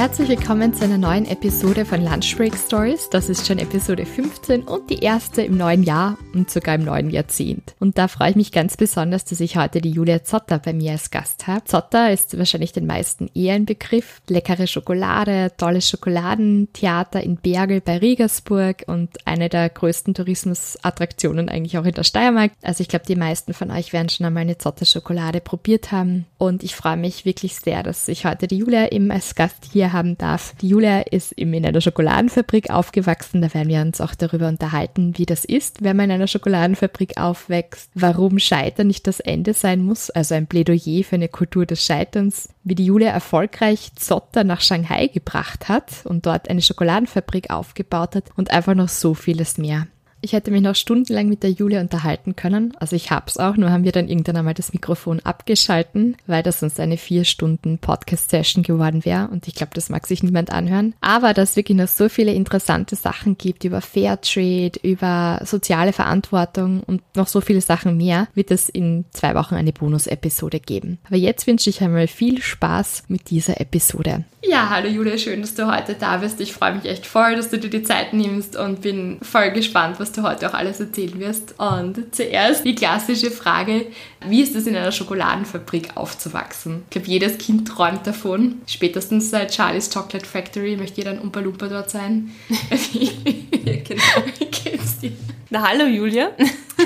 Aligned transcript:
Herzlich 0.00 0.30
willkommen 0.30 0.72
zu 0.72 0.82
einer 0.82 0.96
neuen 0.96 1.26
Episode 1.26 1.84
von 1.84 2.02
Lunch 2.02 2.34
Break 2.34 2.56
Stories. 2.56 3.10
Das 3.10 3.28
ist 3.28 3.46
schon 3.46 3.58
Episode 3.58 4.06
15 4.06 4.62
und 4.62 4.88
die 4.88 5.00
erste 5.00 5.42
im 5.42 5.58
neuen 5.58 5.82
Jahr 5.82 6.16
und 6.32 6.50
sogar 6.50 6.76
im 6.76 6.84
neuen 6.84 7.10
Jahrzehnt. 7.10 7.74
Und 7.80 7.98
da 7.98 8.08
freue 8.08 8.30
ich 8.30 8.36
mich 8.36 8.50
ganz 8.50 8.78
besonders, 8.78 9.26
dass 9.26 9.40
ich 9.40 9.58
heute 9.58 9.82
die 9.82 9.90
Julia 9.90 10.24
Zotter 10.24 10.58
bei 10.58 10.72
mir 10.72 10.92
als 10.92 11.10
Gast 11.10 11.46
habe. 11.46 11.64
Zotter 11.64 12.10
ist 12.10 12.38
wahrscheinlich 12.38 12.72
den 12.72 12.86
meisten 12.86 13.28
eher 13.34 13.52
ein 13.52 13.66
Begriff. 13.66 14.22
Leckere 14.26 14.66
Schokolade, 14.66 15.52
tolles 15.58 15.90
Schokoladentheater 15.90 17.22
in 17.22 17.36
Bergel 17.36 17.82
bei 17.82 17.98
Riegersburg 17.98 18.84
und 18.86 19.10
eine 19.26 19.50
der 19.50 19.68
größten 19.68 20.14
Tourismusattraktionen 20.14 21.50
eigentlich 21.50 21.76
auch 21.76 21.84
in 21.84 21.92
der 21.92 22.04
Steiermark. 22.04 22.52
Also 22.62 22.80
ich 22.80 22.88
glaube, 22.88 23.04
die 23.06 23.16
meisten 23.16 23.52
von 23.52 23.70
euch 23.70 23.92
werden 23.92 24.08
schon 24.08 24.24
einmal 24.24 24.44
eine 24.44 24.56
Zotter 24.56 24.86
Schokolade 24.86 25.42
probiert 25.42 25.92
haben. 25.92 26.24
Und 26.38 26.62
ich 26.62 26.74
freue 26.74 26.96
mich 26.96 27.26
wirklich 27.26 27.56
sehr, 27.56 27.82
dass 27.82 28.08
ich 28.08 28.24
heute 28.24 28.46
die 28.46 28.56
Julia 28.56 28.90
eben 28.90 29.10
als 29.10 29.34
Gast 29.34 29.66
hier 29.70 29.89
haben 29.92 30.18
darf. 30.18 30.54
Die 30.60 30.68
Julia 30.68 31.00
ist 31.00 31.32
in 31.32 31.54
einer 31.64 31.80
Schokoladenfabrik 31.80 32.70
aufgewachsen. 32.70 33.42
Da 33.42 33.52
werden 33.54 33.68
wir 33.68 33.80
uns 33.80 34.00
auch 34.00 34.14
darüber 34.14 34.48
unterhalten, 34.48 35.16
wie 35.16 35.26
das 35.26 35.44
ist, 35.44 35.82
wenn 35.82 35.96
man 35.96 36.06
in 36.06 36.12
einer 36.12 36.26
Schokoladenfabrik 36.26 37.18
aufwächst, 37.18 37.90
warum 37.94 38.38
Scheitern 38.38 38.86
nicht 38.86 39.06
das 39.06 39.20
Ende 39.20 39.54
sein 39.54 39.82
muss, 39.82 40.10
also 40.10 40.34
ein 40.34 40.46
Plädoyer 40.46 41.04
für 41.04 41.16
eine 41.16 41.28
Kultur 41.28 41.66
des 41.66 41.84
Scheiterns, 41.84 42.48
wie 42.64 42.74
die 42.74 42.86
Julia 42.86 43.10
erfolgreich 43.10 43.92
Zotter 43.96 44.44
nach 44.44 44.60
Shanghai 44.60 45.06
gebracht 45.06 45.68
hat 45.68 46.04
und 46.04 46.26
dort 46.26 46.48
eine 46.48 46.62
Schokoladenfabrik 46.62 47.50
aufgebaut 47.50 48.16
hat 48.16 48.24
und 48.36 48.50
einfach 48.50 48.74
noch 48.74 48.88
so 48.88 49.14
vieles 49.14 49.58
mehr. 49.58 49.86
Ich 50.22 50.32
hätte 50.34 50.50
mich 50.50 50.60
noch 50.60 50.74
stundenlang 50.74 51.28
mit 51.28 51.42
der 51.42 51.50
Julia 51.50 51.80
unterhalten 51.80 52.36
können. 52.36 52.74
Also 52.78 52.94
ich 52.94 53.10
hab's 53.10 53.38
auch, 53.38 53.56
nur 53.56 53.70
haben 53.70 53.84
wir 53.84 53.92
dann 53.92 54.08
irgendwann 54.08 54.36
einmal 54.36 54.54
das 54.54 54.72
Mikrofon 54.72 55.20
abgeschalten, 55.20 56.16
weil 56.26 56.42
das 56.42 56.60
sonst 56.60 56.78
eine 56.78 56.98
vier 56.98 57.24
Stunden 57.24 57.78
Podcast-Session 57.78 58.62
geworden 58.62 59.04
wäre. 59.04 59.28
Und 59.28 59.48
ich 59.48 59.54
glaube, 59.54 59.72
das 59.74 59.88
mag 59.88 60.06
sich 60.06 60.22
niemand 60.22 60.50
anhören. 60.50 60.94
Aber 61.00 61.32
dass 61.32 61.50
es 61.50 61.56
wirklich 61.56 61.78
noch 61.78 61.88
so 61.88 62.08
viele 62.08 62.34
interessante 62.34 62.96
Sachen 62.96 63.38
gibt 63.38 63.64
über 63.64 63.80
Fairtrade, 63.80 64.78
über 64.82 65.40
soziale 65.44 65.92
Verantwortung 65.92 66.82
und 66.82 67.02
noch 67.16 67.28
so 67.28 67.40
viele 67.40 67.62
Sachen 67.62 67.96
mehr, 67.96 68.28
wird 68.34 68.50
es 68.50 68.68
in 68.68 69.06
zwei 69.10 69.34
Wochen 69.34 69.54
eine 69.54 69.72
Bonus-Episode 69.72 70.60
geben. 70.60 70.98
Aber 71.06 71.16
jetzt 71.16 71.46
wünsche 71.46 71.70
ich 71.70 71.80
einmal 71.80 72.08
viel 72.08 72.42
Spaß 72.42 73.04
mit 73.08 73.30
dieser 73.30 73.60
Episode. 73.60 74.24
Ja, 74.42 74.70
hallo 74.70 74.88
Julia, 74.88 75.18
schön, 75.18 75.42
dass 75.42 75.54
du 75.54 75.70
heute 75.70 75.94
da 75.94 76.16
bist. 76.16 76.40
Ich 76.40 76.54
freue 76.54 76.74
mich 76.74 76.86
echt 76.86 77.04
voll, 77.04 77.36
dass 77.36 77.50
du 77.50 77.58
dir 77.58 77.68
die 77.68 77.82
Zeit 77.82 78.14
nimmst 78.14 78.56
und 78.56 78.80
bin 78.80 79.18
voll 79.20 79.50
gespannt, 79.50 80.00
was 80.00 80.12
du 80.12 80.22
heute 80.22 80.48
auch 80.48 80.54
alles 80.54 80.80
erzählen 80.80 81.20
wirst. 81.20 81.54
Und 81.58 82.14
zuerst 82.14 82.64
die 82.64 82.74
klassische 82.74 83.30
Frage, 83.30 83.86
wie 84.26 84.40
ist 84.40 84.56
es 84.56 84.66
in 84.66 84.74
einer 84.74 84.92
Schokoladenfabrik 84.92 85.94
aufzuwachsen? 85.96 86.84
Ich 86.84 86.90
glaube, 86.90 87.08
jedes 87.08 87.36
Kind 87.36 87.68
träumt 87.68 88.06
davon. 88.06 88.62
Spätestens 88.66 89.28
seit 89.28 89.54
Charlie's 89.54 89.90
Chocolate 89.90 90.24
Factory 90.24 90.76
möchte 90.76 91.02
jeder 91.02 91.10
ein 91.10 91.20
Umpa 91.20 91.40
Lumpa 91.40 91.68
dort 91.68 91.90
sein. 91.90 92.30
genau. 92.92 94.24
Wie 94.38 94.46
geht's 94.46 95.00
dir? 95.00 95.12
Na, 95.50 95.68
hallo 95.68 95.84
Julia. 95.84 96.30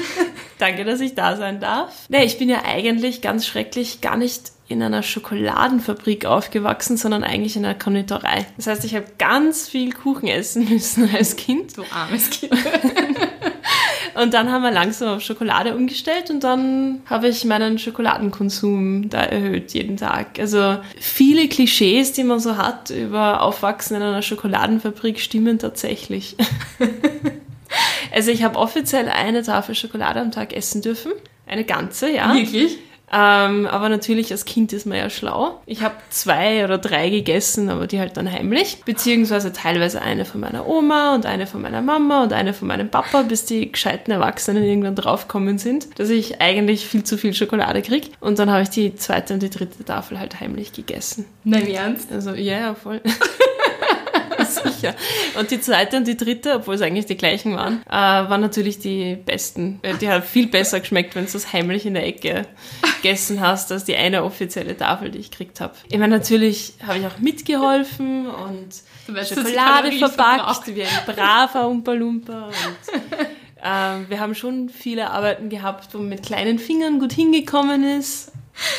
Danke, 0.59 0.84
dass 0.84 1.00
ich 1.00 1.14
da 1.14 1.37
sein 1.37 1.60
darf. 1.60 2.06
Nee, 2.09 2.25
ich 2.25 2.37
bin 2.37 2.48
ja 2.48 2.64
eigentlich 2.64 3.22
ganz 3.22 3.47
schrecklich 3.47 4.00
gar 4.00 4.16
nicht 4.16 4.53
in 4.66 4.82
einer 4.82 5.02
Schokoladenfabrik 5.02 6.25
aufgewachsen, 6.25 6.97
sondern 6.97 7.22
eigentlich 7.22 7.56
in 7.56 7.64
einer 7.64 7.75
Konditorei. 7.75 8.47
Das 8.56 8.66
heißt, 8.66 8.84
ich 8.84 8.94
habe 8.94 9.04
ganz 9.19 9.69
viel 9.69 9.92
Kuchen 9.92 10.26
essen 10.26 10.69
müssen 10.69 11.08
als 11.14 11.36
Kind. 11.36 11.76
Du 11.76 11.84
armes 11.91 12.30
Kind. 12.30 12.52
und 14.14 14.32
dann 14.32 14.50
haben 14.50 14.62
wir 14.62 14.70
langsam 14.70 15.16
auf 15.16 15.22
Schokolade 15.22 15.76
umgestellt 15.76 16.30
und 16.30 16.42
dann 16.44 17.02
habe 17.06 17.28
ich 17.28 17.44
meinen 17.44 17.78
Schokoladenkonsum 17.78 19.10
da 19.10 19.22
erhöht 19.22 19.75
jeden 19.75 19.98
Tag. 19.98 20.38
Also 20.38 20.78
viele 20.98 21.46
Klischees, 21.48 22.12
die 22.12 22.25
man 22.25 22.41
so 22.41 22.56
hat 22.56 22.88
über 22.88 23.42
Aufwachsen 23.42 23.96
in 23.98 24.02
einer 24.02 24.22
Schokoladenfabrik, 24.22 25.20
stimmen 25.20 25.58
tatsächlich. 25.58 26.36
also 28.14 28.31
ich 28.31 28.42
habe 28.42 28.58
offiziell 28.58 29.10
eine 29.10 29.42
Tafel 29.42 29.75
Schokolade 29.75 30.20
am 30.20 30.31
Tag 30.31 30.54
essen 30.54 30.81
dürfen. 30.81 31.12
Eine 31.46 31.64
ganze, 31.64 32.10
ja. 32.10 32.32
Wirklich? 32.34 32.78
Ähm, 33.12 33.66
aber 33.66 33.88
natürlich 33.88 34.32
als 34.32 34.44
Kind 34.44 34.72
ist 34.72 34.87
man 34.87 34.98
ja 34.98 35.10
schlau. 35.10 35.60
Ich 35.66 35.82
habe 35.82 35.94
zwei 36.10 36.65
oder 36.65 36.78
drei 36.78 37.10
gegessen, 37.10 37.69
aber 37.69 37.87
die 37.87 38.00
halt 38.00 38.16
dann 38.16 38.31
heimlich. 38.31 38.82
Beziehungsweise 38.84 39.53
teilweise 39.53 40.03
eine 40.03 40.25
von 40.25 40.41
meiner 40.41 40.66
Oma 40.66 41.14
und 41.14 41.26
eine 41.26 41.47
von 41.47 41.62
meiner 41.62 41.82
Mama 41.82 42.25
und 42.25 42.32
eine 42.32 42.54
von 42.54 42.69
meinem 42.69 42.88
Papa, 42.88 43.22
bis 43.22 43.44
die 43.44 43.70
gescheiten 43.70 44.10
Erwachsenen 44.10 44.64
irgendwann 44.64 44.97
draufkommen 44.97 45.59
sind, 45.59 45.98
dass 45.98 46.10
ich 46.10 46.41
eigentlich 46.41 46.87
viel 46.87 47.04
zu 47.04 47.16
viel 47.19 47.34
Schokolade 47.34 47.82
krieg. 47.82 48.12
Und 48.20 48.38
dann 48.38 48.50
habe 48.50 48.62
ich 48.62 48.70
die 48.70 48.94
zweite 48.94 49.34
und 49.34 49.43
die 49.43 49.50
dritte 49.50 49.84
Tafel 49.84 50.19
halt 50.19 50.41
heimlich 50.41 50.72
gegessen. 50.72 51.26
Nein, 51.44 51.69
Ernst? 51.69 52.10
Also, 52.10 52.31
ja, 52.31 52.59
ja, 52.59 52.75
voll. 52.75 53.00
Sicher. 54.65 54.94
Und 55.38 55.50
die 55.50 55.60
zweite 55.60 55.97
und 55.97 56.06
die 56.06 56.16
dritte, 56.16 56.54
obwohl 56.56 56.75
es 56.75 56.82
eigentlich 56.82 57.06
die 57.06 57.16
gleichen 57.16 57.56
waren, 57.56 57.82
äh, 57.87 57.92
waren 57.92 58.41
natürlich 58.41 58.78
die 58.78 59.16
besten. 59.16 59.81
Die 60.00 60.09
haben 60.09 60.22
viel 60.22 60.48
besser 60.48 60.81
geschmeckt, 60.81 61.15
wenn 61.15 61.26
du 61.26 61.37
es 61.37 61.53
heimlich 61.53 61.87
in 61.87 61.94
der 61.94 62.06
Ecke 62.06 62.47
gegessen 63.03 63.41
hast, 63.41 63.70
als 63.72 63.84
die 63.84 63.97
eine 63.97 64.25
offizielle 64.25 64.76
Tafel, 64.76 65.10
die 65.10 65.19
ich 65.19 65.31
gekriegt 65.31 65.60
habe. 65.60 65.75
Ich 65.91 65.98
meine, 65.98 66.16
natürlich 66.16 66.75
habe 66.87 66.98
ich 66.98 67.06
auch 67.06 67.19
mitgeholfen 67.19 68.26
und 68.26 68.69
Schokolade 69.26 69.93
verpackt, 69.93 70.75
wie 70.75 70.82
ein 70.82 70.88
braver 71.06 71.69
Umpa-Lumpa. 71.69 72.50
äh, 73.62 74.09
wir 74.09 74.20
haben 74.20 74.34
schon 74.34 74.69
viele 74.69 75.10
Arbeiten 75.10 75.48
gehabt, 75.48 75.93
wo 75.93 75.98
man 75.98 76.09
mit 76.09 76.22
kleinen 76.22 76.59
Fingern 76.59 76.98
gut 76.98 77.12
hingekommen 77.12 77.84
ist. 77.98 78.32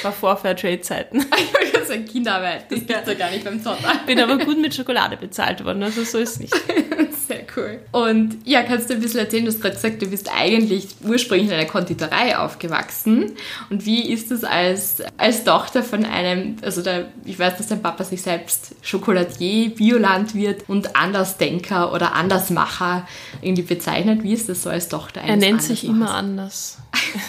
War 0.03 0.11
vor 0.11 0.37
Fairtrade-Zeiten. 0.37 1.25
Ich 1.37 1.73
wollte 1.73 1.87
sagen, 1.87 2.05
Kinderarbeit, 2.05 2.71
das 2.71 2.79
ja. 2.79 2.85
gibt's 2.85 3.07
ja 3.07 3.13
gar 3.13 3.29
nicht 3.29 3.43
beim 3.43 3.61
Zotter. 3.61 3.91
Bin 4.07 4.19
aber 4.19 4.37
gut 4.37 4.59
mit 4.59 4.73
Schokolade 4.73 5.17
bezahlt 5.17 5.63
worden, 5.63 5.83
also 5.83 6.03
so 6.03 6.17
ist 6.17 6.31
es 6.31 6.39
nicht. 6.39 6.53
Cool. 7.55 7.79
Und 7.91 8.37
ja, 8.45 8.63
kannst 8.63 8.89
du 8.89 8.93
ein 8.93 9.01
bisschen 9.01 9.19
erzählen, 9.19 9.45
du 9.45 9.51
hast 9.51 9.61
gerade 9.61 9.75
gesagt, 9.75 10.01
du 10.01 10.07
bist 10.07 10.29
eigentlich 10.33 10.87
ursprünglich 11.03 11.49
in 11.49 11.53
einer 11.53 11.67
Konditorei 11.67 12.37
aufgewachsen. 12.37 13.31
Und 13.69 13.85
wie 13.85 14.11
ist 14.11 14.31
es 14.31 14.43
als, 14.43 15.03
als 15.17 15.43
Tochter 15.43 15.83
von 15.83 16.05
einem, 16.05 16.57
also 16.61 16.81
der, 16.81 17.07
ich 17.25 17.37
weiß, 17.37 17.57
dass 17.57 17.67
dein 17.67 17.81
Papa 17.81 18.03
sich 18.03 18.21
selbst 18.21 18.75
Schokoladier, 18.81 19.69
Biolandwirt 19.69 20.63
und 20.67 20.95
Andersdenker 20.95 21.93
oder 21.93 22.13
Andersmacher 22.13 23.07
irgendwie 23.41 23.63
bezeichnet. 23.63 24.23
Wie 24.23 24.33
ist 24.33 24.49
das 24.49 24.63
so 24.63 24.69
als 24.69 24.89
Tochter 24.89 25.21
eines 25.21 25.31
Er 25.31 25.37
nennt 25.37 25.61
sich 25.61 25.85
immer 25.85 26.13
anders. 26.13 26.77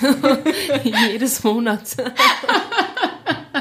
Jedes 0.84 1.42
Monat. 1.42 1.82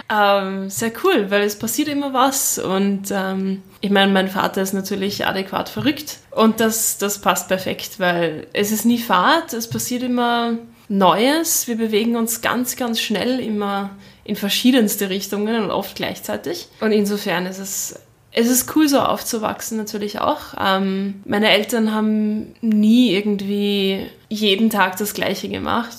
ähm, 0.10 0.70
sehr 0.70 0.92
cool, 1.04 1.30
weil 1.30 1.44
es 1.44 1.58
passiert 1.58 1.88
immer 1.88 2.14
was 2.14 2.60
und 2.60 3.10
ähm, 3.12 3.64
ich 3.86 3.92
meine, 3.92 4.12
mein 4.12 4.30
Vater 4.30 4.64
ist 4.64 4.74
natürlich 4.74 5.28
adäquat 5.28 5.70
verrückt 5.70 6.18
und 6.32 6.60
das, 6.60 6.98
das 6.98 7.22
passt 7.22 7.48
perfekt, 7.48 8.00
weil 8.00 8.48
es 8.52 8.72
ist 8.72 8.84
nie 8.84 8.98
Fahrt, 8.98 9.54
es 9.54 9.70
passiert 9.70 10.02
immer 10.02 10.58
Neues, 10.88 11.68
wir 11.68 11.78
bewegen 11.78 12.16
uns 12.16 12.42
ganz, 12.42 12.78
ganz 12.78 13.00
schnell 13.00 13.40
immer 13.40 13.92
in 14.24 14.36
verschiedenste 14.36 15.12
Richtungen 15.12 15.64
und 15.64 15.70
oft 15.70 15.96
gleichzeitig 15.96 16.68
und 16.80 16.92
insofern 16.92 17.46
ist 17.46 17.60
es 17.60 18.00
es 18.38 18.50
ist 18.50 18.76
cool, 18.76 18.90
so 18.90 19.00
aufzuwachsen 19.00 19.78
natürlich 19.78 20.20
auch. 20.20 20.56
Ähm, 20.60 21.22
meine 21.24 21.52
Eltern 21.52 21.94
haben 21.94 22.54
nie 22.60 23.12
irgendwie 23.14 24.08
jeden 24.28 24.70
Tag 24.70 24.98
das 24.98 25.14
Gleiche 25.14 25.48
gemacht. 25.48 25.96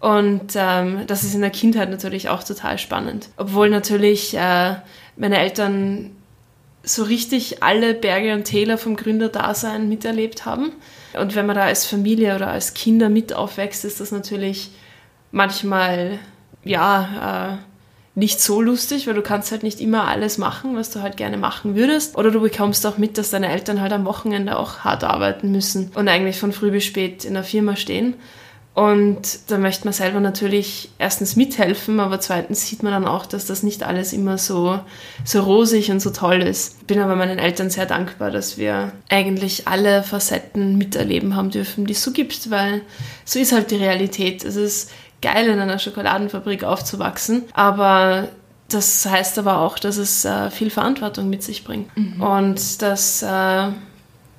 Und 0.00 0.54
ähm, 0.56 1.02
das 1.06 1.22
ist 1.22 1.36
in 1.36 1.40
der 1.40 1.50
Kindheit 1.50 1.88
natürlich 1.88 2.28
auch 2.28 2.42
total 2.42 2.78
spannend. 2.78 3.28
Obwohl 3.36 3.70
natürlich 3.70 4.36
äh, 4.36 4.74
meine 5.16 5.38
Eltern 5.38 6.10
so 6.82 7.04
richtig 7.04 7.62
alle 7.62 7.94
Berge 7.94 8.34
und 8.34 8.44
Täler 8.44 8.78
vom 8.78 8.96
Gründerdasein 8.96 9.88
miterlebt 9.88 10.44
haben. 10.44 10.72
Und 11.18 11.34
wenn 11.34 11.46
man 11.46 11.56
da 11.56 11.64
als 11.64 11.86
Familie 11.86 12.34
oder 12.34 12.48
als 12.48 12.74
Kinder 12.74 13.08
mit 13.08 13.32
aufwächst, 13.32 13.84
ist 13.84 14.00
das 14.00 14.12
natürlich 14.12 14.70
manchmal, 15.30 16.18
ja, 16.64 17.58
äh, 17.58 17.72
nicht 18.14 18.40
so 18.40 18.60
lustig, 18.60 19.06
weil 19.06 19.14
du 19.14 19.22
kannst 19.22 19.52
halt 19.52 19.62
nicht 19.62 19.80
immer 19.80 20.06
alles 20.06 20.36
machen, 20.36 20.76
was 20.76 20.90
du 20.90 21.00
halt 21.00 21.16
gerne 21.16 21.38
machen 21.38 21.76
würdest. 21.76 22.16
Oder 22.16 22.30
du 22.30 22.40
bekommst 22.40 22.86
auch 22.86 22.98
mit, 22.98 23.16
dass 23.16 23.30
deine 23.30 23.48
Eltern 23.48 23.80
halt 23.80 23.92
am 23.92 24.04
Wochenende 24.04 24.58
auch 24.58 24.80
hart 24.80 25.04
arbeiten 25.04 25.50
müssen 25.50 25.90
und 25.94 26.08
eigentlich 26.08 26.38
von 26.38 26.52
früh 26.52 26.70
bis 26.70 26.84
spät 26.84 27.24
in 27.24 27.34
der 27.34 27.44
Firma 27.44 27.74
stehen. 27.76 28.14
Und 28.74 29.50
da 29.50 29.58
möchte 29.58 29.84
man 29.84 29.92
selber 29.92 30.20
natürlich 30.20 30.88
erstens 30.98 31.36
mithelfen, 31.36 32.00
aber 32.00 32.20
zweitens 32.20 32.66
sieht 32.66 32.82
man 32.82 32.92
dann 32.92 33.06
auch, 33.06 33.26
dass 33.26 33.44
das 33.44 33.62
nicht 33.62 33.82
alles 33.82 34.14
immer 34.14 34.38
so, 34.38 34.80
so 35.24 35.42
rosig 35.42 35.90
und 35.90 36.00
so 36.00 36.08
toll 36.08 36.40
ist. 36.40 36.86
Bin 36.86 36.98
aber 36.98 37.14
meinen 37.14 37.38
Eltern 37.38 37.68
sehr 37.68 37.84
dankbar, 37.84 38.30
dass 38.30 38.56
wir 38.56 38.92
eigentlich 39.10 39.68
alle 39.68 40.02
Facetten 40.02 40.78
miterleben 40.78 41.36
haben 41.36 41.50
dürfen, 41.50 41.84
die 41.84 41.92
es 41.92 42.02
so 42.02 42.12
gibt, 42.12 42.50
weil 42.50 42.80
so 43.26 43.38
ist 43.38 43.52
halt 43.52 43.70
die 43.70 43.76
Realität. 43.76 44.42
Es 44.42 44.56
ist 44.56 44.90
geil, 45.20 45.48
in 45.48 45.58
einer 45.58 45.78
Schokoladenfabrik 45.78 46.64
aufzuwachsen, 46.64 47.42
aber 47.52 48.28
das 48.70 49.04
heißt 49.04 49.38
aber 49.38 49.58
auch, 49.58 49.78
dass 49.78 49.98
es 49.98 50.24
äh, 50.24 50.50
viel 50.50 50.70
Verantwortung 50.70 51.28
mit 51.28 51.42
sich 51.42 51.64
bringt. 51.64 51.94
Mhm. 51.94 52.22
Und 52.22 52.80
das 52.80 53.22
äh, 53.22 53.68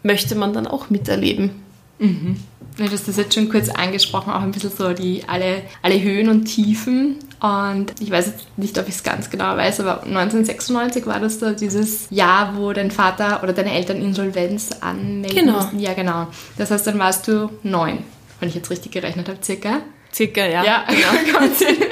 möchte 0.02 0.34
man 0.34 0.54
dann 0.54 0.66
auch 0.66 0.90
miterleben. 0.90 1.52
Mhm. 2.00 2.38
Du 2.78 2.84
hast 2.90 3.08
das 3.08 3.18
jetzt 3.18 3.36
schon 3.36 3.50
kurz 3.50 3.70
angesprochen, 3.70 4.34
auch 4.34 4.42
ein 4.42 4.52
bisschen 4.52 4.72
so 4.76 4.94
die 4.94 5.24
alle, 5.28 5.62
alle 5.84 6.02
Höhen 6.02 6.28
und 6.30 6.46
Tiefen. 6.46 7.18
Und 7.40 7.94
ich 8.00 8.10
weiß 8.10 8.28
jetzt 8.28 8.58
nicht, 8.58 8.78
ob 8.80 8.88
ich 8.88 8.96
es 8.96 9.04
ganz 9.04 9.30
genau 9.30 9.58
weiß, 9.58 9.82
aber 9.82 10.04
1996 10.04 11.06
war 11.06 11.20
das 11.20 11.40
da 11.40 11.52
dieses 11.52 12.08
Jahr, 12.10 12.58
wo 12.58 12.74
dein 12.74 12.90
Vater 12.90 13.44
oder 13.44 13.54
deine 13.54 13.74
Eltern 13.74 14.02
Insolvenz 14.02 14.72
anmelden 14.82 15.46
genau. 15.46 15.58
mussten. 15.58 15.80
Ja, 15.80 15.94
genau. 15.94 16.28
Das 16.58 16.72
heißt, 16.72 16.88
dann 16.88 16.98
warst 16.98 17.28
du 17.28 17.52
neun, 17.62 18.00
wenn 18.40 18.50
ich 18.50 18.56
jetzt 18.56 18.72
richtig 18.72 18.92
gerechnet 18.92 19.28
habe, 19.28 19.38
circa. 19.44 19.82
Circa, 20.12 20.46
ja. 20.46 20.64
Ja, 20.64 20.86
genau. 21.26 21.40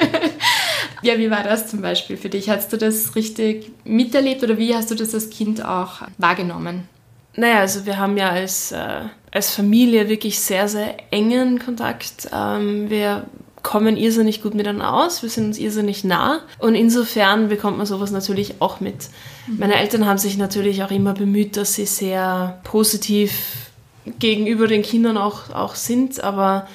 ja, 1.02 1.18
wie 1.18 1.30
war 1.30 1.44
das 1.44 1.68
zum 1.68 1.80
Beispiel 1.80 2.16
für 2.16 2.28
dich? 2.28 2.48
Hast 2.48 2.72
du 2.72 2.76
das 2.76 3.14
richtig 3.14 3.70
miterlebt 3.84 4.42
oder 4.42 4.58
wie 4.58 4.74
hast 4.74 4.90
du 4.90 4.94
das 4.94 5.14
als 5.14 5.30
Kind 5.30 5.64
auch 5.64 6.02
wahrgenommen? 6.18 6.88
Naja, 7.36 7.60
also 7.60 7.86
wir 7.86 7.98
haben 7.98 8.16
ja 8.16 8.30
als, 8.30 8.72
äh, 8.72 9.02
als 9.32 9.54
Familie 9.54 10.08
wirklich 10.08 10.38
sehr, 10.38 10.68
sehr 10.68 10.94
engen 11.10 11.58
Kontakt. 11.58 12.28
Ähm, 12.32 12.88
wir 12.88 13.24
kommen 13.62 13.96
irrsinnig 13.96 14.42
gut 14.42 14.54
miteinander 14.54 14.92
aus, 14.92 15.22
wir 15.22 15.30
sind 15.30 15.46
uns 15.46 15.58
irrsinnig 15.58 16.04
nah 16.04 16.40
und 16.58 16.74
insofern 16.74 17.48
bekommt 17.48 17.78
man 17.78 17.86
sowas 17.86 18.10
natürlich 18.10 18.60
auch 18.60 18.80
mit. 18.80 19.08
Mhm. 19.46 19.58
Meine 19.58 19.76
Eltern 19.76 20.06
haben 20.06 20.18
sich 20.18 20.36
natürlich 20.36 20.82
auch 20.82 20.90
immer 20.90 21.14
bemüht, 21.14 21.56
dass 21.56 21.74
sie 21.74 21.86
sehr 21.86 22.60
positiv 22.64 23.70
gegenüber 24.18 24.66
den 24.66 24.82
Kindern 24.82 25.16
auch, 25.16 25.50
auch 25.50 25.76
sind, 25.76 26.22
aber 26.22 26.66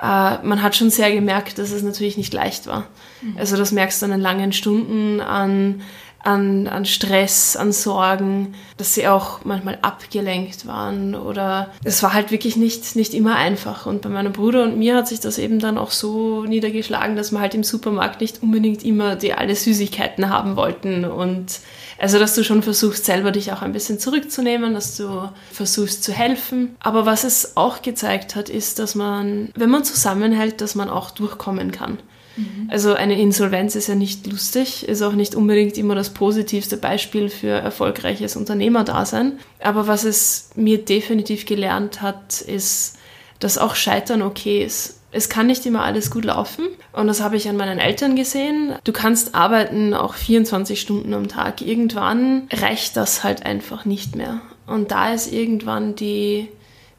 äh, 0.00 0.38
man 0.42 0.62
hat 0.62 0.74
schon 0.74 0.90
sehr 0.90 1.12
gemerkt, 1.12 1.58
dass 1.58 1.70
es 1.70 1.82
natürlich 1.82 2.16
nicht 2.16 2.32
leicht 2.32 2.66
war. 2.66 2.86
Mhm. 3.20 3.36
Also 3.36 3.56
das 3.56 3.70
merkst 3.70 4.00
du 4.00 4.06
an 4.06 4.12
den 4.12 4.20
langen 4.20 4.52
Stunden, 4.52 5.20
an 5.20 5.82
an, 6.24 6.66
an 6.68 6.84
Stress, 6.84 7.56
an 7.56 7.72
Sorgen, 7.72 8.54
dass 8.76 8.94
sie 8.94 9.08
auch 9.08 9.44
manchmal 9.44 9.78
abgelenkt 9.82 10.66
waren 10.66 11.14
oder 11.14 11.70
es 11.84 12.02
war 12.02 12.14
halt 12.14 12.30
wirklich 12.30 12.56
nicht, 12.56 12.96
nicht 12.96 13.14
immer 13.14 13.36
einfach. 13.36 13.86
Und 13.86 14.02
bei 14.02 14.08
meinem 14.08 14.32
Bruder 14.32 14.64
und 14.64 14.78
mir 14.78 14.96
hat 14.96 15.08
sich 15.08 15.20
das 15.20 15.38
eben 15.38 15.58
dann 15.58 15.78
auch 15.78 15.90
so 15.90 16.44
niedergeschlagen, 16.44 17.16
dass 17.16 17.32
wir 17.32 17.40
halt 17.40 17.54
im 17.54 17.64
Supermarkt 17.64 18.20
nicht 18.20 18.42
unbedingt 18.42 18.84
immer 18.84 19.16
die 19.16 19.34
alle 19.34 19.56
Süßigkeiten 19.56 20.28
haben 20.28 20.56
wollten 20.56 21.04
und 21.04 21.60
also, 22.02 22.18
dass 22.18 22.34
du 22.34 22.42
schon 22.42 22.64
versuchst, 22.64 23.04
selber 23.04 23.30
dich 23.30 23.52
auch 23.52 23.62
ein 23.62 23.72
bisschen 23.72 24.00
zurückzunehmen, 24.00 24.74
dass 24.74 24.96
du 24.96 25.30
versuchst 25.52 26.02
zu 26.02 26.12
helfen. 26.12 26.74
Aber 26.80 27.06
was 27.06 27.22
es 27.22 27.56
auch 27.56 27.80
gezeigt 27.80 28.34
hat, 28.34 28.48
ist, 28.48 28.80
dass 28.80 28.96
man, 28.96 29.50
wenn 29.54 29.70
man 29.70 29.84
zusammenhält, 29.84 30.60
dass 30.60 30.74
man 30.74 30.90
auch 30.90 31.12
durchkommen 31.12 31.70
kann. 31.70 31.98
Mhm. 32.36 32.68
Also 32.70 32.94
eine 32.94 33.20
Insolvenz 33.20 33.74
ist 33.74 33.88
ja 33.88 33.94
nicht 33.94 34.26
lustig, 34.26 34.88
ist 34.88 35.02
auch 35.02 35.12
nicht 35.12 35.34
unbedingt 35.34 35.76
immer 35.78 35.94
das 35.94 36.10
positivste 36.10 36.76
Beispiel 36.76 37.28
für 37.28 37.48
erfolgreiches 37.48 38.36
Unternehmerdasein. 38.36 39.38
Aber 39.60 39.86
was 39.86 40.04
es 40.04 40.50
mir 40.54 40.78
definitiv 40.78 41.46
gelernt 41.46 42.02
hat, 42.02 42.40
ist, 42.40 42.98
dass 43.38 43.58
auch 43.58 43.74
Scheitern 43.74 44.22
okay 44.22 44.64
ist. 44.64 44.98
Es 45.14 45.28
kann 45.28 45.46
nicht 45.46 45.66
immer 45.66 45.82
alles 45.82 46.10
gut 46.10 46.24
laufen 46.24 46.64
und 46.92 47.06
das 47.06 47.20
habe 47.20 47.36
ich 47.36 47.46
an 47.48 47.58
meinen 47.58 47.78
Eltern 47.78 48.16
gesehen. 48.16 48.74
Du 48.84 48.92
kannst 48.92 49.34
arbeiten 49.34 49.92
auch 49.92 50.14
24 50.14 50.80
Stunden 50.80 51.12
am 51.12 51.28
Tag. 51.28 51.60
Irgendwann 51.60 52.48
reicht 52.50 52.96
das 52.96 53.22
halt 53.22 53.44
einfach 53.44 53.84
nicht 53.84 54.16
mehr. 54.16 54.40
Und 54.66 54.90
da 54.90 55.12
ist 55.12 55.30
irgendwann 55.30 55.96
die, 55.96 56.48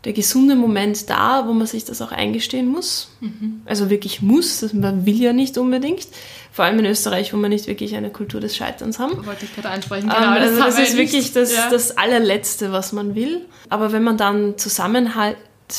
der 0.03 0.13
gesunde 0.13 0.55
Moment 0.55 1.09
da, 1.09 1.47
wo 1.47 1.53
man 1.53 1.65
sich 1.65 1.85
das 1.85 2.01
auch 2.01 2.11
eingestehen 2.11 2.67
muss. 2.67 3.09
Mhm. 3.21 3.61
Also 3.65 3.89
wirklich 3.89 4.21
muss, 4.21 4.59
das 4.59 4.73
man 4.73 5.05
will 5.05 5.21
ja 5.21 5.31
nicht 5.31 5.57
unbedingt. 5.57 6.07
Vor 6.51 6.65
allem 6.65 6.79
in 6.79 6.85
Österreich, 6.85 7.33
wo 7.33 7.38
wir 7.38 7.50
nicht 7.50 7.67
wirklich 7.67 7.95
eine 7.95 8.09
Kultur 8.09 8.41
des 8.41 8.55
Scheiterns 8.55 9.00
haben. 9.00 9.25
Wollte 9.25 9.45
ich 9.45 9.55
gerade 9.55 9.69
ansprechen. 9.69 10.09
Genau, 10.09 10.21
um, 10.21 10.33
also 10.33 10.57
das, 10.57 10.75
das 10.75 10.89
ist 10.89 10.97
wirklich 10.97 11.31
das, 11.31 11.55
ja. 11.55 11.69
das 11.69 11.97
allerletzte, 11.97 12.71
was 12.71 12.91
man 12.91 13.15
will. 13.15 13.41
Aber 13.69 13.91
wenn 13.91 14.03
man 14.03 14.17
dann 14.17 14.57
zusammenhält, 14.57 15.38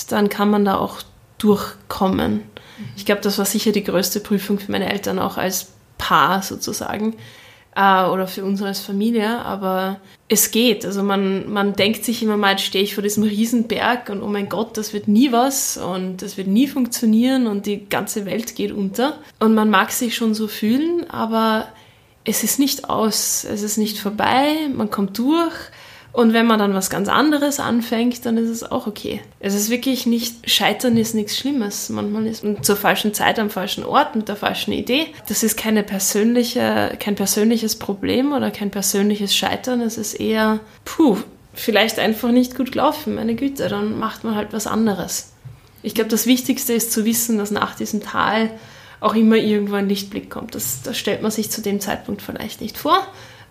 dann 0.08 0.28
kann 0.30 0.50
man 0.50 0.64
da 0.64 0.78
auch 0.78 1.02
durchkommen. 1.38 2.34
Mhm. 2.34 2.42
Ich 2.96 3.04
glaube, 3.04 3.20
das 3.20 3.36
war 3.38 3.44
sicher 3.44 3.72
die 3.72 3.84
größte 3.84 4.20
Prüfung 4.20 4.58
für 4.58 4.72
meine 4.72 4.90
Eltern 4.90 5.18
auch 5.18 5.36
als 5.36 5.68
Paar 5.98 6.42
sozusagen 6.42 7.14
äh, 7.76 8.04
oder 8.06 8.26
für 8.26 8.44
uns 8.44 8.62
als 8.62 8.80
Familie, 8.80 9.40
aber 9.40 10.00
es 10.28 10.50
geht. 10.50 10.84
Also 10.84 11.02
man, 11.02 11.52
man 11.52 11.74
denkt 11.74 12.04
sich 12.04 12.22
immer 12.22 12.36
mal, 12.36 12.52
jetzt 12.52 12.64
stehe 12.64 12.84
ich 12.84 12.94
vor 12.94 13.02
diesem 13.02 13.24
Riesenberg 13.24 14.08
und 14.10 14.22
oh 14.22 14.28
mein 14.28 14.48
Gott, 14.48 14.76
das 14.76 14.92
wird 14.92 15.08
nie 15.08 15.32
was 15.32 15.76
und 15.76 16.22
das 16.22 16.36
wird 16.36 16.48
nie 16.48 16.66
funktionieren 16.66 17.46
und 17.46 17.66
die 17.66 17.88
ganze 17.88 18.24
Welt 18.26 18.54
geht 18.56 18.72
unter. 18.72 19.18
Und 19.40 19.54
man 19.54 19.70
mag 19.70 19.90
sich 19.90 20.14
schon 20.14 20.34
so 20.34 20.48
fühlen, 20.48 21.08
aber 21.10 21.68
es 22.24 22.42
ist 22.42 22.58
nicht 22.58 22.88
aus, 22.88 23.44
es 23.44 23.62
ist 23.62 23.76
nicht 23.76 23.98
vorbei, 23.98 24.68
man 24.74 24.90
kommt 24.90 25.18
durch 25.18 25.54
und 26.14 26.32
wenn 26.32 26.46
man 26.46 26.60
dann 26.60 26.74
was 26.74 26.90
ganz 26.90 27.08
anderes 27.08 27.58
anfängt, 27.58 28.24
dann 28.24 28.36
ist 28.36 28.48
es 28.48 28.62
auch 28.62 28.86
okay. 28.86 29.20
Es 29.40 29.52
ist 29.52 29.68
wirklich 29.68 30.06
nicht, 30.06 30.48
Scheitern 30.48 30.96
ist 30.96 31.12
nichts 31.12 31.36
Schlimmes. 31.36 31.88
Manchmal 31.88 32.28
ist 32.28 32.44
man 32.44 32.62
zur 32.62 32.76
falschen 32.76 33.12
Zeit 33.12 33.40
am 33.40 33.50
falschen 33.50 33.84
Ort 33.84 34.14
mit 34.14 34.28
der 34.28 34.36
falschen 34.36 34.70
Idee. 34.70 35.08
Das 35.26 35.42
ist 35.42 35.56
keine 35.56 35.82
persönliche, 35.82 36.96
kein 37.00 37.16
persönliches 37.16 37.74
Problem 37.80 38.32
oder 38.32 38.52
kein 38.52 38.70
persönliches 38.70 39.34
Scheitern. 39.34 39.80
Es 39.80 39.98
ist 39.98 40.14
eher, 40.14 40.60
puh, 40.84 41.16
vielleicht 41.52 41.98
einfach 41.98 42.30
nicht 42.30 42.54
gut 42.56 42.70
gelaufen, 42.70 43.16
meine 43.16 43.34
Güte, 43.34 43.68
dann 43.68 43.98
macht 43.98 44.22
man 44.22 44.36
halt 44.36 44.52
was 44.52 44.68
anderes. 44.68 45.32
Ich 45.82 45.96
glaube, 45.96 46.10
das 46.10 46.28
Wichtigste 46.28 46.74
ist 46.74 46.92
zu 46.92 47.04
wissen, 47.04 47.38
dass 47.38 47.50
nach 47.50 47.74
diesem 47.74 48.04
Tal 48.04 48.52
auch 49.00 49.16
immer 49.16 49.36
irgendwo 49.36 49.74
ein 49.74 49.88
Lichtblick 49.88 50.30
kommt. 50.30 50.54
Das, 50.54 50.82
das 50.82 50.96
stellt 50.96 51.22
man 51.22 51.32
sich 51.32 51.50
zu 51.50 51.60
dem 51.60 51.80
Zeitpunkt 51.80 52.22
vielleicht 52.22 52.60
nicht 52.60 52.78
vor. 52.78 53.04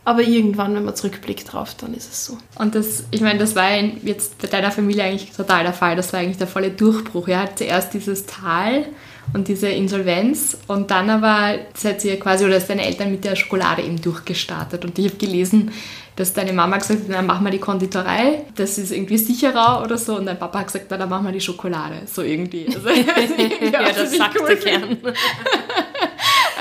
Aber 0.05 0.21
irgendwann, 0.21 0.75
wenn 0.75 0.83
man 0.83 0.95
zurückblickt 0.95 1.53
drauf, 1.53 1.75
dann 1.79 1.93
ist 1.93 2.11
es 2.11 2.25
so. 2.25 2.37
Und 2.59 2.75
das, 2.75 3.05
ich 3.11 3.21
meine, 3.21 3.39
das 3.39 3.55
war 3.55 3.71
jetzt 3.71 4.37
bei 4.41 4.47
deiner 4.47 4.71
Familie 4.71 5.03
eigentlich 5.03 5.31
total 5.31 5.63
der 5.63 5.73
Fall. 5.73 5.95
Das 5.95 6.11
war 6.11 6.19
eigentlich 6.19 6.37
der 6.37 6.47
volle 6.47 6.71
Durchbruch. 6.71 7.29
Ja, 7.29 7.47
zuerst 7.55 7.93
dieses 7.93 8.25
Tal 8.25 8.85
und 9.31 9.47
diese 9.47 9.69
Insolvenz 9.69 10.57
und 10.67 10.91
dann 10.91 11.09
aber 11.09 11.57
seid 11.73 12.03
ihr 12.03 12.19
quasi 12.19 12.43
oder 12.43 12.57
ist 12.57 12.69
deine 12.69 12.85
Eltern 12.85 13.11
mit 13.11 13.23
der 13.23 13.37
Schokolade 13.37 13.81
eben 13.81 14.01
durchgestartet. 14.01 14.83
Und 14.83 14.99
ich 14.99 15.05
habe 15.05 15.15
gelesen, 15.15 15.71
dass 16.17 16.33
deine 16.33 16.51
Mama 16.53 16.77
gesagt 16.77 17.03
hat, 17.03 17.09
dann 17.09 17.25
machen 17.25 17.45
wir 17.45 17.51
die 17.51 17.59
Konditorei, 17.59 18.43
das 18.55 18.77
ist 18.77 18.91
irgendwie 18.91 19.17
sicherer 19.17 19.81
oder 19.83 19.97
so. 19.97 20.17
Und 20.17 20.25
dein 20.25 20.37
Papa 20.37 20.59
hat 20.59 20.67
gesagt, 20.67 20.87
na, 20.89 20.97
dann 20.97 21.09
machen 21.09 21.25
wir 21.25 21.31
die 21.31 21.41
Schokolade. 21.41 22.01
So 22.05 22.21
irgendwie. 22.21 22.67
Also, 22.67 22.89
ja, 23.71 23.91
das 23.93 24.15
sagt 24.15 24.37
cool 24.39 24.55
gern. 24.57 24.97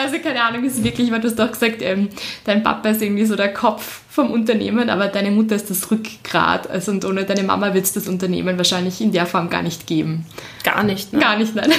Also 0.02 0.18
keine 0.18 0.42
Ahnung, 0.42 0.64
ist 0.64 0.82
wirklich, 0.82 1.12
weil 1.12 1.20
du 1.20 1.28
hast 1.28 1.38
doch 1.38 1.52
gesagt, 1.52 1.80
ähm, 1.80 2.08
dein 2.44 2.62
Papa 2.64 2.88
ist 2.88 3.02
irgendwie 3.02 3.24
so 3.24 3.36
der 3.36 3.52
Kopf 3.52 4.00
vom 4.10 4.32
Unternehmen, 4.32 4.90
aber 4.90 5.06
deine 5.06 5.30
Mutter 5.30 5.54
ist 5.54 5.70
das 5.70 5.90
Rückgrat. 5.90 6.68
Also 6.68 6.90
und 6.90 7.04
ohne 7.04 7.24
deine 7.24 7.44
Mama 7.44 7.72
wird 7.72 7.84
es 7.84 7.92
das 7.92 8.08
Unternehmen 8.08 8.56
wahrscheinlich 8.56 9.00
in 9.00 9.12
der 9.12 9.26
Form 9.26 9.48
gar 9.48 9.62
nicht 9.62 9.86
geben. 9.86 10.26
Gar 10.64 10.82
nicht, 10.82 11.12
ne? 11.12 11.20
Gar 11.20 11.36
nicht, 11.36 11.54
nein. 11.54 11.70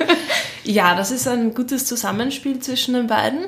ja, 0.64 0.96
das 0.96 1.12
ist 1.12 1.28
ein 1.28 1.54
gutes 1.54 1.86
Zusammenspiel 1.86 2.58
zwischen 2.58 2.94
den 2.94 3.06
beiden. 3.06 3.46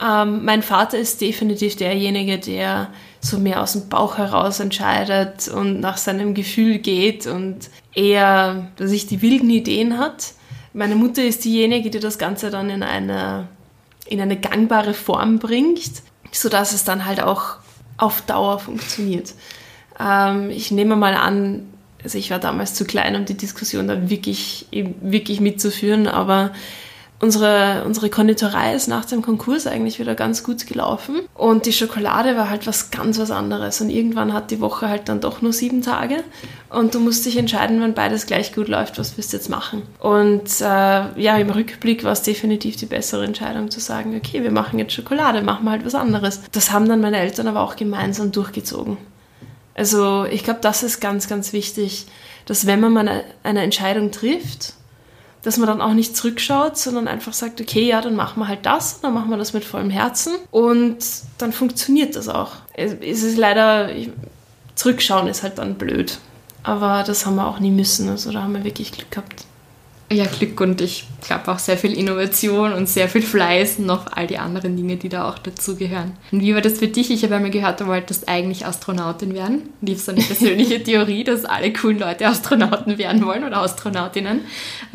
Ähm, 0.00 0.44
mein 0.44 0.62
Vater 0.62 0.98
ist 0.98 1.20
definitiv 1.20 1.76
derjenige, 1.76 2.38
der 2.38 2.88
so 3.20 3.38
mehr 3.38 3.62
aus 3.62 3.72
dem 3.72 3.88
Bauch 3.88 4.18
heraus 4.18 4.60
entscheidet 4.60 5.48
und 5.48 5.80
nach 5.80 5.96
seinem 5.96 6.34
Gefühl 6.34 6.78
geht 6.78 7.26
und 7.26 7.70
eher, 7.94 8.70
dass 8.76 8.90
ich 8.90 9.06
die 9.06 9.22
wilden 9.22 9.50
Ideen 9.50 9.98
hat. 9.98 10.32
Meine 10.76 10.94
Mutter 10.94 11.24
ist 11.24 11.42
diejenige, 11.46 11.88
die 11.88 12.00
das 12.00 12.18
Ganze 12.18 12.50
dann 12.50 12.68
in 12.68 12.82
eine, 12.82 13.48
in 14.04 14.20
eine 14.20 14.38
gangbare 14.38 14.92
Form 14.92 15.38
bringt, 15.38 16.02
sodass 16.32 16.74
es 16.74 16.84
dann 16.84 17.06
halt 17.06 17.22
auch 17.22 17.56
auf 17.96 18.20
Dauer 18.20 18.58
funktioniert. 18.58 19.32
Ähm, 19.98 20.50
ich 20.50 20.70
nehme 20.70 20.94
mal 20.94 21.14
an, 21.14 21.66
also 22.04 22.18
ich 22.18 22.30
war 22.30 22.40
damals 22.40 22.74
zu 22.74 22.84
klein, 22.84 23.16
um 23.16 23.24
die 23.24 23.38
Diskussion 23.38 23.88
da 23.88 24.10
wirklich, 24.10 24.66
wirklich 25.00 25.40
mitzuführen, 25.40 26.06
aber 26.08 26.52
unsere, 27.20 27.84
unsere 27.84 28.10
Konditorei 28.10 28.74
ist 28.74 28.88
nach 28.88 29.04
dem 29.04 29.22
Konkurs 29.22 29.66
eigentlich 29.66 29.98
wieder 29.98 30.14
ganz 30.14 30.42
gut 30.42 30.66
gelaufen. 30.66 31.20
Und 31.34 31.66
die 31.66 31.72
Schokolade 31.72 32.36
war 32.36 32.50
halt 32.50 32.66
was 32.66 32.90
ganz 32.90 33.18
was 33.18 33.30
anderes. 33.30 33.80
Und 33.80 33.90
irgendwann 33.90 34.32
hat 34.32 34.50
die 34.50 34.60
Woche 34.60 34.88
halt 34.88 35.08
dann 35.08 35.20
doch 35.20 35.42
nur 35.42 35.52
sieben 35.52 35.82
Tage. 35.82 36.22
Und 36.68 36.94
du 36.94 37.00
musst 37.00 37.24
dich 37.24 37.36
entscheiden, 37.36 37.80
wenn 37.80 37.94
beides 37.94 38.26
gleich 38.26 38.54
gut 38.54 38.68
läuft, 38.68 38.98
was 38.98 39.16
wirst 39.16 39.32
du 39.32 39.38
jetzt 39.38 39.48
machen? 39.48 39.82
Und 39.98 40.60
äh, 40.60 40.64
ja, 41.20 41.36
im 41.38 41.50
Rückblick 41.50 42.04
war 42.04 42.12
es 42.12 42.22
definitiv 42.22 42.76
die 42.76 42.86
bessere 42.86 43.24
Entscheidung 43.24 43.70
zu 43.70 43.80
sagen, 43.80 44.14
okay, 44.16 44.42
wir 44.42 44.50
machen 44.50 44.78
jetzt 44.78 44.92
Schokolade, 44.92 45.42
machen 45.42 45.64
wir 45.64 45.70
halt 45.70 45.86
was 45.86 45.94
anderes. 45.94 46.42
Das 46.52 46.70
haben 46.70 46.88
dann 46.88 47.00
meine 47.00 47.18
Eltern 47.18 47.48
aber 47.48 47.62
auch 47.62 47.76
gemeinsam 47.76 48.32
durchgezogen. 48.32 48.98
Also 49.74 50.24
ich 50.24 50.42
glaube, 50.42 50.60
das 50.62 50.82
ist 50.82 51.00
ganz, 51.00 51.28
ganz 51.28 51.52
wichtig, 51.52 52.06
dass 52.46 52.66
wenn 52.66 52.80
man 52.80 52.92
mal 52.92 53.24
eine 53.42 53.62
Entscheidung 53.62 54.10
trifft, 54.10 54.74
dass 55.46 55.58
man 55.58 55.68
dann 55.68 55.80
auch 55.80 55.94
nicht 55.94 56.16
zurückschaut, 56.16 56.76
sondern 56.76 57.06
einfach 57.06 57.32
sagt, 57.32 57.60
okay, 57.60 57.86
ja, 57.86 58.00
dann 58.00 58.16
machen 58.16 58.40
wir 58.40 58.48
halt 58.48 58.66
das, 58.66 59.00
dann 59.00 59.14
machen 59.14 59.30
wir 59.30 59.36
das 59.36 59.52
mit 59.52 59.64
vollem 59.64 59.90
Herzen 59.90 60.34
und 60.50 60.98
dann 61.38 61.52
funktioniert 61.52 62.16
das 62.16 62.28
auch. 62.28 62.54
Es 62.74 63.22
ist 63.22 63.38
leider, 63.38 63.90
zurückschauen 64.74 65.28
ist 65.28 65.44
halt 65.44 65.58
dann 65.58 65.76
blöd. 65.76 66.18
Aber 66.64 67.04
das 67.06 67.26
haben 67.26 67.36
wir 67.36 67.46
auch 67.46 67.60
nie 67.60 67.70
müssen, 67.70 68.08
also 68.08 68.32
da 68.32 68.42
haben 68.42 68.54
wir 68.54 68.64
wirklich 68.64 68.90
Glück 68.90 69.12
gehabt 69.12 69.44
ja, 70.10 70.24
Glück 70.26 70.60
und 70.60 70.80
ich 70.80 71.04
glaube 71.26 71.50
auch 71.50 71.58
sehr 71.58 71.76
viel 71.76 71.92
Innovation 71.92 72.72
und 72.72 72.88
sehr 72.88 73.08
viel 73.08 73.22
Fleiß 73.22 73.80
und 73.80 73.86
noch 73.86 74.06
all 74.12 74.28
die 74.28 74.38
anderen 74.38 74.76
Dinge, 74.76 74.96
die 74.96 75.08
da 75.08 75.28
auch 75.28 75.38
dazugehören. 75.38 76.12
Und 76.30 76.42
wie 76.42 76.54
war 76.54 76.60
das 76.60 76.78
für 76.78 76.86
dich? 76.86 77.10
Ich 77.10 77.24
habe 77.24 77.34
einmal 77.34 77.50
gehört, 77.50 77.80
du 77.80 77.86
wolltest 77.86 78.28
eigentlich 78.28 78.64
Astronautin 78.64 79.34
werden. 79.34 79.70
Habe 79.82 79.96
so 79.96 80.12
eine 80.12 80.22
persönliche 80.22 80.80
Theorie, 80.84 81.24
dass 81.24 81.44
alle 81.44 81.72
coolen 81.72 81.98
Leute 81.98 82.26
Astronauten 82.26 82.98
werden 82.98 83.26
wollen 83.26 83.42
oder 83.42 83.58
Astronautinnen. 83.58 84.42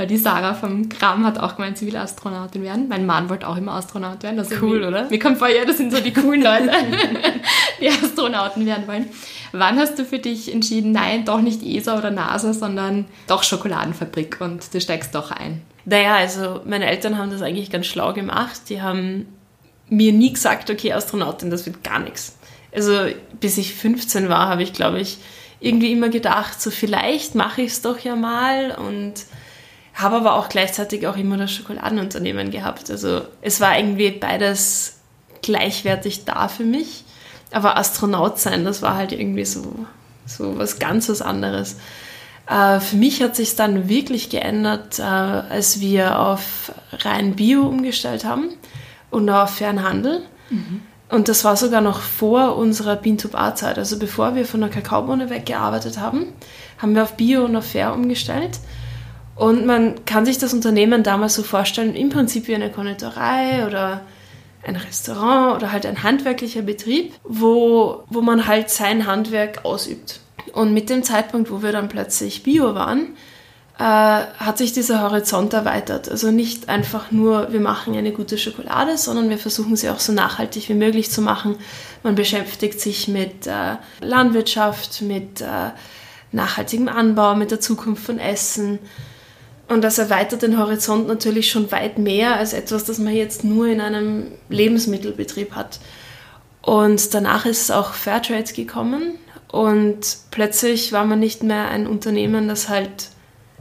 Die 0.10 0.18
Sarah 0.18 0.53
vom 0.53 0.88
Kram 0.88 1.25
hat 1.25 1.38
auch 1.39 1.58
gemeint, 1.58 1.77
sie 1.77 1.88
will 1.88 1.98
Astronautin 1.98 2.63
werden. 2.63 2.88
Mein 2.88 3.06
Mann 3.06 3.30
wollte 3.30 3.50
auch 3.50 3.58
immer 3.58 3.74
Astronaut 3.74 4.24
werden. 4.24 4.39
Also 4.39 4.56
cool, 4.62 4.84
oder? 4.84 5.10
Mir 5.10 5.20
kommt 5.20 5.39
vor, 5.39 5.50
ja, 5.50 5.65
das 5.65 5.77
sind 5.77 5.91
so 5.91 6.00
die 6.00 6.13
coolen 6.13 6.41
Leute, 6.41 6.72
die 7.82 7.89
Astronauten 7.89 8.65
werden 8.65 8.88
wollen. 8.88 9.10
Wann 9.51 9.77
hast 9.77 10.00
du 10.00 10.05
für 10.05 10.20
dich 10.20 10.53
entschieden, 10.53 10.91
nein, 10.91 11.25
doch 11.25 11.41
nicht 11.41 11.63
ESA 11.63 11.98
oder 11.98 12.12
NASA, 12.12 12.53
sondern 12.53 13.05
doch 13.27 13.43
Schokoladenfabrik 13.43 14.39
und 14.39 14.74
du 14.74 14.79
steigst 14.79 15.13
doch 15.13 15.31
ein? 15.31 15.62
Naja, 15.86 16.15
also 16.15 16.62
meine 16.65 16.86
Eltern 16.86 17.17
haben 17.17 17.31
das 17.31 17.41
eigentlich 17.41 17.72
ganz 17.72 17.88
schlau 17.88 18.13
gemacht. 18.13 18.62
Die 18.70 18.81
haben 18.81 19.25
mir 19.89 20.13
nie 20.13 20.31
gesagt, 20.31 20.70
okay, 20.70 20.93
Astronautin, 20.93 21.50
das 21.50 21.65
wird 21.65 21.84
gar 21.84 22.00
nichts. 22.00 22.38
Also 22.74 23.08
bis 23.39 23.58
ich 23.58 23.75
15 23.75 24.29
war, 24.29 24.48
habe 24.48 24.63
ich, 24.63 24.74
glaube 24.74 25.01
ich, 25.01 25.17
irgendwie 25.60 25.91
immer 25.91 26.10
gedacht, 26.10 26.62
so 26.62 26.72
vielleicht 26.72 27.36
mache 27.36 27.62
ich 27.62 27.74
es 27.74 27.81
doch 27.81 28.00
ja 28.00 28.15
mal 28.15 28.72
und 28.72 29.13
habe 29.93 30.15
aber 30.17 30.36
auch 30.36 30.50
gleichzeitig 30.50 31.05
auch 31.08 31.17
immer 31.17 31.38
das 31.38 31.51
Schokoladenunternehmen 31.51 32.51
gehabt. 32.51 32.89
Also 32.89 33.22
es 33.41 33.60
war 33.60 33.77
irgendwie 33.77 34.12
beides 34.12 35.00
gleichwertig 35.41 36.25
da 36.25 36.48
für 36.48 36.63
mich. 36.63 37.03
Aber 37.51 37.77
Astronaut 37.77 38.39
sein, 38.39 38.65
das 38.65 38.81
war 38.81 38.96
halt 38.96 39.12
irgendwie 39.12 39.46
so, 39.46 39.86
so 40.25 40.58
was 40.58 40.79
ganz 40.79 41.10
was 41.10 41.22
anderes. 41.22 41.75
Äh, 42.48 42.79
für 42.79 42.96
mich 42.96 43.22
hat 43.22 43.36
sich 43.36 43.55
dann 43.55 43.89
wirklich 43.89 44.29
geändert, 44.29 45.00
äh, 45.00 45.03
als 45.03 45.79
wir 45.79 46.20
auf 46.20 46.72
rein 46.91 47.36
Bio 47.36 47.67
umgestellt 47.67 48.25
haben 48.25 48.50
und 49.10 49.29
auf 49.29 49.55
Fernhandel. 49.55 50.22
Mhm. 50.50 50.81
Und 51.10 51.27
das 51.27 51.43
war 51.43 51.58
sogar 51.58 51.81
noch 51.81 52.00
vor 52.00 52.55
unserer 52.55 52.96
Bean-to-Bar-Zeit. 52.96 53.77
Also 53.77 54.00
bevor 54.00 54.36
wir 54.36 54.46
von 54.46 54.62
der 54.62 54.70
Kakaobohne 54.70 55.29
weggearbeitet 55.29 56.00
haben, 56.00 56.27
haben 56.77 56.96
wir 56.96 57.03
auf 57.03 57.17
Bio 57.17 57.43
und 57.43 57.55
auf 57.58 57.65
Fair 57.65 57.93
umgestellt. 57.93 58.60
Und 59.36 59.65
man 59.65 60.05
kann 60.05 60.25
sich 60.25 60.38
das 60.38 60.53
Unternehmen 60.53 61.03
damals 61.03 61.36
so 61.36 61.43
vorstellen, 61.43 61.96
im 61.96 62.10
Prinzip 62.10 62.48
wie 62.48 62.55
eine 62.55 62.70
Konditorei 62.70 63.65
oder 63.67 64.01
ein 64.63 64.75
Restaurant 64.75 65.56
oder 65.56 65.72
halt 65.72 65.86
ein 65.86 66.03
handwerklicher 66.03 66.62
Betrieb, 66.62 67.13
wo, 67.24 68.03
wo 68.10 68.22
man 68.22 68.48
halt 68.48 68.70
sein 68.70 69.08
Handwerk 69.08 69.65
ausübt. 69.65 70.20
Und 70.53 70.74
mit 70.74 70.89
dem 70.89 71.03
Zeitpunkt, 71.03 71.51
wo 71.51 71.62
wir 71.62 71.72
dann 71.72 71.89
plötzlich 71.89 72.44
Bio 72.44 72.75
waren, 72.75 73.15
äh, 73.77 73.84
hat 73.84 74.58
sich 74.58 74.74
dieser 74.74 75.01
Horizont 75.01 75.53
erweitert. 75.53 76.10
Also 76.10 76.30
nicht 76.30 76.70
einfach 76.70 77.12
nur, 77.12 77.51
wir 77.51 77.60
machen 77.60 77.96
eine 77.96 78.12
gute 78.12 78.38
Schokolade, 78.38 78.98
sondern 78.98 79.30
wir 79.30 79.38
versuchen 79.38 79.75
sie 79.75 79.89
auch 79.89 80.00
so 80.00 80.13
nachhaltig 80.13 80.70
wie 80.70 80.74
möglich 80.74 81.10
zu 81.10 81.22
machen. 81.22 81.56
Man 82.03 82.15
beschäftigt 82.15 82.80
sich 82.80 83.08
mit 83.08 83.48
äh, 83.48 83.77
Landwirtschaft, 84.01 85.01
mit 85.01 85.41
äh, 85.41 85.72
nachhaltigem 86.32 86.89
Anbau, 86.89 87.36
mit 87.36 87.51
der 87.51 87.60
Zukunft 87.60 88.06
von 88.06 88.20
Essen 88.20 88.80
und 89.72 89.82
das 89.82 89.98
erweitert 89.98 90.42
den 90.42 90.58
Horizont 90.58 91.08
natürlich 91.08 91.50
schon 91.50 91.72
weit 91.72 91.98
mehr 91.98 92.36
als 92.36 92.54
etwas, 92.54 92.84
das 92.84 93.00
man 93.00 93.13
jetzt 93.13 93.44
nur 93.44 93.68
in 93.68 93.80
einem 93.80 94.28
Lebensmittelbetrieb 94.50 95.56
hat. 95.56 95.80
Und 96.62 97.13
danach 97.13 97.46
ist 97.46 97.72
auch 97.72 97.94
Fairtrade 97.94 98.54
gekommen 98.54 99.16
und 99.48 100.00
plötzlich 100.30 100.92
war 100.92 101.06
man 101.06 101.20
nicht 101.20 101.42
mehr 101.42 101.70
ein 101.70 101.88
Unternehmen, 101.88 102.48
das 102.48 102.70
halt 102.70 103.10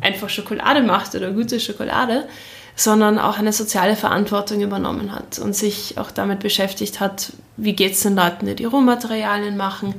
einfach 0.00 0.28
Schokolade 0.28 0.82
macht 0.82 1.14
oder 1.14 1.30
gute 1.30 1.60
Schokolade, 1.60 2.28
sondern 2.76 3.18
auch 3.18 3.38
eine 3.38 3.52
soziale 3.52 3.96
Verantwortung 3.96 4.60
übernommen 4.60 5.14
hat 5.14 5.38
und 5.38 5.54
sich 5.54 5.98
auch 5.98 6.10
damit 6.10 6.40
beschäftigt 6.40 7.00
hat, 7.00 7.32
wie 7.56 7.74
geht 7.74 7.92
es 7.92 8.02
den 8.02 8.16
Leuten, 8.16 8.46
die 8.46 8.54
die 8.54 8.64
Rohmaterialien 8.64 9.56
machen, 9.56 9.94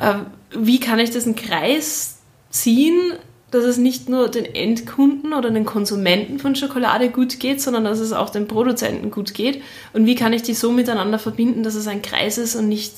äh, 0.00 0.14
wie 0.50 0.80
kann 0.80 0.98
ich 0.98 1.10
diesen 1.10 1.34
Kreis 1.34 2.18
ziehen, 2.50 3.14
dass 3.54 3.64
es 3.64 3.78
nicht 3.78 4.08
nur 4.08 4.28
den 4.28 4.44
Endkunden 4.44 5.32
oder 5.32 5.50
den 5.50 5.64
Konsumenten 5.64 6.38
von 6.38 6.56
Schokolade 6.56 7.08
gut 7.10 7.40
geht, 7.40 7.60
sondern 7.60 7.84
dass 7.84 8.00
es 8.00 8.12
auch 8.12 8.30
den 8.30 8.48
Produzenten 8.48 9.10
gut 9.10 9.32
geht. 9.32 9.62
Und 9.92 10.06
wie 10.06 10.14
kann 10.14 10.32
ich 10.32 10.42
die 10.42 10.54
so 10.54 10.72
miteinander 10.72 11.18
verbinden, 11.18 11.62
dass 11.62 11.74
es 11.74 11.86
ein 11.86 12.02
Kreis 12.02 12.38
ist 12.38 12.56
und 12.56 12.68
nicht 12.68 12.92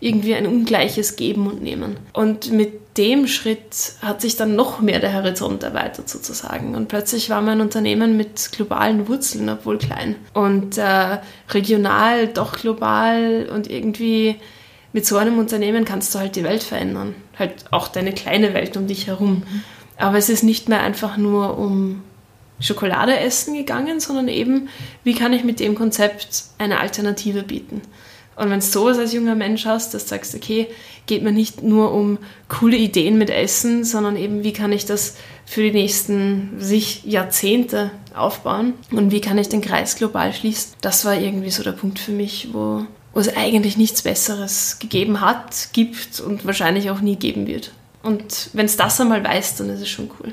irgendwie 0.00 0.34
ein 0.34 0.46
ungleiches 0.46 1.16
Geben 1.16 1.46
und 1.46 1.62
Nehmen. 1.62 1.98
Und 2.12 2.50
mit 2.50 2.96
dem 2.96 3.26
Schritt 3.26 3.92
hat 4.02 4.20
sich 4.20 4.36
dann 4.36 4.56
noch 4.56 4.80
mehr 4.80 4.98
der 4.98 5.12
Horizont 5.12 5.62
erweitert 5.62 6.08
sozusagen. 6.08 6.74
Und 6.74 6.88
plötzlich 6.88 7.30
war 7.30 7.42
mein 7.42 7.60
Unternehmen 7.60 8.16
mit 8.16 8.50
globalen 8.52 9.08
Wurzeln, 9.08 9.48
obwohl 9.48 9.78
klein. 9.78 10.16
Und 10.32 10.78
äh, 10.78 11.18
regional, 11.50 12.28
doch 12.28 12.54
global 12.58 13.48
und 13.54 13.70
irgendwie 13.70 14.36
mit 14.92 15.06
so 15.06 15.18
einem 15.18 15.38
Unternehmen 15.38 15.84
kannst 15.84 16.14
du 16.14 16.18
halt 16.18 16.34
die 16.34 16.44
Welt 16.44 16.62
verändern. 16.62 17.14
Halt 17.38 17.66
auch 17.70 17.88
deine 17.88 18.12
kleine 18.12 18.54
Welt 18.54 18.76
um 18.76 18.86
dich 18.86 19.06
herum. 19.06 19.42
Aber 20.00 20.18
es 20.18 20.28
ist 20.28 20.42
nicht 20.42 20.68
mehr 20.68 20.80
einfach 20.80 21.16
nur 21.16 21.58
um 21.58 22.02
Schokolade 22.58 23.18
essen 23.18 23.54
gegangen, 23.54 24.00
sondern 24.00 24.28
eben, 24.28 24.68
wie 25.04 25.14
kann 25.14 25.32
ich 25.32 25.44
mit 25.44 25.60
dem 25.60 25.74
Konzept 25.74 26.44
eine 26.58 26.80
Alternative 26.80 27.42
bieten. 27.42 27.82
Und 28.36 28.48
wenn 28.48 28.60
du 28.60 28.64
sowas 28.64 28.98
als 28.98 29.12
junger 29.12 29.34
Mensch 29.34 29.66
hast, 29.66 29.92
dass 29.92 30.04
du 30.04 30.08
sagst, 30.10 30.34
okay, 30.34 30.68
geht 31.06 31.22
mir 31.22 31.32
nicht 31.32 31.62
nur 31.62 31.92
um 31.92 32.18
coole 32.48 32.76
Ideen 32.76 33.18
mit 33.18 33.28
Essen, 33.28 33.84
sondern 33.84 34.16
eben, 34.16 34.44
wie 34.44 34.54
kann 34.54 34.72
ich 34.72 34.86
das 34.86 35.16
für 35.44 35.62
die 35.62 35.72
nächsten 35.72 36.52
sich 36.58 37.04
Jahrzehnte 37.04 37.90
aufbauen 38.14 38.74
und 38.92 39.10
wie 39.10 39.20
kann 39.20 39.36
ich 39.36 39.48
den 39.48 39.60
Kreis 39.60 39.96
global 39.96 40.32
schließen. 40.32 40.72
Das 40.80 41.04
war 41.04 41.14
irgendwie 41.14 41.50
so 41.50 41.62
der 41.62 41.72
Punkt 41.72 41.98
für 41.98 42.12
mich, 42.12 42.48
wo, 42.52 42.86
wo 43.12 43.20
es 43.20 43.36
eigentlich 43.36 43.76
nichts 43.76 44.02
Besseres 44.02 44.78
gegeben 44.78 45.20
hat, 45.20 45.68
gibt 45.72 46.20
und 46.20 46.46
wahrscheinlich 46.46 46.90
auch 46.90 47.00
nie 47.00 47.16
geben 47.16 47.46
wird. 47.46 47.72
Und 48.02 48.48
wenn 48.54 48.64
es 48.64 48.76
das 48.76 49.00
einmal 49.00 49.22
weißt, 49.22 49.60
dann 49.60 49.68
ist 49.68 49.82
es 49.82 49.88
schon 49.88 50.10
cool. 50.18 50.32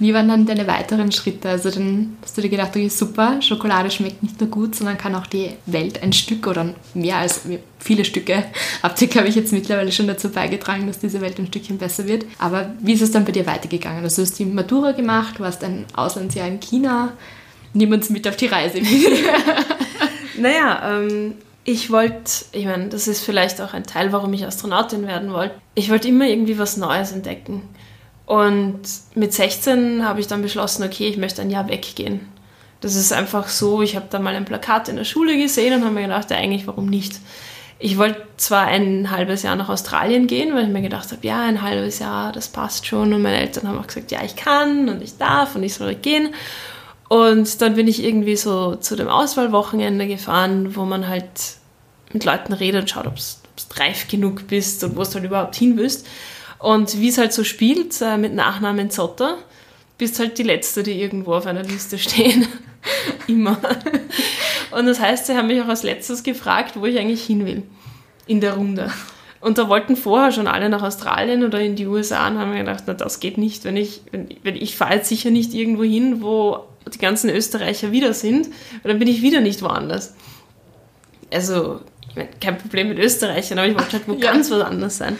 Wie 0.00 0.12
waren 0.12 0.28
dann 0.28 0.46
deine 0.46 0.66
weiteren 0.66 1.12
Schritte? 1.12 1.48
Also 1.48 1.70
dann 1.70 2.16
hast 2.22 2.36
du 2.36 2.42
dir 2.42 2.48
gedacht, 2.48 2.70
okay, 2.70 2.88
super, 2.88 3.40
Schokolade 3.40 3.90
schmeckt 3.90 4.22
nicht 4.22 4.40
nur 4.40 4.50
gut, 4.50 4.74
sondern 4.74 4.98
kann 4.98 5.14
auch 5.14 5.26
die 5.26 5.50
Welt 5.66 6.02
ein 6.02 6.12
Stück 6.12 6.46
oder 6.48 6.74
mehr 6.94 7.18
als 7.18 7.42
viele 7.78 8.04
Stücke, 8.04 8.44
habt 8.82 9.00
ihr, 9.00 9.08
glaube 9.08 9.28
ich, 9.28 9.36
jetzt 9.36 9.52
mittlerweile 9.52 9.92
schon 9.92 10.08
dazu 10.08 10.30
beigetragen, 10.30 10.86
dass 10.86 10.98
diese 10.98 11.20
Welt 11.20 11.38
ein 11.38 11.46
Stückchen 11.46 11.78
besser 11.78 12.08
wird. 12.08 12.24
Aber 12.38 12.74
wie 12.80 12.94
ist 12.94 13.02
es 13.02 13.12
dann 13.12 13.24
bei 13.24 13.32
dir 13.32 13.46
weitergegangen? 13.46 14.02
Also 14.02 14.16
du 14.16 14.22
hast 14.22 14.38
die 14.38 14.46
Matura 14.46 14.92
gemacht, 14.92 15.38
du 15.38 15.44
hast 15.44 15.62
ein 15.62 15.86
Auslandsjahr 15.94 16.48
in 16.48 16.60
China. 16.60 17.12
Nimm 17.74 17.92
uns 17.92 18.10
mit 18.10 18.26
auf 18.26 18.36
die 18.36 18.46
Reise. 18.46 18.80
naja, 20.38 20.98
ähm, 20.98 21.34
ich 21.64 21.90
wollte, 21.90 22.44
ich 22.52 22.66
meine, 22.66 22.88
das 22.88 23.08
ist 23.08 23.24
vielleicht 23.24 23.60
auch 23.60 23.72
ein 23.72 23.84
Teil, 23.84 24.12
warum 24.12 24.32
ich 24.34 24.44
Astronautin 24.44 25.06
werden 25.06 25.32
wollte. 25.32 25.54
Ich 25.74 25.90
wollte 25.90 26.08
immer 26.08 26.26
irgendwie 26.26 26.58
was 26.58 26.76
Neues 26.76 27.12
entdecken. 27.12 27.62
Und 28.26 28.82
mit 29.14 29.32
16 29.32 30.06
habe 30.06 30.20
ich 30.20 30.26
dann 30.26 30.42
beschlossen, 30.42 30.82
okay, 30.82 31.08
ich 31.08 31.16
möchte 31.16 31.42
ein 31.42 31.50
Jahr 31.50 31.68
weggehen. 31.68 32.28
Das 32.80 32.96
ist 32.96 33.12
einfach 33.12 33.48
so, 33.48 33.80
ich 33.80 33.96
habe 33.96 34.06
da 34.10 34.18
mal 34.18 34.34
ein 34.34 34.44
Plakat 34.44 34.88
in 34.88 34.96
der 34.96 35.04
Schule 35.04 35.38
gesehen 35.38 35.74
und 35.74 35.84
habe 35.84 35.94
mir 35.94 36.02
gedacht, 36.02 36.30
ja, 36.30 36.36
eigentlich, 36.36 36.66
warum 36.66 36.86
nicht? 36.86 37.14
Ich 37.78 37.96
wollte 37.98 38.22
zwar 38.36 38.66
ein 38.66 39.10
halbes 39.10 39.42
Jahr 39.42 39.56
nach 39.56 39.68
Australien 39.68 40.26
gehen, 40.26 40.54
weil 40.54 40.64
ich 40.64 40.70
mir 40.70 40.82
gedacht 40.82 41.10
habe, 41.12 41.26
ja, 41.26 41.42
ein 41.42 41.62
halbes 41.62 41.98
Jahr, 41.98 42.32
das 42.32 42.48
passt 42.48 42.86
schon. 42.86 43.12
Und 43.12 43.22
meine 43.22 43.40
Eltern 43.40 43.68
haben 43.68 43.78
auch 43.78 43.86
gesagt, 43.86 44.10
ja, 44.10 44.22
ich 44.22 44.36
kann 44.36 44.88
und 44.88 45.02
ich 45.02 45.16
darf 45.16 45.56
und 45.56 45.62
ich 45.62 45.74
soll 45.74 45.94
gehen. 45.94 46.34
Und 47.08 47.60
dann 47.60 47.74
bin 47.74 47.86
ich 47.86 48.02
irgendwie 48.02 48.36
so 48.36 48.76
zu 48.76 48.96
dem 48.96 49.08
Auswahlwochenende 49.08 50.06
gefahren, 50.06 50.74
wo 50.74 50.84
man 50.84 51.08
halt 51.08 51.24
mit 52.12 52.24
Leuten 52.24 52.52
redet 52.52 52.82
und 52.82 52.90
schaut, 52.90 53.06
ob 53.06 53.16
du 53.16 53.80
reif 53.80 54.08
genug 54.08 54.46
bist 54.46 54.82
und 54.84 54.96
wo 54.96 55.02
du 55.02 55.14
halt 55.14 55.24
überhaupt 55.24 55.56
hin 55.56 55.76
willst. 55.76 56.06
Und 56.58 56.98
wie 56.98 57.08
es 57.08 57.18
halt 57.18 57.32
so 57.32 57.44
spielt, 57.44 58.00
äh, 58.00 58.16
mit 58.16 58.34
Nachnamen 58.34 58.90
Zotter, 58.90 59.36
bist 59.98 60.18
halt 60.18 60.38
die 60.38 60.42
Letzte, 60.42 60.82
die 60.82 61.00
irgendwo 61.00 61.34
auf 61.34 61.46
einer 61.46 61.62
Liste 61.62 61.98
stehen. 61.98 62.46
Immer. 63.26 63.58
Und 64.70 64.86
das 64.86 64.98
heißt, 64.98 65.26
sie 65.26 65.36
haben 65.36 65.48
mich 65.48 65.60
auch 65.60 65.68
als 65.68 65.82
letztes 65.82 66.22
gefragt, 66.22 66.76
wo 66.76 66.86
ich 66.86 66.98
eigentlich 66.98 67.24
hin 67.24 67.46
will. 67.46 67.62
In 68.26 68.40
der 68.40 68.54
Runde. 68.54 68.90
Und 69.40 69.58
da 69.58 69.68
wollten 69.68 69.96
vorher 69.96 70.32
schon 70.32 70.46
alle 70.46 70.70
nach 70.70 70.82
Australien 70.82 71.44
oder 71.44 71.60
in 71.60 71.76
die 71.76 71.86
USA 71.86 72.26
und 72.28 72.38
haben 72.38 72.52
mir 72.52 72.60
gedacht, 72.60 72.84
na, 72.86 72.94
das 72.94 73.20
geht 73.20 73.36
nicht, 73.36 73.64
wenn 73.64 73.76
ich, 73.76 74.00
wenn, 74.10 74.28
wenn 74.42 74.56
ich 74.56 74.76
fahre 74.76 74.94
jetzt 74.94 75.10
sicher 75.10 75.30
nicht 75.30 75.52
irgendwo 75.52 75.82
hin, 75.82 76.22
wo 76.22 76.64
die 76.92 76.98
ganzen 76.98 77.30
Österreicher 77.30 77.92
wieder 77.92 78.14
sind, 78.14 78.46
und 78.46 78.84
dann 78.84 78.98
bin 78.98 79.08
ich 79.08 79.22
wieder 79.22 79.40
nicht 79.40 79.62
woanders. 79.62 80.14
Also, 81.32 81.80
ich 82.08 82.16
mein, 82.16 82.28
kein 82.40 82.58
Problem 82.58 82.88
mit 82.88 82.98
Österreichern, 82.98 83.58
aber 83.58 83.68
ich 83.68 83.74
wollte 83.74 83.92
halt 83.92 84.08
wo 84.08 84.12
ja. 84.18 84.32
ganz 84.32 84.50
was 84.50 84.62
anderes 84.62 84.98
sein. 84.98 85.16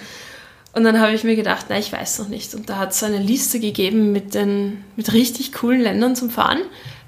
Und 0.75 0.85
dann 0.85 1.01
habe 1.01 1.13
ich 1.13 1.23
mir 1.23 1.37
gedacht, 1.37 1.67
na, 1.69 1.79
ich 1.79 1.93
weiß 1.93 2.19
noch 2.19 2.29
nicht. 2.29 2.55
Und 2.55 2.69
da 2.69 2.79
hat 2.79 2.91
es 2.91 3.03
eine 3.03 3.19
Liste 3.19 3.61
gegeben 3.61 4.13
mit 4.13 4.35
den, 4.35 4.85
mit 4.97 5.13
richtig 5.13 5.53
coolen 5.53 5.81
Ländern 5.81 6.17
zum 6.17 6.31
Fahren, 6.31 6.61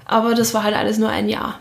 aber 0.05 0.35
das 0.35 0.53
war 0.53 0.63
halt 0.63 0.75
alles 0.75 0.97
nur 0.97 1.09
ein 1.09 1.27
Jahr. 1.27 1.59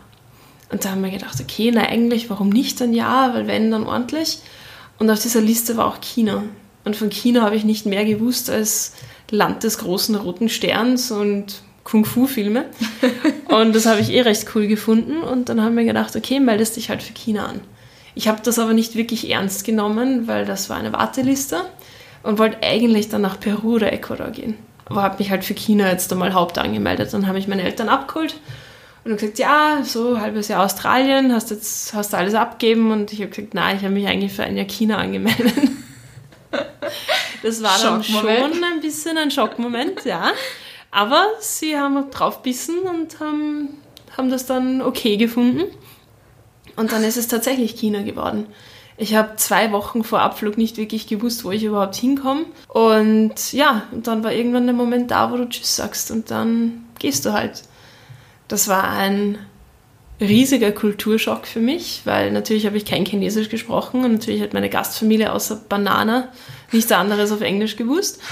Und 0.70 0.84
da 0.84 0.90
haben 0.90 1.02
wir 1.02 1.10
gedacht, 1.10 1.36
okay, 1.40 1.70
na 1.74 1.82
eigentlich, 1.82 2.30
warum 2.30 2.48
nicht 2.48 2.80
ein 2.80 2.92
Jahr, 2.92 3.34
weil 3.34 3.46
wenn, 3.46 3.70
dann 3.70 3.86
ordentlich. 3.86 4.38
Und 4.98 5.10
auf 5.10 5.20
dieser 5.20 5.40
Liste 5.40 5.76
war 5.76 5.86
auch 5.86 6.00
China. 6.00 6.44
Und 6.84 6.96
von 6.96 7.10
China 7.10 7.42
habe 7.42 7.56
ich 7.56 7.64
nicht 7.64 7.86
mehr 7.86 8.04
gewusst 8.04 8.50
als 8.50 8.92
Land 9.30 9.64
des 9.64 9.78
großen 9.78 10.14
roten 10.14 10.48
Sterns 10.48 11.10
und 11.10 11.62
Kung-Fu-Filme. 11.86 12.66
und 13.48 13.74
das 13.74 13.86
habe 13.86 14.00
ich 14.00 14.10
eh 14.10 14.20
recht 14.22 14.46
cool 14.54 14.66
gefunden. 14.66 15.22
Und 15.22 15.48
dann 15.48 15.62
haben 15.62 15.76
wir 15.76 15.84
gedacht, 15.84 16.14
okay, 16.16 16.40
meldest 16.40 16.76
dich 16.76 16.90
halt 16.90 17.02
für 17.02 17.14
China 17.14 17.46
an. 17.46 17.60
Ich 18.14 18.28
habe 18.28 18.40
das 18.42 18.58
aber 18.58 18.72
nicht 18.72 18.96
wirklich 18.96 19.30
ernst 19.30 19.64
genommen, 19.64 20.26
weil 20.26 20.44
das 20.44 20.68
war 20.68 20.76
eine 20.76 20.92
Warteliste 20.92 21.62
und 22.22 22.38
wollte 22.38 22.62
eigentlich 22.62 23.08
dann 23.08 23.22
nach 23.22 23.38
Peru 23.38 23.76
oder 23.76 23.92
Ecuador 23.92 24.28
gehen. 24.30 24.56
Aber 24.86 25.02
habe 25.02 25.18
mich 25.18 25.30
halt 25.30 25.44
für 25.44 25.54
China 25.54 25.90
jetzt 25.90 26.12
einmal 26.12 26.34
Haupt 26.34 26.58
angemeldet. 26.58 27.12
Dann 27.12 27.26
habe 27.26 27.38
ich 27.38 27.48
meine 27.48 27.62
Eltern 27.62 27.88
abgeholt 27.88 28.36
und 29.04 29.18
gesagt, 29.18 29.38
ja, 29.38 29.80
so 29.84 30.20
halbes 30.20 30.48
Jahr 30.48 30.64
Australien, 30.64 31.32
hast 31.32 31.50
jetzt 31.50 31.94
hast 31.94 32.12
du 32.12 32.16
alles 32.16 32.34
abgeben 32.34 32.90
und 32.90 33.12
ich 33.12 33.20
habe 33.20 33.30
gesagt, 33.30 33.54
nein, 33.54 33.76
ich 33.76 33.84
habe 33.84 33.94
mich 33.94 34.06
eigentlich 34.06 34.32
für 34.32 34.42
ein 34.44 34.56
Jahr 34.56 34.66
China 34.66 34.98
angemeldet. 34.98 35.54
Das 37.42 37.62
war 37.62 37.78
dann 37.80 38.02
schon 38.02 38.26
ein 38.26 38.80
bisschen 38.80 39.16
ein 39.18 39.30
Schockmoment, 39.30 40.04
ja. 40.04 40.32
Aber 40.96 41.26
sie 41.40 41.76
haben 41.76 42.10
draufbissen 42.10 42.78
und 42.78 43.20
haben, 43.20 43.68
haben 44.16 44.30
das 44.30 44.46
dann 44.46 44.80
okay 44.80 45.18
gefunden. 45.18 45.64
Und 46.74 46.90
dann 46.90 47.04
ist 47.04 47.18
es 47.18 47.28
tatsächlich 47.28 47.72
China 47.72 48.00
geworden. 48.00 48.46
Ich 48.96 49.14
habe 49.14 49.36
zwei 49.36 49.72
Wochen 49.72 50.04
vor 50.04 50.20
Abflug 50.20 50.56
nicht 50.56 50.78
wirklich 50.78 51.06
gewusst, 51.06 51.44
wo 51.44 51.50
ich 51.50 51.64
überhaupt 51.64 51.96
hinkomme. 51.96 52.46
Und 52.68 53.52
ja, 53.52 53.82
und 53.92 54.06
dann 54.06 54.24
war 54.24 54.32
irgendwann 54.32 54.64
der 54.64 54.74
Moment 54.74 55.10
da, 55.10 55.30
wo 55.30 55.36
du 55.36 55.46
Tschüss 55.46 55.76
sagst 55.76 56.10
und 56.10 56.30
dann 56.30 56.86
gehst 56.98 57.26
du 57.26 57.34
halt. 57.34 57.64
Das 58.48 58.66
war 58.66 58.88
ein 58.88 59.36
riesiger 60.18 60.72
Kulturschock 60.72 61.46
für 61.46 61.60
mich, 61.60 62.00
weil 62.04 62.32
natürlich 62.32 62.64
habe 62.64 62.78
ich 62.78 62.86
kein 62.86 63.04
Chinesisch 63.04 63.50
gesprochen 63.50 64.02
und 64.02 64.12
natürlich 64.12 64.40
hat 64.40 64.54
meine 64.54 64.70
Gastfamilie 64.70 65.30
außer 65.30 65.56
Banana 65.68 66.28
nichts 66.72 66.90
anderes 66.90 67.32
auf 67.32 67.42
Englisch 67.42 67.76
gewusst. 67.76 68.22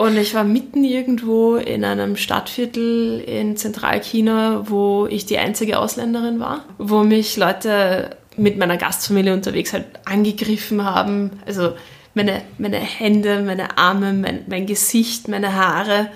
Und 0.00 0.16
ich 0.16 0.34
war 0.34 0.44
mitten 0.44 0.82
irgendwo 0.82 1.56
in 1.56 1.84
einem 1.84 2.16
Stadtviertel 2.16 3.20
in 3.20 3.58
Zentralchina, 3.58 4.64
wo 4.70 5.06
ich 5.06 5.26
die 5.26 5.36
einzige 5.36 5.78
Ausländerin 5.78 6.40
war, 6.40 6.64
wo 6.78 7.02
mich 7.02 7.36
Leute 7.36 8.16
mit 8.34 8.56
meiner 8.56 8.78
Gastfamilie 8.78 9.34
unterwegs 9.34 9.74
halt 9.74 9.84
angegriffen 10.06 10.86
haben. 10.86 11.32
Also 11.44 11.74
meine, 12.14 12.40
meine 12.56 12.78
Hände, 12.78 13.42
meine 13.42 13.76
Arme, 13.76 14.14
mein, 14.14 14.44
mein 14.46 14.64
Gesicht, 14.64 15.28
meine 15.28 15.54
Haare 15.54 16.08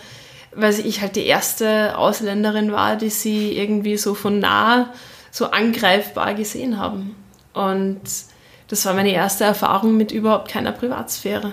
weil 0.56 0.74
ich 0.86 1.00
halt 1.00 1.16
die 1.16 1.26
erste 1.26 1.98
Ausländerin 1.98 2.72
war, 2.72 2.96
die 2.96 3.10
sie 3.10 3.58
irgendwie 3.58 3.96
so 3.96 4.14
von 4.14 4.38
nah 4.38 4.94
so 5.30 5.50
angreifbar 5.50 6.34
gesehen 6.34 6.78
haben. 6.78 7.16
Und 7.52 8.00
das 8.68 8.86
war 8.86 8.94
meine 8.94 9.12
erste 9.12 9.44
Erfahrung 9.44 9.96
mit 9.96 10.12
überhaupt 10.12 10.48
keiner 10.48 10.72
Privatsphäre. 10.72 11.52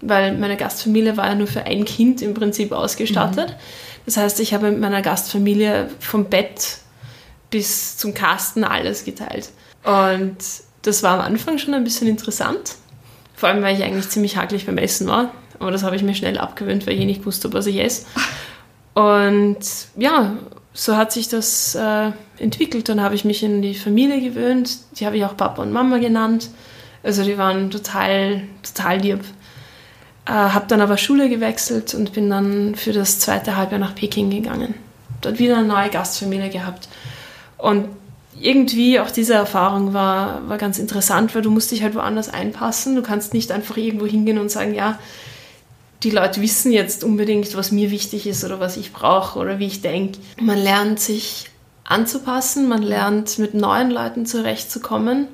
Weil 0.00 0.36
meine 0.36 0.56
Gastfamilie 0.56 1.16
war 1.16 1.26
ja 1.26 1.34
nur 1.34 1.46
für 1.46 1.64
ein 1.64 1.84
Kind 1.84 2.22
im 2.22 2.34
Prinzip 2.34 2.72
ausgestattet. 2.72 3.50
Mhm. 3.50 3.54
Das 4.06 4.16
heißt, 4.16 4.40
ich 4.40 4.54
habe 4.54 4.70
mit 4.70 4.80
meiner 4.80 5.02
Gastfamilie 5.02 5.88
vom 6.00 6.24
Bett 6.24 6.78
bis 7.50 7.96
zum 7.96 8.14
Kasten 8.14 8.64
alles 8.64 9.04
geteilt. 9.04 9.50
Und 9.84 10.36
das 10.82 11.02
war 11.02 11.14
am 11.14 11.20
Anfang 11.20 11.58
schon 11.58 11.74
ein 11.74 11.84
bisschen 11.84 12.08
interessant. 12.08 12.76
Vor 13.36 13.48
allem, 13.48 13.62
weil 13.62 13.76
ich 13.76 13.84
eigentlich 13.84 14.08
ziemlich 14.08 14.36
hakelig 14.36 14.66
beim 14.66 14.78
Essen 14.78 15.06
war. 15.06 15.32
Aber 15.58 15.70
das 15.70 15.82
habe 15.82 15.96
ich 15.96 16.02
mir 16.02 16.14
schnell 16.14 16.38
abgewöhnt, 16.38 16.86
weil 16.86 16.94
ich 16.94 17.00
eh 17.00 17.04
nicht 17.04 17.26
wusste, 17.26 17.52
was 17.52 17.66
ich 17.66 17.78
esse. 17.78 18.06
Und 18.94 19.58
ja, 19.96 20.36
so 20.72 20.96
hat 20.96 21.12
sich 21.12 21.28
das 21.28 21.74
äh, 21.74 22.12
entwickelt. 22.38 22.88
Dann 22.88 23.00
habe 23.00 23.14
ich 23.14 23.24
mich 23.24 23.42
in 23.42 23.60
die 23.62 23.74
Familie 23.74 24.20
gewöhnt. 24.20 24.78
Die 24.98 25.06
habe 25.06 25.16
ich 25.16 25.24
auch 25.24 25.36
Papa 25.36 25.62
und 25.62 25.72
Mama 25.72 25.98
genannt. 25.98 26.50
Also 27.02 27.24
die 27.24 27.38
waren 27.38 27.70
total, 27.70 28.42
total 28.62 28.98
lieb. 28.98 29.20
Äh, 30.26 30.32
habe 30.32 30.66
dann 30.68 30.80
aber 30.80 30.96
Schule 30.96 31.28
gewechselt 31.28 31.94
und 31.94 32.12
bin 32.12 32.30
dann 32.30 32.74
für 32.74 32.92
das 32.92 33.18
zweite 33.18 33.56
Halbjahr 33.56 33.80
nach 33.80 33.94
Peking 33.94 34.30
gegangen. 34.30 34.74
Dort 35.20 35.38
wieder 35.38 35.58
eine 35.58 35.66
neue 35.66 35.90
Gastfamilie 35.90 36.50
gehabt. 36.50 36.88
Und 37.56 37.88
irgendwie 38.38 39.00
auch 39.00 39.10
diese 39.10 39.34
Erfahrung 39.34 39.92
war, 39.92 40.48
war 40.48 40.58
ganz 40.58 40.78
interessant, 40.78 41.34
weil 41.34 41.42
du 41.42 41.50
musst 41.50 41.70
dich 41.70 41.82
halt 41.82 41.94
woanders 41.94 42.32
einpassen. 42.32 42.96
Du 42.96 43.02
kannst 43.02 43.34
nicht 43.34 43.52
einfach 43.52 43.76
irgendwo 43.76 44.06
hingehen 44.06 44.38
und 44.38 44.50
sagen, 44.50 44.74
ja, 44.74 44.98
die 46.02 46.10
Leute 46.10 46.40
wissen 46.40 46.72
jetzt 46.72 47.04
unbedingt, 47.04 47.54
was 47.56 47.72
mir 47.72 47.90
wichtig 47.90 48.26
ist 48.26 48.44
oder 48.44 48.58
was 48.60 48.76
ich 48.78 48.92
brauche 48.92 49.38
oder 49.38 49.58
wie 49.58 49.66
ich 49.66 49.82
denke. 49.82 50.18
Man 50.40 50.58
lernt 50.58 51.00
sich 51.00 51.50
anzupassen, 51.84 52.68
man 52.68 52.82
lernt 52.82 53.38
mit 53.38 53.52
neuen 53.52 53.90
Leuten 53.90 54.24
zurechtzukommen, 54.24 55.28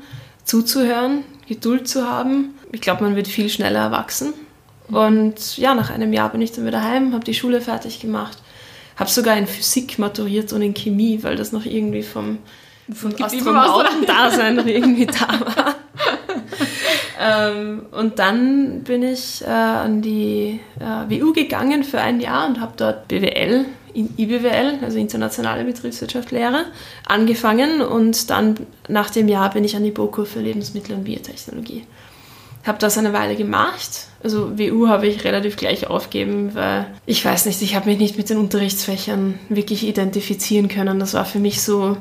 zuzuhören, 0.45 1.23
Geduld 1.47 1.87
zu 1.87 2.09
haben. 2.09 2.55
Ich 2.73 2.81
glaube, 2.81 3.05
man 3.05 3.15
wird 3.15 3.29
viel 3.29 3.49
schneller 3.49 3.81
erwachsen. 3.81 4.35
Und 4.89 5.57
ja, 5.57 5.75
nach 5.75 5.91
einem 5.91 6.13
Jahr 6.13 6.31
bin 6.31 6.41
ich 6.41 6.53
dann 6.53 6.67
wieder 6.67 6.83
heim, 6.83 7.13
habe 7.13 7.25
die 7.25 7.35
Schule 7.35 7.61
fertig 7.61 8.01
gemacht, 8.01 8.39
habe 8.97 9.11
sogar 9.11 9.37
in 9.37 9.47
Physik 9.47 9.99
maturiert 9.99 10.53
und 10.53 10.63
in 10.63 10.75
Chemie, 10.75 11.23
weil 11.23 11.37
das 11.37 11.53
noch 11.53 11.67
irgendwie 11.67 12.03
vom, 12.03 12.39
vom 12.93 13.13
Astronautendasein 13.21 14.55
noch 14.55 14.67
irgendwie 14.67 15.07
da 15.07 15.29
war. 15.41 15.75
ähm, 17.21 17.87
und 17.91 18.19
dann 18.19 18.83
bin 18.85 19.03
ich 19.03 19.43
äh, 19.43 19.51
an 19.51 20.03
die 20.03 20.61
äh, 20.79 21.11
WU 21.11 21.33
gegangen 21.33 21.83
für 21.83 22.01
ein 22.01 22.21
Jahr 22.21 22.47
und 22.47 22.61
habe 22.61 22.75
dort 22.77 23.09
BWL, 23.09 23.65
IBWL, 23.95 24.79
also 24.83 24.99
internationale 24.99 25.65
Betriebswirtschaftslehre, 25.65 26.67
angefangen 27.07 27.81
und 27.81 28.31
dann 28.31 28.57
nach 28.89 29.11
dem 29.11 29.27
Jahr 29.27 29.51
bin 29.51 29.65
ich 29.65 29.75
an 29.75 29.85
die 29.85 29.91
BOKU 29.91 30.27
für 30.27 30.41
Lebensmittel 30.41 30.95
und 30.95 31.05
Biotechnologie. 31.05 31.85
Habe 32.67 32.79
das 32.79 32.99
eine 32.99 33.13
Weile 33.13 33.37
gemacht. 33.37 34.09
Also 34.23 34.59
WU 34.59 34.89
habe 34.89 35.07
ich 35.07 35.25
relativ 35.25 35.57
gleich 35.57 35.87
aufgeben, 35.87 36.55
weil 36.55 36.87
ich 37.07 37.25
weiß 37.25 37.47
nicht, 37.47 37.63
ich 37.63 37.77
habe 37.77 37.89
mich 37.89 37.99
nicht 37.99 38.17
mit 38.17 38.29
den 38.29 38.39
Unterrichtsfächern 38.39 39.39
wirklich 39.49 39.87
identifizieren 39.87 40.69
können. 40.69 40.99
Das 40.99 41.15
war 41.15 41.25
für 41.25 41.39
mich 41.39 41.63
so 41.63 41.97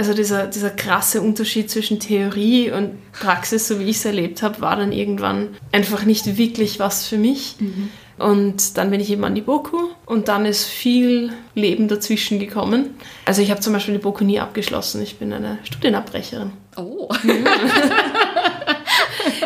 also 0.00 0.14
dieser, 0.14 0.46
dieser 0.46 0.70
krasse 0.70 1.20
Unterschied 1.20 1.70
zwischen 1.70 2.00
Theorie 2.00 2.70
und 2.70 3.12
Praxis, 3.12 3.68
so 3.68 3.78
wie 3.78 3.84
ich 3.84 3.96
es 3.96 4.06
erlebt 4.06 4.42
habe, 4.42 4.62
war 4.62 4.74
dann 4.76 4.92
irgendwann 4.92 5.48
einfach 5.72 6.04
nicht 6.04 6.38
wirklich 6.38 6.78
was 6.78 7.06
für 7.06 7.18
mich. 7.18 7.56
Mhm. 7.58 7.90
Und 8.16 8.78
dann 8.78 8.90
bin 8.90 9.00
ich 9.00 9.10
eben 9.10 9.24
an 9.24 9.34
die 9.34 9.42
BOKU 9.42 9.90
und 10.06 10.28
dann 10.28 10.46
ist 10.46 10.64
viel 10.64 11.32
Leben 11.54 11.86
dazwischen 11.86 12.38
gekommen. 12.38 12.94
Also 13.26 13.42
ich 13.42 13.50
habe 13.50 13.60
zum 13.60 13.74
Beispiel 13.74 13.92
die 13.92 14.00
BOKU 14.00 14.24
nie 14.24 14.40
abgeschlossen. 14.40 15.02
Ich 15.02 15.18
bin 15.18 15.34
eine 15.34 15.58
Studienabbrecherin. 15.64 16.52
Oh. 16.76 17.10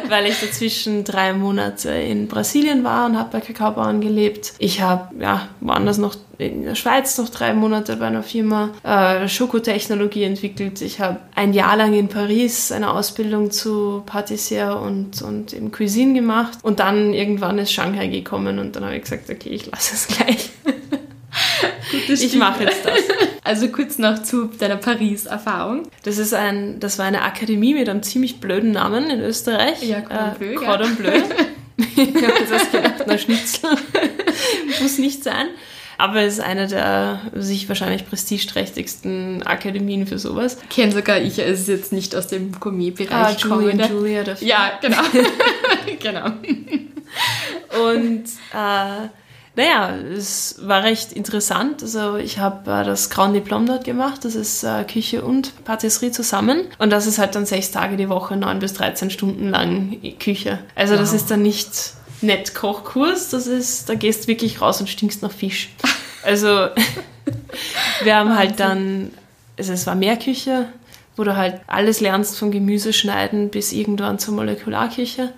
weil 0.09 0.27
ich 0.27 0.41
dazwischen 0.41 1.05
drei 1.05 1.33
Monate 1.33 1.91
in 1.91 2.29
Brasilien 2.29 2.85
war 2.85 3.07
und 3.07 3.19
habe 3.19 3.31
bei 3.33 3.41
Kakaobauern 3.41 4.01
gelebt. 4.01 4.55
Ich 4.59 4.81
habe 4.81 5.15
ja, 5.21 5.49
woanders 5.61 5.99
noch 5.99 6.17
in 6.39 6.65
der 6.65 6.75
Schweiz 6.75 7.17
noch 7.19 7.29
drei 7.29 7.55
Monate 7.55 7.97
bei 7.97 8.07
einer 8.07 8.23
Firma 8.23 8.71
äh, 8.83 9.29
Schokotechnologie 9.29 10.25
entwickelt. 10.25 10.81
Ich 10.81 11.01
habe 11.01 11.21
ein 11.35 11.53
Jahr 11.53 11.77
lang 11.77 11.95
in 11.95 12.09
Paris 12.09 12.73
eine 12.73 12.93
Ausbildung 12.93 13.51
zu 13.51 14.03
Patissier 14.07 14.81
und, 14.83 15.23
und 15.23 15.53
im 15.53 15.71
Cuisine 15.71 16.15
gemacht. 16.15 16.59
Und 16.63 16.81
dann 16.81 17.13
irgendwann 17.13 17.59
ist 17.59 17.73
Shanghai 17.73 18.09
gekommen 18.09 18.59
und 18.59 18.77
dann 18.77 18.85
habe 18.85 18.97
ich 18.97 19.03
gesagt, 19.03 19.31
okay, 19.31 19.51
ich 19.51 19.67
lasse 19.71 19.95
es 19.95 20.09
gleich. 20.09 20.51
ich 22.09 22.35
mache 22.37 22.65
jetzt 22.65 22.85
das. 22.85 22.95
Also 23.47 23.69
kurz 23.69 23.99
noch 23.99 24.23
zu 24.23 24.47
deiner 24.47 24.77
Paris-Erfahrung. 24.77 25.83
Das, 26.03 26.17
ist 26.17 26.33
ein, 26.33 26.81
das 26.81 26.99
war 26.99 27.05
eine 27.05 27.21
Akademie 27.21 27.75
mit 27.75 27.91
einem 27.91 28.03
ziemlich 28.03 28.41
blöden 28.41 28.73
Namen 28.73 29.11
in 29.11 29.21
Österreich. 29.21 29.83
Ja, 29.83 30.01
Cordon 30.01 30.35
Bleu. 30.39 30.53
Äh, 30.53 30.55
Cordon 30.55 30.97
Bleu. 30.97 31.13
ich 31.77 31.99
habe 31.99 32.39
jetzt 32.41 32.53
erst 32.53 32.73
gedacht, 32.73 33.05
na 33.07 33.19
Schnitzel. 33.19 33.71
Muss 34.81 34.97
nicht 34.97 35.23
sein. 35.23 35.49
Aber 35.99 36.23
es 36.23 36.35
ist 36.35 36.41
eine 36.41 36.67
der 36.67 37.21
sich 37.35 37.69
wahrscheinlich 37.69 38.09
prestigeträchtigsten 38.09 39.43
Akademien 39.43 40.07
für 40.07 40.19
sowas. 40.19 40.59
Kenne 40.71 40.93
sogar 40.93 41.21
ich, 41.21 41.39
es 41.39 41.61
ist 41.61 41.69
jetzt 41.69 41.93
nicht 41.93 42.17
aus 42.17 42.27
dem 42.27 42.59
Gourmet-Bereich 42.59 43.45
ah, 43.45 43.49
Julia, 43.49 43.87
Julia 43.87 44.25
dafür. 44.25 44.49
Ja, 44.49 44.79
genau. 44.81 45.03
genau. 46.01 46.27
Und 47.89 48.25
äh, 48.53 49.09
Naja, 49.57 49.95
es 49.97 50.57
war 50.63 50.83
recht 50.83 51.13
interessant. 51.13 51.83
Also 51.83 52.17
ich 52.17 52.39
habe 52.39 52.71
äh, 52.71 52.85
das 52.85 53.09
Grand 53.09 53.37
Diplom 53.37 53.67
dort 53.67 53.85
gemacht. 53.85 54.25
Das 54.25 54.35
ist 54.35 54.65
äh, 54.65 54.85
Küche 54.85 55.23
und 55.23 55.65
Patisserie 55.65 56.11
zusammen. 56.11 56.63
Und 56.79 56.91
das 56.91 57.07
ist 57.07 57.19
halt 57.19 57.37
dann 57.37 57.47
sechs 57.47 57.71
Tage 57.71 57.97
die 57.97 58.09
Woche, 58.09 58.37
neun 58.37 58.59
bis 58.59 58.75
13 58.75 59.11
Stunden 59.11 59.51
lang 59.51 59.97
Küche. 60.19 60.59
Also 60.75 60.95
wow. 60.95 61.01
das 61.01 61.13
ist 61.13 61.31
dann 61.31 61.43
nicht 61.43 61.69
nett 62.21 62.55
Kochkurs. 62.55 63.31
Das 63.31 63.47
ist, 63.47 63.89
da 63.89 63.95
gehst 63.95 64.25
du 64.25 64.29
wirklich 64.29 64.61
raus 64.61 64.81
und 64.81 64.89
stinkst 64.89 65.23
nach 65.23 65.33
Fisch. 65.33 65.71
Also 66.27 66.47
wir 68.03 68.17
haben 68.17 68.35
halt 68.35 68.59
dann, 68.59 69.11
also 69.59 69.75
es 69.75 69.87
war 69.87 69.95
Mehrküche, 69.95 70.71
wo 71.17 71.25
du 71.25 71.37
halt 71.37 71.61
alles 71.67 72.01
lernst 72.01 72.39
vom 72.39 72.51
Gemüse 72.51 72.95
schneiden 72.95 73.51
bis 73.51 73.73
irgendwann 73.73 74.19
zur 74.19 74.33
Molekularküche. 74.33 75.35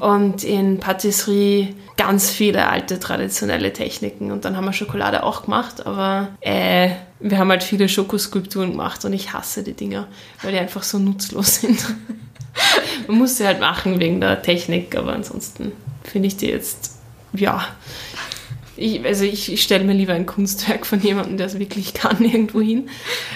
Und 0.00 0.42
in 0.42 0.78
Patisserie 0.78 1.74
ganz 1.96 2.30
viele 2.30 2.68
alte 2.68 2.98
traditionelle 2.98 3.72
Techniken. 3.72 4.30
Und 4.30 4.44
dann 4.44 4.56
haben 4.56 4.64
wir 4.64 4.72
Schokolade 4.72 5.22
auch 5.22 5.44
gemacht, 5.44 5.86
aber 5.86 6.28
äh, 6.40 6.90
wir 7.20 7.38
haben 7.38 7.50
halt 7.50 7.62
viele 7.62 7.88
Schokoskulpturen 7.88 8.72
gemacht 8.72 9.04
und 9.04 9.12
ich 9.12 9.32
hasse 9.32 9.62
die 9.62 9.74
Dinger, 9.74 10.06
weil 10.42 10.52
die 10.52 10.58
einfach 10.58 10.82
so 10.82 10.98
nutzlos 10.98 11.56
sind. 11.56 11.78
Man 13.06 13.18
muss 13.18 13.36
sie 13.36 13.46
halt 13.46 13.60
machen 13.60 14.00
wegen 14.00 14.20
der 14.20 14.42
Technik, 14.42 14.96
aber 14.96 15.12
ansonsten 15.12 15.72
finde 16.04 16.28
ich 16.28 16.36
die 16.36 16.46
jetzt, 16.46 16.98
ja. 17.34 17.66
Ich, 18.78 19.02
also 19.04 19.24
ich, 19.24 19.50
ich 19.50 19.62
stelle 19.62 19.84
mir 19.84 19.94
lieber 19.94 20.12
ein 20.12 20.26
Kunstwerk 20.26 20.84
von 20.84 21.00
jemandem, 21.00 21.38
der 21.38 21.46
es 21.46 21.58
wirklich 21.58 21.94
kann, 21.94 22.22
irgendwo 22.24 22.60
hin. 22.60 22.88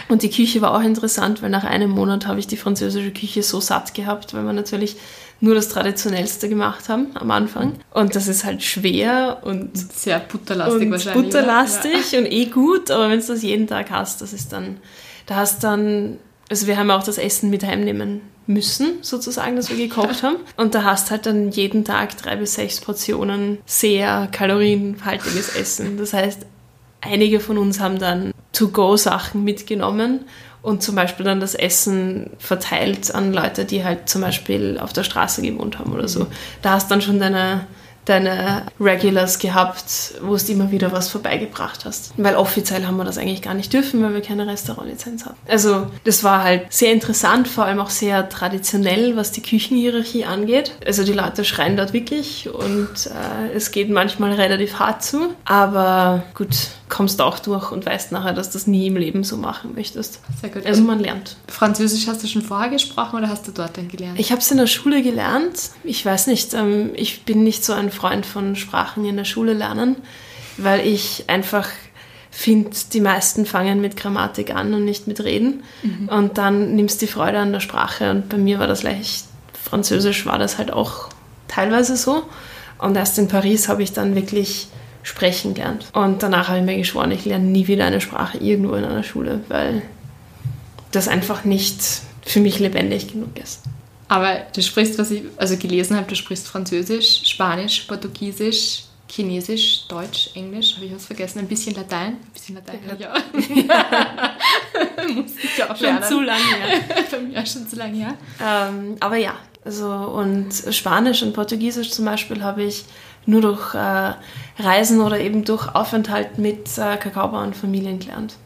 Und 0.09 0.22
die 0.22 0.31
Küche 0.31 0.61
war 0.61 0.74
auch 0.74 0.83
interessant, 0.83 1.42
weil 1.42 1.50
nach 1.50 1.64
einem 1.64 1.90
Monat 1.90 2.26
habe 2.26 2.40
ich 2.40 2.46
die 2.46 2.59
französische 2.59 3.11
Küche 3.11 3.42
so 3.42 3.61
satt 3.61 3.94
gehabt, 3.94 4.35
weil 4.35 4.42
man 4.42 4.57
natürlich 4.57 4.96
nur 5.40 5.55
das 5.55 5.68
Traditionellste 5.68 6.48
gemacht 6.48 6.88
haben 6.88 7.09
am 7.14 7.31
Anfang. 7.31 7.72
Und 7.92 8.14
das 8.14 8.29
ist 8.29 8.44
halt 8.44 8.62
schwer 8.62 9.38
und 9.42 9.76
sehr 9.76 10.20
butterlastig 10.20 10.83
und 10.83 10.90
wahrscheinlich. 10.90 11.24
Butterlastig 11.24 12.12
ja. 12.12 12.18
und 12.18 12.26
eh 12.26 12.46
gut, 12.46 12.90
aber 12.90 13.09
wenn 13.09 13.20
du 13.20 13.26
das 13.26 13.42
jeden 13.42 13.66
Tag 13.66 13.90
hast, 13.90 14.20
das 14.20 14.33
ist 14.33 14.53
dann, 14.53 14.79
da 15.26 15.37
hast 15.37 15.64
dann, 15.64 16.18
also 16.50 16.66
wir 16.66 16.76
haben 16.76 16.90
auch 16.90 17.03
das 17.03 17.16
Essen 17.16 17.48
mit 17.48 17.64
heimnehmen 17.64 18.20
müssen, 18.46 18.98
sozusagen, 19.00 19.57
das 19.57 19.70
wir 19.70 19.76
gekocht 19.76 20.22
haben. 20.22 20.37
Und 20.57 20.74
da 20.74 20.85
hast 20.85 21.11
halt 21.11 21.24
dann 21.24 21.50
jeden 21.50 21.85
Tag 21.85 22.16
drei 22.18 22.37
bis 22.37 22.55
sechs 22.55 22.81
Portionen 22.81 23.59
sehr 23.64 24.29
kalorienhaltiges 24.31 25.57
Essen. 25.57 25.96
Das 25.96 26.12
heißt, 26.12 26.44
einige 27.00 27.40
von 27.40 27.57
uns 27.57 27.81
haben 27.81 27.98
dann 27.98 28.33
To-Go-Sachen 28.53 29.42
mitgenommen 29.42 30.20
und 30.62 30.83
zum 30.83 30.94
Beispiel 30.94 31.25
dann 31.25 31.40
das 31.40 31.55
Essen 31.55 32.31
verteilt 32.38 33.14
an 33.14 33.33
Leute, 33.33 33.64
die 33.64 33.85
halt 33.85 34.09
zum 34.09 34.20
Beispiel 34.23 34.79
auf 34.79 34.92
der 34.92 35.05
Straße 35.05 35.42
gewohnt 35.42 35.79
haben 35.79 35.92
oder 35.92 36.09
so. 36.09 36.27
Da 36.62 36.73
hast 36.73 36.90
dann 36.90 37.03
schon 37.03 37.18
deine 37.18 37.66
deine 38.05 38.66
Regulars 38.81 39.38
gehabt, 39.38 40.14
wo 40.23 40.37
du 40.37 40.53
immer 40.53 40.70
wieder 40.70 40.90
was 40.90 41.09
vorbeigebracht 41.09 41.85
hast. 41.85 42.12
Weil 42.16 42.35
offiziell 42.35 42.87
haben 42.87 42.96
wir 42.96 43.05
das 43.05 43.18
eigentlich 43.18 43.42
gar 43.42 43.55
nicht 43.55 43.73
dürfen, 43.73 44.03
weil 44.03 44.14
wir 44.14 44.23
keine 44.23 44.46
Restaurantlizenz 44.46 45.27
haben. 45.27 45.37
Also 45.49 45.87
das 46.05 46.25
war 46.25 46.42
halt 46.42 46.73
sehr 46.73 46.92
interessant, 46.92 47.46
vor 47.46 47.64
allem 47.64 47.79
auch 47.79 47.90
sehr 47.90 48.29
traditionell, 48.29 49.16
was 49.16 49.33
die 49.33 49.42
Küchenhierarchie 49.42 50.25
angeht. 50.25 50.77
Also 50.87 51.05
die 51.05 51.12
Leute 51.12 51.44
schreien 51.44 51.77
dort 51.77 51.92
wirklich 51.92 52.49
und 52.53 53.07
äh, 53.07 53.55
es 53.55 53.70
geht 53.70 53.90
manchmal 53.90 54.33
relativ 54.33 54.79
hart 54.79 55.03
zu. 55.03 55.35
Aber 55.44 56.25
gut, 56.35 56.57
kommst 56.90 57.22
auch 57.22 57.38
durch 57.38 57.70
und 57.70 57.87
weißt 57.87 58.12
nachher, 58.12 58.35
dass 58.35 58.50
du 58.50 58.55
das 58.55 58.66
nie 58.66 58.88
im 58.88 58.96
Leben 58.96 59.24
so 59.24 59.37
machen 59.37 59.74
möchtest. 59.74 60.20
Sehr 60.40 60.50
gut. 60.50 60.66
Also 60.66 60.83
man 60.83 60.98
lernt. 60.98 61.37
Französisch 61.48 62.07
hast 62.07 62.22
du 62.22 62.26
schon 62.26 62.42
vorher 62.42 62.68
gesprochen 62.68 63.16
oder 63.16 63.29
hast 63.29 63.48
du 63.48 63.53
dort 63.53 63.79
dann 63.79 63.88
gelernt? 63.88 64.18
Ich 64.18 64.33
habe 64.33 64.40
es 64.40 64.50
in 64.50 64.59
der 64.59 64.66
Schule 64.66 65.03
gelernt. 65.03 65.70
Ich 65.85 66.05
weiß 66.05 66.26
nicht, 66.26 66.53
ähm, 66.53 66.90
ich 66.94 67.24
bin 67.24 67.44
nicht 67.44 67.64
so 67.64 67.72
ein 67.72 67.90
Freund 67.90 68.26
von 68.26 68.57
Sprachen 68.57 69.05
in 69.07 69.16
der 69.16 69.24
Schule 69.24 69.55
lernen, 69.55 69.96
weil 70.59 70.87
ich 70.87 71.24
einfach 71.29 71.68
finde, 72.31 72.70
die 72.92 73.00
meisten 73.00 73.46
fangen 73.46 73.81
mit 73.81 73.96
Grammatik 73.96 74.55
an 74.55 74.74
und 74.74 74.85
nicht 74.85 75.07
mit 75.07 75.20
Reden. 75.20 75.62
Mhm. 75.83 76.09
Und 76.09 76.38
dann 76.38 76.74
nimmst 76.74 77.00
du 77.00 77.07
die 77.07 77.12
Freude 77.12 77.38
an 77.38 77.53
der 77.53 77.61
Sprache. 77.61 78.11
Und 78.11 78.29
bei 78.29 78.37
mir 78.37 78.59
war 78.59 78.66
das 78.66 78.83
leicht, 78.83 79.26
Französisch 79.62 80.26
war 80.26 80.38
das 80.38 80.59
halt 80.59 80.72
auch 80.72 81.09
teilweise 81.48 81.96
so. 81.96 82.24
Und 82.79 82.96
erst 82.96 83.18
in 83.18 83.29
Paris 83.29 83.68
habe 83.68 83.83
ich 83.83 83.92
dann 83.92 84.14
wirklich 84.14 84.68
sprechen 85.02 85.54
gelernt. 85.54 85.86
Und 85.92 86.22
danach 86.22 86.48
habe 86.48 86.58
ich 86.58 86.64
mir 86.64 86.76
geschworen, 86.76 87.10
ich 87.10 87.24
lerne 87.24 87.44
nie 87.44 87.66
wieder 87.66 87.86
eine 87.86 88.00
Sprache 88.00 88.38
irgendwo 88.38 88.74
in 88.74 88.84
einer 88.84 89.02
Schule, 89.02 89.40
weil 89.48 89.82
das 90.92 91.08
einfach 91.08 91.44
nicht 91.44 91.80
für 92.22 92.40
mich 92.40 92.58
lebendig 92.58 93.12
genug 93.12 93.38
ist. 93.38 93.62
Aber 94.08 94.40
du 94.54 94.60
sprichst, 94.60 94.98
was 94.98 95.10
ich 95.12 95.22
also 95.36 95.56
gelesen 95.56 95.96
habe, 95.96 96.06
du 96.06 96.16
sprichst 96.16 96.48
Französisch, 96.48 97.22
Spanisch, 97.26 97.82
Portugiesisch, 97.82 98.84
Chinesisch, 99.08 99.86
Deutsch, 99.88 100.30
Englisch, 100.34 100.76
habe 100.76 100.86
ich 100.86 100.94
was 100.94 101.06
vergessen, 101.06 101.40
ein 101.40 101.48
bisschen 101.48 101.74
Latein. 101.74 102.14
Ein 102.14 102.32
bisschen 102.32 102.54
Latein, 102.56 102.80
ja. 102.98 103.08
ja. 103.08 104.34
Muss 105.14 105.32
ich 105.42 105.62
auch 105.64 105.76
schon 105.76 106.02
zu 106.02 106.20
lange 106.20 106.42
her. 106.42 106.80
Bei 107.10 107.18
mir 107.18 107.46
schon 107.46 107.68
zu 107.68 107.76
lange 107.76 107.96
her. 107.96 108.14
Ähm, 108.40 108.96
aber 109.00 109.16
ja, 109.16 109.34
also 109.64 109.86
und 109.86 110.52
Spanisch 110.70 111.22
und 111.22 111.32
Portugiesisch 111.32 111.90
zum 111.90 112.04
Beispiel 112.04 112.42
habe 112.42 112.62
ich 112.62 112.84
nur 113.26 113.42
durch 113.42 113.74
äh, 113.74 114.12
Reisen 114.62 115.01
oder 115.01 115.18
eben 115.18 115.44
durch 115.44 115.75
Aufenthalt 115.75 116.38
mit 116.38 116.79
äh, 116.79 116.96
Kakaobauernfamilien 116.96 117.99
gelernt. 117.99 118.37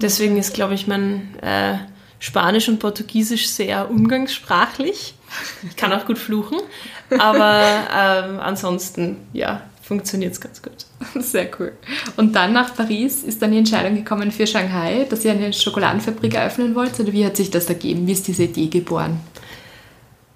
Deswegen 0.00 0.36
ist, 0.36 0.54
glaube 0.54 0.74
ich, 0.74 0.86
mein 0.86 1.34
äh, 1.42 1.74
Spanisch 2.18 2.68
und 2.68 2.78
Portugiesisch 2.78 3.48
sehr 3.48 3.90
umgangssprachlich. 3.90 5.14
Ich 5.68 5.76
kann 5.76 5.92
auch 5.92 6.06
gut 6.06 6.18
fluchen, 6.18 6.58
aber 7.18 7.62
ähm, 7.94 8.40
ansonsten, 8.40 9.16
ja, 9.32 9.62
funktioniert 9.82 10.32
es 10.32 10.40
ganz 10.40 10.62
gut. 10.62 10.86
Sehr 11.22 11.48
cool. 11.58 11.72
Und 12.16 12.34
dann 12.34 12.52
nach 12.52 12.74
Paris 12.74 13.22
ist 13.22 13.42
dann 13.42 13.50
die 13.50 13.58
Entscheidung 13.58 13.94
gekommen 13.96 14.30
für 14.30 14.46
Shanghai, 14.46 15.06
dass 15.08 15.24
ihr 15.24 15.32
eine 15.32 15.52
Schokoladenfabrik 15.52 16.34
eröffnen 16.34 16.74
wollt? 16.74 16.98
Oder 17.00 17.12
wie 17.12 17.26
hat 17.26 17.36
sich 17.36 17.50
das 17.50 17.66
ergeben? 17.66 18.06
Wie 18.06 18.12
ist 18.12 18.28
diese 18.28 18.44
Idee 18.44 18.68
geboren? 18.68 19.20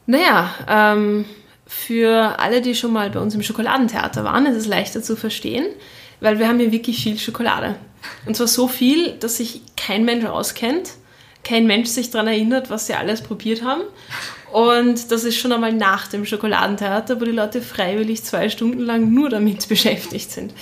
Naja, 0.06 0.54
ähm, 0.68 1.24
für 1.66 2.38
alle, 2.38 2.62
die 2.62 2.74
schon 2.74 2.92
mal 2.92 3.10
bei 3.10 3.20
uns 3.20 3.34
im 3.34 3.42
Schokoladentheater 3.42 4.24
waren, 4.24 4.46
ist 4.46 4.56
es 4.56 4.66
leichter 4.66 5.02
zu 5.02 5.16
verstehen, 5.16 5.66
weil 6.20 6.38
wir 6.38 6.48
haben 6.48 6.58
hier 6.58 6.72
wirklich 6.72 7.02
viel 7.02 7.18
Schokolade. 7.18 7.76
Und 8.24 8.36
zwar 8.36 8.46
so 8.46 8.68
viel, 8.68 9.12
dass 9.12 9.38
sich 9.38 9.62
kein 9.76 10.04
Mensch 10.04 10.24
auskennt 10.24 10.92
kein 11.46 11.66
Mensch 11.66 11.88
sich 11.88 12.10
daran 12.10 12.26
erinnert, 12.26 12.70
was 12.70 12.88
sie 12.88 12.94
alles 12.94 13.22
probiert 13.22 13.62
haben. 13.62 13.82
Und 14.52 15.12
das 15.12 15.24
ist 15.24 15.38
schon 15.38 15.52
einmal 15.52 15.72
nach 15.72 16.08
dem 16.08 16.24
Schokoladentheater, 16.24 17.20
wo 17.20 17.24
die 17.24 17.30
Leute 17.30 17.62
freiwillig 17.62 18.24
zwei 18.24 18.48
Stunden 18.48 18.80
lang 18.80 19.12
nur 19.12 19.30
damit 19.30 19.68
beschäftigt 19.68 20.30
sind. 20.32 20.52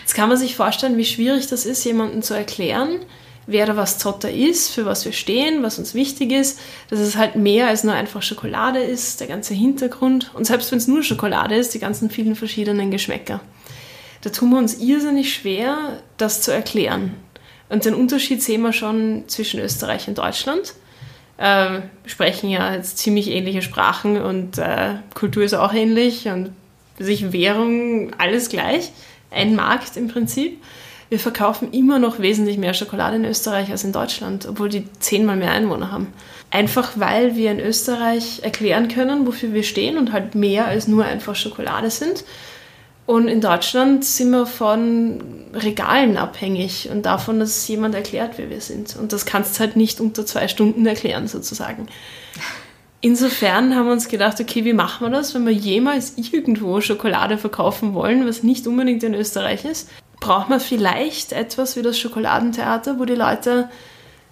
Jetzt 0.00 0.14
kann 0.14 0.28
man 0.28 0.38
sich 0.38 0.56
vorstellen, 0.56 0.96
wie 0.96 1.04
schwierig 1.04 1.46
das 1.46 1.64
ist, 1.64 1.84
jemandem 1.84 2.22
zu 2.22 2.34
erklären, 2.34 3.00
wer 3.46 3.66
da 3.66 3.76
was 3.76 3.98
Zotter 3.98 4.30
ist, 4.30 4.70
für 4.70 4.86
was 4.86 5.04
wir 5.04 5.12
stehen, 5.12 5.62
was 5.62 5.78
uns 5.78 5.94
wichtig 5.94 6.32
ist, 6.32 6.60
dass 6.90 7.00
es 7.00 7.16
halt 7.16 7.36
mehr 7.36 7.68
als 7.68 7.84
nur 7.84 7.94
einfach 7.94 8.22
Schokolade 8.22 8.78
ist, 8.78 9.20
der 9.20 9.26
ganze 9.26 9.54
Hintergrund. 9.54 10.30
Und 10.34 10.46
selbst 10.46 10.70
wenn 10.70 10.78
es 10.78 10.88
nur 10.88 11.02
Schokolade 11.02 11.56
ist, 11.56 11.74
die 11.74 11.78
ganzen 11.78 12.10
vielen 12.10 12.36
verschiedenen 12.36 12.90
Geschmäcker. 12.90 13.40
Da 14.22 14.30
tun 14.30 14.50
wir 14.50 14.58
uns 14.58 14.78
irrsinnig 14.78 15.34
schwer, 15.34 15.98
das 16.16 16.42
zu 16.42 16.52
erklären. 16.52 17.14
Und 17.68 17.84
den 17.84 17.94
Unterschied 17.94 18.42
sehen 18.42 18.62
wir 18.62 18.72
schon 18.72 19.24
zwischen 19.26 19.58
Österreich 19.58 20.06
und 20.06 20.18
Deutschland. 20.18 20.74
Äh, 21.38 21.80
sprechen 22.06 22.50
ja 22.50 22.74
jetzt 22.74 22.98
ziemlich 22.98 23.28
ähnliche 23.28 23.62
Sprachen 23.62 24.20
und 24.20 24.58
äh, 24.58 24.96
Kultur 25.14 25.42
ist 25.42 25.54
auch 25.54 25.72
ähnlich 25.72 26.28
und 26.28 26.52
sich 26.98 27.32
Währung, 27.32 28.12
alles 28.18 28.48
gleich. 28.48 28.92
Ein 29.30 29.56
Markt 29.56 29.96
im 29.96 30.08
Prinzip. 30.08 30.62
Wir 31.12 31.18
verkaufen 31.18 31.72
immer 31.72 31.98
noch 31.98 32.20
wesentlich 32.20 32.56
mehr 32.56 32.72
Schokolade 32.72 33.16
in 33.16 33.26
Österreich 33.26 33.70
als 33.70 33.84
in 33.84 33.92
Deutschland, 33.92 34.46
obwohl 34.48 34.70
die 34.70 34.86
zehnmal 34.98 35.36
mehr 35.36 35.50
Einwohner 35.50 35.92
haben. 35.92 36.06
Einfach 36.50 36.92
weil 36.94 37.36
wir 37.36 37.50
in 37.50 37.60
Österreich 37.60 38.40
erklären 38.42 38.88
können, 38.88 39.26
wofür 39.26 39.52
wir 39.52 39.62
stehen 39.62 39.98
und 39.98 40.14
halt 40.14 40.34
mehr 40.34 40.68
als 40.68 40.88
nur 40.88 41.04
einfach 41.04 41.36
Schokolade 41.36 41.90
sind. 41.90 42.24
Und 43.04 43.28
in 43.28 43.42
Deutschland 43.42 44.06
sind 44.06 44.30
wir 44.30 44.46
von 44.46 45.22
Regalen 45.52 46.16
abhängig 46.16 46.88
und 46.90 47.04
davon, 47.04 47.40
dass 47.40 47.68
jemand 47.68 47.94
erklärt, 47.94 48.38
wer 48.38 48.48
wir 48.48 48.62
sind. 48.62 48.96
Und 48.96 49.12
das 49.12 49.26
kannst 49.26 49.56
du 49.56 49.60
halt 49.60 49.76
nicht 49.76 50.00
unter 50.00 50.24
zwei 50.24 50.48
Stunden 50.48 50.86
erklären, 50.86 51.28
sozusagen. 51.28 51.88
Insofern 53.02 53.76
haben 53.76 53.84
wir 53.84 53.92
uns 53.92 54.08
gedacht, 54.08 54.40
okay, 54.40 54.64
wie 54.64 54.72
machen 54.72 55.06
wir 55.06 55.10
das, 55.10 55.34
wenn 55.34 55.44
wir 55.44 55.52
jemals 55.52 56.14
irgendwo 56.16 56.80
Schokolade 56.80 57.36
verkaufen 57.36 57.92
wollen, 57.92 58.26
was 58.26 58.42
nicht 58.42 58.66
unbedingt 58.66 59.02
in 59.02 59.12
Österreich 59.12 59.66
ist? 59.66 59.90
Braucht 60.22 60.48
man 60.48 60.60
vielleicht 60.60 61.32
etwas 61.32 61.74
wie 61.76 61.82
das 61.82 61.98
Schokoladentheater, 61.98 63.00
wo 63.00 63.04
die 63.04 63.16
Leute 63.16 63.68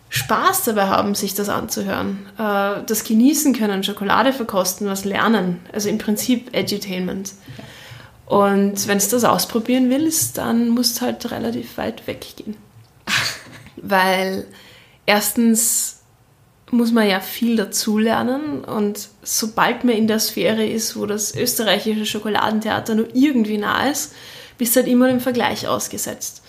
Spaß 0.08 0.62
dabei 0.62 0.86
haben, 0.86 1.16
sich 1.16 1.34
das 1.34 1.48
anzuhören, 1.48 2.28
äh, 2.38 2.84
das 2.86 3.02
genießen 3.02 3.54
können, 3.54 3.82
Schokolade 3.82 4.32
verkosten, 4.32 4.86
was 4.86 5.04
lernen. 5.04 5.58
Also 5.72 5.88
im 5.88 5.98
Prinzip 5.98 6.54
Edutainment. 6.54 7.32
Und 8.26 8.86
wenn 8.86 8.98
du 9.00 9.08
das 9.08 9.24
ausprobieren 9.24 9.90
willst, 9.90 10.38
dann 10.38 10.68
musst 10.68 11.00
du 11.00 11.06
halt 11.06 11.28
relativ 11.32 11.76
weit 11.76 12.06
weggehen. 12.06 12.56
Weil 13.76 14.46
erstens 15.06 16.02
muss 16.70 16.92
man 16.92 17.08
ja 17.08 17.18
viel 17.18 17.56
dazulernen 17.56 18.62
und 18.62 19.08
sobald 19.24 19.82
man 19.82 19.96
in 19.96 20.06
der 20.06 20.20
Sphäre 20.20 20.64
ist, 20.64 20.96
wo 20.96 21.06
das 21.06 21.34
österreichische 21.34 22.06
Schokoladentheater 22.06 22.94
nur 22.94 23.08
irgendwie 23.12 23.58
nah 23.58 23.90
ist, 23.90 24.14
bist 24.60 24.76
halt 24.76 24.86
immer 24.86 25.08
dem 25.08 25.20
Vergleich 25.20 25.66
ausgesetzt. 25.66 26.42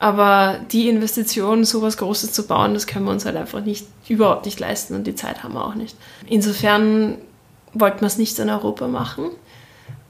Aber 0.00 0.58
die 0.72 0.88
Investition, 0.88 1.64
sowas 1.64 1.96
Großes 1.98 2.32
zu 2.32 2.48
bauen, 2.48 2.74
das 2.74 2.88
können 2.88 3.04
wir 3.04 3.12
uns 3.12 3.24
halt 3.24 3.36
einfach 3.36 3.64
nicht, 3.64 3.86
überhaupt 4.08 4.44
nicht 4.44 4.58
leisten 4.58 4.96
und 4.96 5.06
die 5.06 5.14
Zeit 5.14 5.44
haben 5.44 5.54
wir 5.54 5.64
auch 5.64 5.76
nicht. 5.76 5.96
Insofern 6.26 7.16
wollten 7.72 8.00
wir 8.00 8.08
es 8.08 8.18
nicht 8.18 8.36
in 8.40 8.50
Europa 8.50 8.88
machen. 8.88 9.30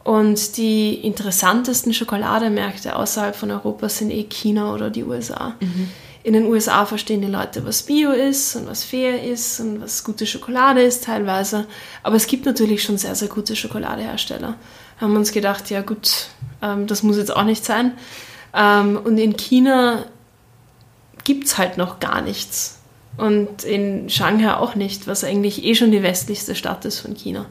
Und 0.04 0.56
die 0.56 0.94
interessantesten 0.94 1.92
Schokolademärkte 1.92 2.96
außerhalb 2.96 3.36
von 3.36 3.50
Europa 3.50 3.90
sind 3.90 4.10
eh 4.10 4.24
China 4.24 4.72
oder 4.72 4.88
die 4.88 5.04
USA. 5.04 5.54
Mhm. 5.60 5.90
In 6.22 6.32
den 6.32 6.46
USA 6.46 6.86
verstehen 6.86 7.20
die 7.20 7.26
Leute, 7.26 7.66
was 7.66 7.82
Bio 7.82 8.12
ist 8.12 8.56
und 8.56 8.66
was 8.66 8.84
fair 8.84 9.22
ist 9.22 9.60
und 9.60 9.82
was 9.82 10.02
gute 10.02 10.26
Schokolade 10.26 10.82
ist 10.82 11.04
teilweise. 11.04 11.66
Aber 12.02 12.16
es 12.16 12.26
gibt 12.26 12.46
natürlich 12.46 12.82
schon 12.82 12.96
sehr, 12.96 13.14
sehr 13.14 13.28
gute 13.28 13.54
Schokoladehersteller. 13.54 14.56
Haben 15.00 15.16
uns 15.16 15.32
gedacht, 15.32 15.70
ja 15.70 15.82
gut, 15.82 16.28
ähm, 16.62 16.86
das 16.86 17.02
muss 17.02 17.16
jetzt 17.16 17.34
auch 17.34 17.44
nicht 17.44 17.64
sein. 17.64 17.92
Ähm, 18.54 18.98
und 19.02 19.18
in 19.18 19.36
China 19.36 20.04
gibt 21.24 21.46
es 21.46 21.58
halt 21.58 21.76
noch 21.76 22.00
gar 22.00 22.20
nichts. 22.20 22.80
Und 23.16 23.64
in 23.64 24.10
Shanghai 24.10 24.54
auch 24.54 24.74
nicht, 24.74 25.06
was 25.06 25.24
eigentlich 25.24 25.64
eh 25.64 25.74
schon 25.74 25.92
die 25.92 26.02
westlichste 26.02 26.54
Stadt 26.54 26.84
ist 26.84 27.00
von 27.00 27.14
China. 27.14 27.46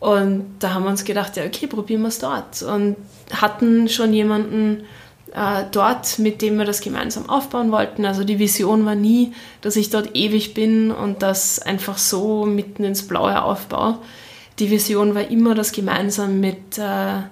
Und 0.00 0.56
da 0.60 0.74
haben 0.74 0.84
wir 0.84 0.90
uns 0.90 1.04
gedacht, 1.04 1.36
ja, 1.36 1.44
okay, 1.44 1.66
probieren 1.66 2.02
wir 2.02 2.08
es 2.08 2.18
dort. 2.18 2.62
Und 2.62 2.96
hatten 3.32 3.88
schon 3.88 4.12
jemanden 4.12 4.84
äh, 5.34 5.64
dort, 5.72 6.18
mit 6.18 6.40
dem 6.40 6.56
wir 6.56 6.64
das 6.64 6.80
gemeinsam 6.80 7.28
aufbauen 7.28 7.72
wollten. 7.72 8.04
Also 8.04 8.24
die 8.24 8.38
Vision 8.38 8.84
war 8.86 8.94
nie, 8.94 9.32
dass 9.60 9.76
ich 9.76 9.90
dort 9.90 10.16
ewig 10.16 10.54
bin 10.54 10.90
und 10.90 11.22
das 11.22 11.58
einfach 11.58 11.98
so 11.98 12.46
mitten 12.46 12.84
ins 12.84 13.06
Blaue 13.06 13.42
aufbaue. 13.42 13.98
Die 14.58 14.70
Vision 14.70 15.14
war 15.14 15.28
immer, 15.28 15.54
das 15.54 15.72
gemeinsam 15.72 16.40
mit 16.40 16.78
äh, 16.78 17.22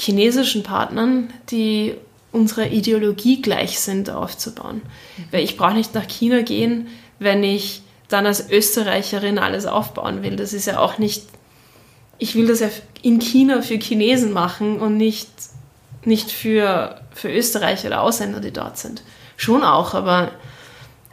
chinesischen 0.00 0.62
Partnern, 0.62 1.32
die 1.50 1.94
unserer 2.30 2.68
Ideologie 2.68 3.42
gleich 3.42 3.80
sind, 3.80 4.10
aufzubauen. 4.10 4.82
Mhm. 5.16 5.24
Weil 5.30 5.44
ich 5.44 5.56
brauche 5.56 5.74
nicht 5.74 5.94
nach 5.94 6.06
China 6.06 6.42
gehen, 6.42 6.88
wenn 7.18 7.42
ich 7.44 7.82
dann 8.08 8.26
als 8.26 8.50
Österreicherin 8.50 9.38
alles 9.38 9.66
aufbauen 9.66 10.22
will. 10.22 10.36
Das 10.36 10.52
ist 10.52 10.66
ja 10.66 10.78
auch 10.78 10.98
nicht 10.98 11.22
ich 12.22 12.36
will 12.36 12.46
das 12.46 12.60
ja 12.60 12.68
in 13.02 13.20
China 13.20 13.62
für 13.62 13.74
Chinesen 13.74 14.32
machen 14.32 14.78
und 14.78 14.96
nicht, 14.96 15.28
nicht 16.04 16.30
für, 16.30 17.00
für 17.12 17.28
Österreicher 17.28 17.88
oder 17.88 18.00
Ausländer, 18.00 18.38
die 18.38 18.52
dort 18.52 18.78
sind. 18.78 19.02
Schon 19.36 19.64
auch, 19.64 19.92
aber 19.94 20.30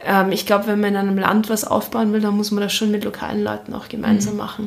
ähm, 0.04 0.30
ich 0.30 0.46
glaube, 0.46 0.68
wenn 0.68 0.78
man 0.78 0.90
in 0.90 0.96
einem 0.96 1.18
Land 1.18 1.50
was 1.50 1.64
aufbauen 1.64 2.12
will, 2.12 2.20
dann 2.20 2.36
muss 2.36 2.52
man 2.52 2.62
das 2.62 2.72
schon 2.72 2.92
mit 2.92 3.02
lokalen 3.02 3.42
Leuten 3.42 3.74
auch 3.74 3.88
gemeinsam 3.88 4.34
mhm. 4.34 4.38
machen. 4.38 4.64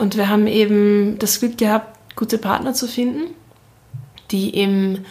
Und 0.00 0.16
wir 0.16 0.28
haben 0.28 0.46
eben 0.46 1.18
das 1.18 1.40
Glück 1.40 1.58
gehabt, 1.58 1.98
gute 2.16 2.38
Partner 2.38 2.72
zu 2.74 2.88
finden, 2.88 3.34
die 4.30 4.50
im 4.50 5.04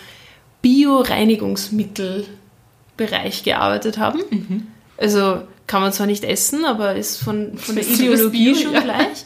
Bio-Reinigungsmittelbereich 0.61 3.43
gearbeitet 3.43 3.97
haben. 3.97 4.19
Mhm. 4.29 4.67
Also 4.97 5.41
kann 5.67 5.81
man 5.81 5.93
zwar 5.93 6.07
nicht 6.07 6.23
essen, 6.23 6.65
aber 6.65 6.95
ist 6.95 7.17
von, 7.17 7.57
von 7.57 7.75
der 7.75 7.87
Ideologie 7.87 8.55
schon 8.55 8.73
ja. 8.73 8.81
gleich 8.81 9.25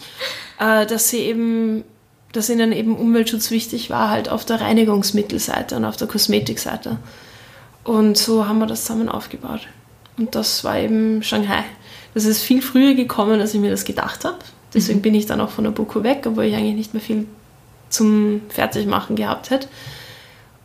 äh, 0.59 0.85
dass 0.85 1.09
sie 1.09 1.19
eben, 1.19 1.83
dass 2.31 2.49
ihnen 2.49 2.71
eben 2.71 2.95
Umweltschutz 2.95 3.51
wichtig 3.51 3.89
war, 3.89 4.09
halt 4.09 4.29
auf 4.29 4.45
der 4.45 4.61
Reinigungsmittelseite 4.61 5.75
und 5.75 5.85
auf 5.85 5.97
der 5.97 6.07
Kosmetikseite. 6.07 6.97
Und 7.83 8.17
so 8.17 8.47
haben 8.47 8.59
wir 8.59 8.65
das 8.65 8.85
zusammen 8.85 9.09
aufgebaut. 9.09 9.67
Und 10.17 10.35
das 10.35 10.63
war 10.63 10.77
eben 10.77 11.23
Shanghai. 11.23 11.63
Das 12.13 12.25
ist 12.25 12.43
viel 12.43 12.61
früher 12.61 12.93
gekommen, 12.93 13.41
als 13.41 13.53
ich 13.53 13.59
mir 13.59 13.71
das 13.71 13.85
gedacht 13.85 14.25
habe. 14.25 14.37
Deswegen 14.73 15.01
bin 15.01 15.13
ich 15.13 15.25
dann 15.25 15.41
auch 15.41 15.49
von 15.49 15.63
der 15.63 15.71
BOKU 15.71 16.03
weg, 16.03 16.23
obwohl 16.25 16.45
ich 16.45 16.55
eigentlich 16.55 16.75
nicht 16.75 16.93
mehr 16.93 17.01
viel 17.01 17.27
zum 17.89 18.41
Fertigmachen 18.49 19.15
gehabt 19.15 19.49
hätte. 19.49 19.67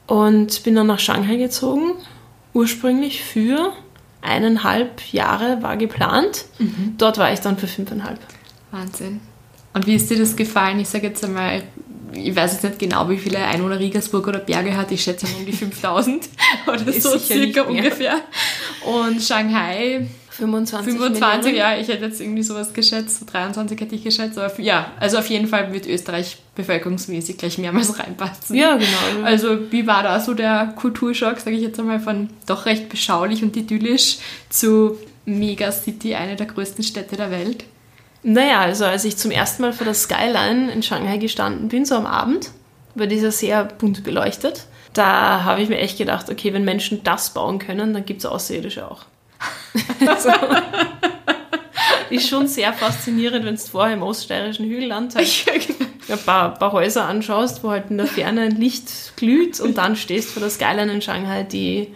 Und 0.07 0.63
bin 0.65 0.75
dann 0.75 0.87
nach 0.87 0.99
Shanghai 0.99 1.37
gezogen, 1.37 1.93
ursprünglich 2.55 3.23
für 3.23 3.73
eineinhalb 4.23 5.03
Jahre 5.13 5.63
war 5.63 5.77
geplant. 5.77 6.47
Mhm. 6.59 6.95
Dort 6.97 7.19
war 7.19 7.33
ich 7.33 7.41
dann 7.41 7.59
für 7.59 7.67
fünfeinhalb. 7.67 8.19
Wahnsinn. 8.71 9.21
Und 9.75 9.87
wie 9.87 9.95
ist 9.95 10.11
dir 10.11 10.19
das 10.19 10.35
gefallen? 10.35 10.81
Ich 10.81 10.89
sage 10.89 11.09
jetzt 11.09 11.25
einmal, 11.25 11.63
ich 12.13 12.35
weiß 12.35 12.53
jetzt 12.55 12.65
nicht 12.65 12.79
genau, 12.79 13.09
wie 13.11 13.19
viele 13.19 13.39
Einwohner 13.39 13.79
Riegersburg 13.79 14.27
oder 14.27 14.39
Berge 14.39 14.77
hat. 14.77 14.91
Ich 14.91 15.03
schätze 15.03 15.27
mal 15.27 15.37
um 15.41 15.47
die 15.47 15.53
5000 15.53 16.29
oder 16.67 16.93
so 16.93 17.19
circa 17.19 17.63
ungefähr. 17.63 18.17
Und 18.85 19.23
Shanghai 19.23 20.09
25. 20.39 20.93
25, 20.95 21.57
ja, 21.57 21.77
ich 21.77 21.89
hätte 21.89 22.05
jetzt 22.05 22.21
irgendwie 22.21 22.45
sowas 22.45 22.73
geschätzt, 22.73 23.21
so 23.21 23.27
23 23.27 23.81
hätte 23.81 23.95
ich 23.97 24.05
geschätzt, 24.05 24.39
aber 24.39 24.61
ja, 24.61 24.93
also 25.01 25.19
auf 25.19 25.29
jeden 25.29 25.49
Fall 25.49 25.73
wird 25.73 25.87
Österreich 25.87 26.39
bevölkerungsmäßig 26.55 27.39
gleich 27.39 27.59
mehrmals 27.59 27.99
reinpassen. 27.99 28.55
Ja, 28.55 28.77
genau. 28.77 29.25
Also 29.25 29.71
wie 29.73 29.87
war 29.87 30.05
da 30.05 30.21
so 30.21 30.35
der 30.35 30.75
Kulturschock, 30.77 31.41
sage 31.41 31.57
ich 31.57 31.63
jetzt 31.63 31.79
einmal, 31.81 31.99
von 31.99 32.31
doch 32.47 32.67
recht 32.67 32.89
beschaulich 32.89 33.43
und 33.43 33.57
idyllisch 33.57 34.19
zu 34.49 34.97
Megacity, 35.25 36.15
eine 36.15 36.37
der 36.37 36.47
größten 36.47 36.85
Städte 36.85 37.17
der 37.17 37.31
Welt? 37.33 37.65
Naja, 38.23 38.61
also 38.61 38.85
als 38.85 39.05
ich 39.05 39.17
zum 39.17 39.31
ersten 39.31 39.63
Mal 39.63 39.73
vor 39.73 39.85
der 39.85 39.95
Skyline 39.95 40.71
in 40.71 40.83
Shanghai 40.83 41.19
gestanden 41.19 41.69
bin, 41.69 41.85
so 41.85 41.97
am 41.97 42.07
Abend, 42.07 42.51
war 42.95 43.07
dieser 43.07 43.33
sehr 43.33 43.65
bunt 43.65 44.05
beleuchtet. 44.05 44.67
Da 44.93 45.45
habe 45.45 45.63
ich 45.63 45.69
mir 45.69 45.79
echt 45.79 45.99
gedacht, 45.99 46.31
okay, 46.31 46.53
wenn 46.53 46.65
Menschen 46.65 47.03
das 47.05 47.31
bauen 47.31 47.59
können, 47.59 47.93
dann 47.93 48.05
gibt 48.05 48.21
es 48.21 48.27
Außerirdische 48.27 48.89
auch. 48.91 49.05
also, 50.07 50.31
ist 52.11 52.29
schon 52.29 52.47
sehr 52.47 52.73
faszinierend, 52.73 53.45
wenn 53.45 53.57
du 53.57 53.61
vorher 53.61 53.95
im 53.95 54.03
oststeirischen 54.03 54.67
Hügelland 54.67 55.15
halt 55.15 55.29
ein 56.09 56.19
paar, 56.19 56.55
paar, 56.55 56.73
Häuser 56.73 57.05
anschaust, 57.05 57.63
wo 57.63 57.71
halt 57.71 57.91
in 57.91 57.99
der 57.99 58.07
Ferne 58.07 58.43
ein 58.43 58.57
Licht 58.57 59.17
glüht 59.17 59.61
und 59.61 59.79
dann 59.79 59.97
stehst 59.97 60.31
vor 60.31 60.41
der 60.41 60.51
Skyline 60.51 60.93
in 60.93 61.03
Shanghai, 61.03 61.43
die 61.43 61.95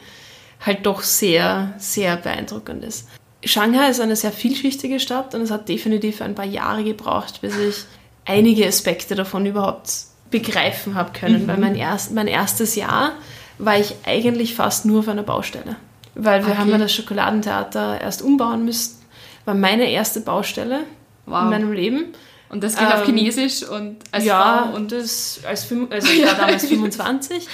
halt 0.61 0.87
doch 0.87 1.02
sehr, 1.02 1.74
sehr 1.78 2.16
beeindruckend 2.16 2.85
ist. 2.85 3.09
Shanghai 3.44 3.88
ist 3.88 4.00
eine 4.00 4.16
sehr 4.16 4.33
vielschichtige 4.33 5.00
Stadt 5.00 5.35
und 5.35 5.40
es 5.40 5.50
hat 5.50 5.68
definitiv 5.68 6.22
ein 6.22 6.35
paar 6.35 6.44
Jahre 6.44 6.85
gebraucht, 6.85 7.40
bis 7.40 7.57
ich 7.57 7.76
einige 8.24 8.66
Aspekte 8.66 9.14
davon 9.14 9.46
überhaupt 9.46 9.90
begreifen 10.31 10.94
habe 10.94 11.12
können. 11.12 11.44
Mhm. 11.44 11.48
Weil 11.48 11.59
mein, 11.59 11.74
erst, 11.74 12.12
mein 12.12 12.28
erstes 12.28 12.76
Jahr 12.76 13.12
war 13.59 13.78
ich 13.78 13.94
eigentlich 14.05 14.55
fast 14.55 14.85
nur 14.85 15.00
auf 15.00 15.09
einer 15.09 15.24
Baustelle. 15.24 15.76
Weil 16.14 16.42
wir 16.42 16.53
okay. 16.53 16.59
haben 16.59 16.70
ja 16.70 16.79
das 16.79 16.92
Schokoladentheater 16.92 18.01
erst 18.01 18.22
umbauen 18.22 18.64
müssen. 18.64 19.03
War 19.44 19.55
meine 19.55 19.90
erste 19.90 20.20
Baustelle 20.20 20.81
wow. 21.27 21.44
in 21.44 21.51
meinem 21.51 21.72
Leben. 21.72 22.14
Und 22.48 22.62
das 22.62 22.77
geht 22.77 22.87
ähm, 22.87 22.92
auf 22.92 23.05
Chinesisch 23.07 23.62
und 23.62 23.96
als 24.11 24.25
ja, 24.25 24.68
Frau? 24.68 24.77
und 24.77 24.92
das 24.92 25.40
als 25.46 25.72
also 25.90 26.09
ich 26.12 26.27
war 26.27 26.35
damals 26.35 26.66
25 26.66 27.48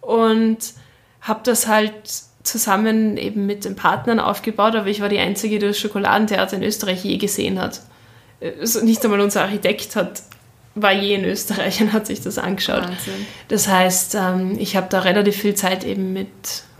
und 0.00 0.58
habe 1.20 1.40
das 1.44 1.68
halt 1.68 1.92
zusammen 2.44 3.18
eben 3.18 3.44
mit 3.44 3.66
den 3.66 3.76
Partnern 3.76 4.20
aufgebaut, 4.20 4.74
aber 4.74 4.86
ich 4.86 5.02
war 5.02 5.10
die 5.10 5.18
Einzige, 5.18 5.58
die 5.58 5.66
das 5.66 5.78
Schokoladentheater 5.78 6.56
in 6.56 6.62
Österreich 6.62 7.04
je 7.04 7.18
gesehen 7.18 7.60
hat. 7.60 7.82
Also 8.40 8.82
nicht 8.82 9.04
einmal 9.04 9.20
unser 9.20 9.42
Architekt 9.42 9.96
hat, 9.96 10.22
war 10.82 10.92
je 10.92 11.14
in 11.14 11.24
Österreich 11.24 11.80
und 11.80 11.92
hat 11.92 12.06
sich 12.06 12.20
das 12.20 12.38
angeschaut. 12.38 12.82
Wahnsinn. 12.82 13.26
Das 13.48 13.68
heißt, 13.68 14.14
ähm, 14.14 14.56
ich 14.58 14.76
habe 14.76 14.86
da 14.90 15.00
relativ 15.00 15.36
viel 15.36 15.54
Zeit 15.54 15.84
eben 15.84 16.12
mit 16.12 16.28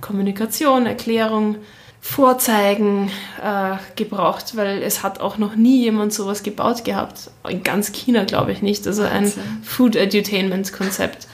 Kommunikation, 0.00 0.86
Erklärung, 0.86 1.56
Vorzeigen 2.00 3.10
äh, 3.42 3.76
gebraucht, 3.96 4.56
weil 4.56 4.82
es 4.82 5.02
hat 5.02 5.20
auch 5.20 5.36
noch 5.36 5.56
nie 5.56 5.82
jemand 5.82 6.12
sowas 6.12 6.42
gebaut 6.42 6.84
gehabt. 6.84 7.30
In 7.48 7.62
ganz 7.62 7.92
China 7.92 8.24
glaube 8.24 8.52
ich 8.52 8.62
nicht. 8.62 8.86
Also 8.86 9.02
ein 9.02 9.32
Food 9.62 9.96
Edutainment 9.96 10.72
Konzept. 10.72 11.26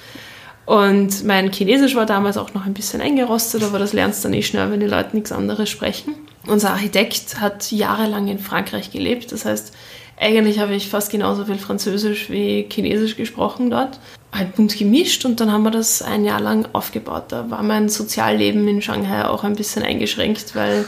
Und 0.67 1.25
mein 1.25 1.53
Chinesisch 1.53 1.95
war 1.95 2.07
damals 2.07 2.39
auch 2.39 2.55
noch 2.55 2.65
ein 2.65 2.73
bisschen 2.73 3.03
eingerostet, 3.03 3.63
aber 3.63 3.79
das 3.79 3.93
lernst 3.93 4.25
du 4.25 4.29
dann 4.29 4.39
eh 4.39 4.43
schnell, 4.43 4.71
wenn 4.71 4.81
die 4.81 4.87
Leute 4.87 5.15
nichts 5.15 5.31
anderes 5.31 5.69
sprechen. 5.69 6.15
Unser 6.47 6.71
Architekt 6.71 7.41
hat 7.41 7.71
jahrelang 7.71 8.29
in 8.29 8.39
Frankreich 8.39 8.91
gelebt. 8.91 9.33
Das 9.33 9.45
heißt, 9.45 9.75
eigentlich 10.19 10.59
habe 10.59 10.75
ich 10.75 10.89
fast 10.89 11.11
genauso 11.11 11.45
viel 11.45 11.59
Französisch 11.59 12.31
wie 12.31 12.67
Chinesisch 12.71 13.17
gesprochen 13.17 13.71
dort. 13.71 13.99
Halt 14.33 14.57
bunt 14.57 14.77
gemischt 14.77 15.25
und 15.25 15.41
dann 15.41 15.53
haben 15.53 15.63
wir 15.63 15.71
das 15.71 16.03
ein 16.03 16.25
Jahr 16.25 16.41
lang 16.41 16.69
aufgebaut. 16.73 17.25
Da 17.29 17.51
war 17.51 17.63
mein 17.63 17.89
Sozialleben 17.89 18.67
in 18.67 18.83
Shanghai 18.83 19.27
auch 19.27 19.45
ein 19.45 19.57
bisschen 19.57 19.83
eingeschränkt, 19.83 20.55
weil 20.55 20.87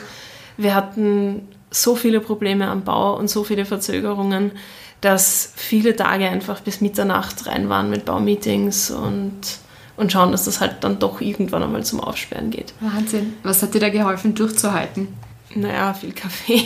wir 0.56 0.74
hatten 0.74 1.48
so 1.70 1.96
viele 1.96 2.20
Probleme 2.20 2.68
am 2.68 2.84
Bau 2.84 3.16
und 3.16 3.28
so 3.28 3.44
viele 3.44 3.64
Verzögerungen, 3.64 4.52
dass 5.00 5.52
viele 5.54 5.94
Tage 5.94 6.28
einfach 6.28 6.60
bis 6.60 6.80
Mitternacht 6.80 7.46
rein 7.46 7.68
waren 7.68 7.90
mit 7.90 8.04
Baumeetings 8.04 8.90
und 8.90 9.40
und 9.96 10.12
schauen, 10.12 10.30
dass 10.30 10.44
das 10.44 10.60
halt 10.60 10.84
dann 10.84 10.98
doch 10.98 11.20
irgendwann 11.20 11.62
einmal 11.62 11.84
zum 11.84 12.00
Aufsperren 12.00 12.50
geht. 12.50 12.74
Wahnsinn. 12.80 13.34
Was 13.42 13.62
hat 13.62 13.74
dir 13.74 13.80
da 13.80 13.88
geholfen, 13.88 14.34
durchzuhalten? 14.34 15.08
Naja, 15.56 15.94
viel 15.94 16.12
Kaffee. 16.12 16.62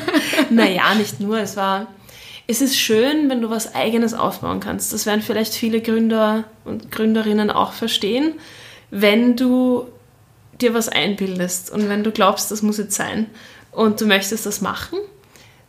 naja, 0.50 0.94
nicht 0.94 1.20
nur. 1.20 1.38
Es 1.38 1.56
war. 1.56 1.88
Es 2.46 2.60
ist 2.60 2.76
schön, 2.76 3.28
wenn 3.28 3.42
du 3.42 3.50
was 3.50 3.74
Eigenes 3.74 4.12
aufbauen 4.12 4.58
kannst. 4.58 4.92
Das 4.92 5.06
werden 5.06 5.22
vielleicht 5.22 5.54
viele 5.54 5.80
Gründer 5.80 6.44
und 6.64 6.90
Gründerinnen 6.90 7.50
auch 7.50 7.72
verstehen, 7.72 8.34
wenn 8.90 9.36
du 9.36 9.86
dir 10.60 10.74
was 10.74 10.88
einbildest 10.88 11.70
und 11.70 11.88
wenn 11.88 12.02
du 12.02 12.10
glaubst, 12.10 12.50
das 12.50 12.62
muss 12.62 12.78
jetzt 12.78 12.96
sein 12.96 13.26
und 13.70 14.00
du 14.00 14.06
möchtest 14.06 14.46
das 14.46 14.60
machen, 14.60 14.98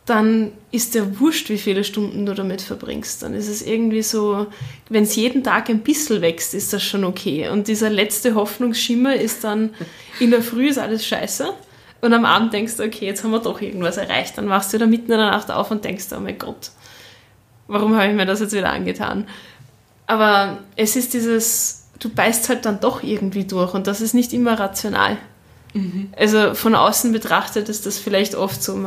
dann 0.06 0.50
ist 0.72 0.94
dir 0.94 1.20
wurscht, 1.20 1.48
wie 1.50 1.58
viele 1.58 1.84
Stunden 1.84 2.26
du 2.26 2.34
damit 2.34 2.60
verbringst. 2.60 3.22
Dann 3.22 3.34
ist 3.34 3.48
es 3.48 3.62
irgendwie 3.62 4.02
so, 4.02 4.48
wenn 4.88 5.04
es 5.04 5.14
jeden 5.14 5.44
Tag 5.44 5.70
ein 5.70 5.82
bisschen 5.82 6.20
wächst, 6.20 6.52
ist 6.52 6.72
das 6.72 6.82
schon 6.82 7.04
okay. 7.04 7.48
Und 7.48 7.68
dieser 7.68 7.90
letzte 7.90 8.34
Hoffnungsschimmer 8.34 9.14
ist 9.14 9.44
dann, 9.44 9.70
in 10.18 10.32
der 10.32 10.42
Früh 10.42 10.68
ist 10.68 10.78
alles 10.78 11.06
scheiße. 11.06 11.54
Und 12.02 12.12
am 12.12 12.24
Abend 12.24 12.52
denkst 12.52 12.76
du, 12.76 12.82
okay, 12.82 13.06
jetzt 13.06 13.22
haben 13.22 13.30
wir 13.30 13.38
doch 13.38 13.60
irgendwas 13.60 13.96
erreicht. 13.96 14.36
Dann 14.36 14.48
wachst 14.48 14.72
du 14.72 14.78
da 14.78 14.86
mitten 14.86 15.12
in 15.12 15.18
der 15.18 15.30
Nacht 15.30 15.50
auf 15.52 15.70
und 15.70 15.84
denkst, 15.84 16.06
oh 16.14 16.20
mein 16.20 16.36
Gott, 16.36 16.72
warum 17.68 17.94
habe 17.96 18.08
ich 18.08 18.14
mir 18.14 18.26
das 18.26 18.40
jetzt 18.40 18.52
wieder 18.52 18.70
angetan? 18.70 19.28
Aber 20.08 20.58
es 20.74 20.96
ist 20.96 21.14
dieses, 21.14 21.86
du 22.00 22.08
beißt 22.08 22.48
halt 22.48 22.66
dann 22.66 22.80
doch 22.80 23.04
irgendwie 23.04 23.44
durch 23.44 23.72
und 23.72 23.86
das 23.86 24.00
ist 24.00 24.14
nicht 24.14 24.32
immer 24.32 24.58
rational. 24.58 25.16
Mhm. 25.74 26.12
Also 26.18 26.54
von 26.54 26.74
außen 26.74 27.12
betrachtet 27.12 27.68
ist 27.68 27.86
das 27.86 27.98
vielleicht 27.98 28.34
oft 28.34 28.60
so, 28.60 28.84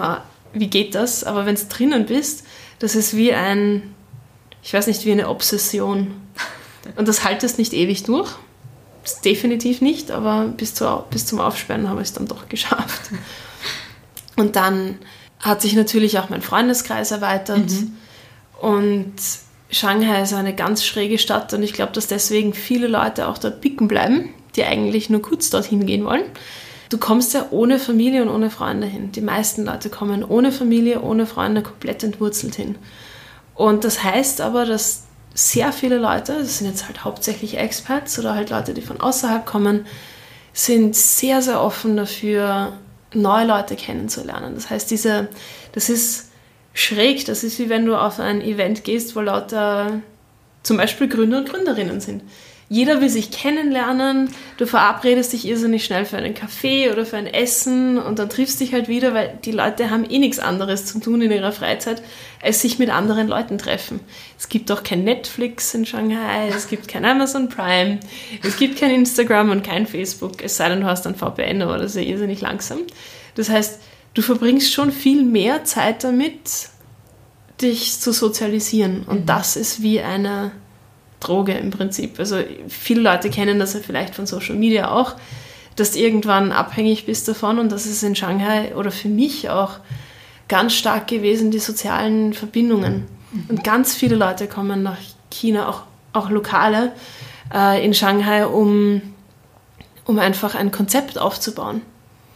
wie 0.51 0.67
geht 0.67 0.93
das? 0.93 1.23
Aber 1.23 1.45
wenn 1.45 1.55
du 1.55 1.65
drinnen 1.69 2.05
bist, 2.05 2.45
das 2.79 2.95
ist 2.95 3.15
wie 3.15 3.33
ein, 3.33 3.95
ich 4.61 4.73
weiß 4.73 4.87
nicht, 4.87 5.05
wie 5.05 5.13
eine 5.13 5.29
Obsession. 5.29 6.13
Und 6.97 7.07
das 7.07 7.23
haltest 7.23 7.59
nicht 7.59 7.71
ewig 7.71 8.03
durch. 8.03 8.29
Definitiv 9.23 9.81
nicht, 9.81 10.11
aber 10.11 10.45
bis, 10.45 10.73
zu, 10.73 11.03
bis 11.09 11.25
zum 11.25 11.39
Aufsperren 11.39 11.89
habe 11.89 12.01
ich 12.01 12.07
es 12.09 12.13
dann 12.13 12.27
doch 12.27 12.49
geschafft. 12.49 13.11
Und 14.35 14.55
dann 14.55 14.99
hat 15.39 15.61
sich 15.61 15.73
natürlich 15.73 16.19
auch 16.19 16.29
mein 16.29 16.41
Freundeskreis 16.41 17.11
erweitert. 17.11 17.69
Mhm. 17.69 17.97
Und 18.59 19.13
Shanghai 19.69 20.21
ist 20.21 20.33
eine 20.33 20.55
ganz 20.55 20.85
schräge 20.85 21.17
Stadt 21.17 21.53
und 21.53 21.63
ich 21.63 21.73
glaube, 21.73 21.91
dass 21.91 22.07
deswegen 22.07 22.53
viele 22.53 22.87
Leute 22.87 23.27
auch 23.27 23.37
dort 23.37 23.61
picken 23.61 23.87
bleiben, 23.87 24.29
die 24.55 24.63
eigentlich 24.63 25.09
nur 25.09 25.21
kurz 25.21 25.49
dorthin 25.49 25.85
gehen 25.85 26.05
wollen. 26.05 26.23
Du 26.89 26.97
kommst 26.97 27.33
ja 27.33 27.47
ohne 27.51 27.79
Familie 27.79 28.21
und 28.21 28.29
ohne 28.29 28.49
Freunde 28.49 28.87
hin. 28.87 29.11
Die 29.11 29.21
meisten 29.21 29.65
Leute 29.65 29.89
kommen 29.89 30.23
ohne 30.23 30.51
Familie, 30.51 31.01
ohne 31.01 31.25
Freunde 31.25 31.61
komplett 31.61 32.03
entwurzelt 32.03 32.55
hin. 32.55 32.75
Und 33.55 33.83
das 33.83 34.03
heißt 34.03 34.41
aber, 34.41 34.65
dass 34.65 35.04
sehr 35.35 35.71
viele 35.71 35.97
Leute, 35.97 36.39
das 36.39 36.57
sind 36.57 36.67
jetzt 36.67 36.87
halt 36.87 37.03
hauptsächlich 37.03 37.57
Expats 37.57 38.17
oder 38.17 38.33
halt 38.33 38.49
Leute, 38.49 38.73
die 38.73 38.81
von 38.81 38.99
außerhalb 38.99 39.45
kommen, 39.45 39.85
sind 40.53 40.95
sehr, 40.95 41.41
sehr 41.41 41.61
offen 41.61 41.97
dafür, 41.97 42.73
neue 43.13 43.45
Leute 43.45 43.75
kennenzulernen. 43.75 44.55
Das 44.55 44.69
heißt, 44.69 44.89
diese, 44.89 45.27
das 45.73 45.89
ist 45.89 46.29
schräg. 46.75 47.25
Das 47.25 47.43
ist 47.43 47.57
wie 47.57 47.69
wenn 47.69 47.85
du 47.85 47.95
auf 47.95 48.19
ein 48.19 48.41
Event 48.41 48.83
gehst, 48.83 49.15
wo 49.15 49.21
lauter 49.21 50.01
zum 50.61 50.77
Beispiel 50.77 51.07
Gründer 51.07 51.39
und 51.39 51.49
Gründerinnen 51.49 52.01
sind. 52.01 52.23
Jeder 52.67 52.99
will 52.99 53.09
sich 53.09 53.29
kennenlernen, 53.29 54.29
du 54.57 54.65
verabredest 54.65 55.33
dich 55.33 55.45
irrsinnig 55.45 55.85
schnell 55.85 56.03
für 56.03 56.17
einen 56.17 56.33
Kaffee 56.33 56.89
oder 56.89 57.05
für 57.05 57.17
ein 57.17 57.27
Essen 57.27 57.99
und 57.99 58.17
dann 58.17 58.27
triffst 58.27 58.59
dich 58.59 58.73
halt 58.73 58.87
wieder, 58.87 59.13
weil 59.13 59.37
die 59.45 59.51
Leute 59.51 59.91
haben 59.91 60.09
eh 60.09 60.17
nichts 60.17 60.39
anderes 60.39 60.87
zu 60.87 60.99
tun 60.99 61.21
in 61.21 61.31
ihrer 61.31 61.51
Freizeit, 61.51 62.01
als 62.41 62.61
sich 62.61 62.79
mit 62.79 62.89
anderen 62.89 63.27
Leuten 63.27 63.59
treffen. 63.59 63.99
Es 64.39 64.49
gibt 64.49 64.71
auch 64.71 64.81
kein 64.81 65.03
Netflix 65.03 65.75
in 65.75 65.85
Shanghai, 65.85 66.49
es 66.49 66.67
gibt 66.67 66.87
kein 66.87 67.05
Amazon 67.05 67.49
Prime, 67.49 67.99
es 68.41 68.57
gibt 68.57 68.79
kein 68.79 68.91
Instagram 68.91 69.51
und 69.51 69.63
kein 69.63 69.85
Facebook, 69.85 70.43
es 70.43 70.57
sei 70.57 70.69
denn, 70.69 70.81
du 70.81 70.87
hast 70.87 71.05
ein 71.05 71.15
VPN, 71.15 71.61
aber 71.61 71.77
das 71.77 71.95
ist 71.95 72.01
ja 72.01 72.09
irrsinnig 72.09 72.41
langsam. 72.41 72.79
Das 73.35 73.49
heißt, 73.49 73.79
du 74.15 74.23
verbringst 74.23 74.73
schon 74.73 74.91
viel 74.91 75.23
mehr 75.23 75.65
Zeit 75.65 76.03
damit, 76.03 76.69
dich 77.61 77.99
zu 77.99 78.11
sozialisieren. 78.11 79.03
Und 79.03 79.21
mhm. 79.21 79.25
das 79.27 79.55
ist 79.55 79.81
wie 79.83 80.01
eine 80.01 80.51
Droge 81.19 81.53
im 81.53 81.71
Prinzip. 81.71 82.19
Also 82.19 82.37
viele 82.67 83.01
Leute 83.01 83.29
kennen 83.29 83.59
das 83.59 83.73
ja 83.73 83.79
vielleicht 83.79 84.15
von 84.15 84.25
Social 84.25 84.55
Media 84.55 84.91
auch, 84.91 85.15
dass 85.75 85.91
du 85.91 85.99
irgendwann 85.99 86.51
abhängig 86.51 87.05
bist 87.05 87.27
davon 87.27 87.59
und 87.59 87.71
das 87.71 87.85
ist 87.85 88.03
in 88.03 88.15
Shanghai 88.15 88.75
oder 88.75 88.91
für 88.91 89.09
mich 89.09 89.49
auch 89.49 89.79
ganz 90.47 90.73
stark 90.73 91.07
gewesen, 91.07 91.51
die 91.51 91.59
sozialen 91.59 92.33
Verbindungen. 92.33 93.07
Mhm. 93.31 93.45
Und 93.49 93.63
ganz 93.63 93.95
viele 93.95 94.15
Leute 94.15 94.47
kommen 94.47 94.83
nach 94.83 94.97
China, 95.31 95.67
auch, 95.67 95.81
auch 96.13 96.29
Lokale 96.29 96.93
äh, 97.53 97.83
in 97.83 97.93
Shanghai, 97.93 98.45
um, 98.45 99.01
um 100.05 100.19
einfach 100.19 100.55
ein 100.55 100.71
Konzept 100.71 101.17
aufzubauen. 101.17 101.81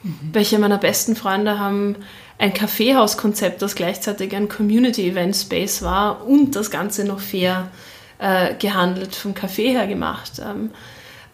Mhm. 0.03 0.29
Welche 0.33 0.59
meiner 0.59 0.77
besten 0.77 1.15
Freunde 1.15 1.59
haben 1.59 1.95
ein 2.37 2.53
Kaffeehauskonzept, 2.53 3.61
das 3.61 3.75
gleichzeitig 3.75 4.33
ein 4.35 4.47
Community-Event-Space 4.47 5.81
war 5.81 6.25
und 6.25 6.55
das 6.55 6.71
Ganze 6.71 7.03
noch 7.03 7.19
fair 7.19 7.69
äh, 8.19 8.53
gehandelt, 8.55 9.15
vom 9.15 9.33
Kaffee 9.33 9.71
her 9.71 9.87
gemacht. 9.87 10.33
Ähm, 10.39 10.71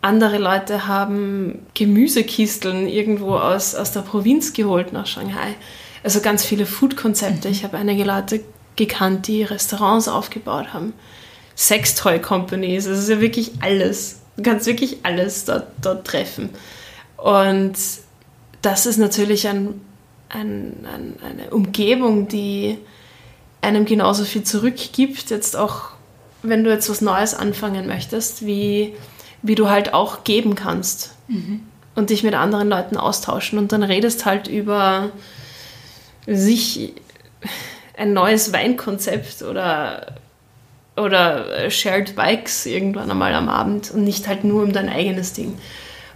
andere 0.02 0.38
Leute 0.38 0.88
haben 0.88 1.66
Gemüsekisteln 1.74 2.88
irgendwo 2.88 3.38
aus, 3.38 3.74
aus 3.74 3.92
der 3.92 4.02
Provinz 4.02 4.54
geholt 4.54 4.94
nach 4.94 5.08
Shanghai. 5.08 5.56
Also 6.04 6.22
ganz 6.22 6.46
viele 6.46 6.68
Food-Konzepte. 6.68 7.48
Mhm. 7.48 7.54
Ich 7.54 7.64
habe 7.64 7.78
einige 7.78 8.04
Leute 8.04 8.42
gekannt, 8.76 9.28
die 9.28 9.44
Restaurants 9.44 10.08
aufgebaut 10.08 10.74
haben. 10.74 10.94
Sextoy-Companies, 11.56 12.86
es 12.86 13.00
ist 13.00 13.10
ja 13.10 13.20
wirklich 13.20 13.54
alles. 13.62 14.22
Du 14.38 14.44
kannst 14.44 14.68
wirklich 14.68 14.98
alles 15.04 15.46
dort, 15.46 15.68
dort 15.82 16.06
treffen. 16.06 16.50
Und 17.18 17.74
das 18.62 18.86
ist 18.86 18.98
natürlich 18.98 19.48
ein, 19.48 19.82
ein, 20.30 20.86
ein, 20.86 21.16
eine 21.24 21.50
Umgebung, 21.50 22.28
die 22.28 22.78
einem 23.62 23.86
genauso 23.86 24.26
viel 24.26 24.44
zurückgibt, 24.44 25.32
jetzt 25.32 25.56
auch 25.56 25.95
wenn 26.50 26.64
du 26.64 26.72
jetzt 26.72 26.90
was 26.90 27.02
Neues 27.02 27.34
anfangen 27.34 27.88
möchtest, 27.88 28.46
wie, 28.46 28.94
wie 29.42 29.56
du 29.56 29.70
halt 29.70 29.94
auch 29.94 30.24
geben 30.24 30.56
kannst 30.56 31.16
mhm. 31.28 31.62
und 31.96 32.10
dich 32.10 32.24
mit 32.24 32.34
anderen 32.34 32.70
Leuten 32.70 32.98
austauschen 32.98 33.60
und 33.60 33.72
dann 33.72 33.84
redest 33.84 34.26
halt 34.26 34.48
über 34.48 35.12
sich 36.28 36.94
ein 37.98 38.14
neues 38.14 38.52
Weinkonzept 38.52 39.42
oder, 39.44 40.16
oder 40.98 41.70
Shared 41.70 42.16
Bikes 42.16 42.66
irgendwann 42.66 43.12
einmal 43.12 43.34
am 43.34 43.50
Abend 43.50 43.92
und 43.92 44.04
nicht 44.04 44.28
halt 44.28 44.44
nur 44.44 44.64
um 44.64 44.74
dein 44.74 44.90
eigenes 44.90 45.34
Ding. 45.34 45.58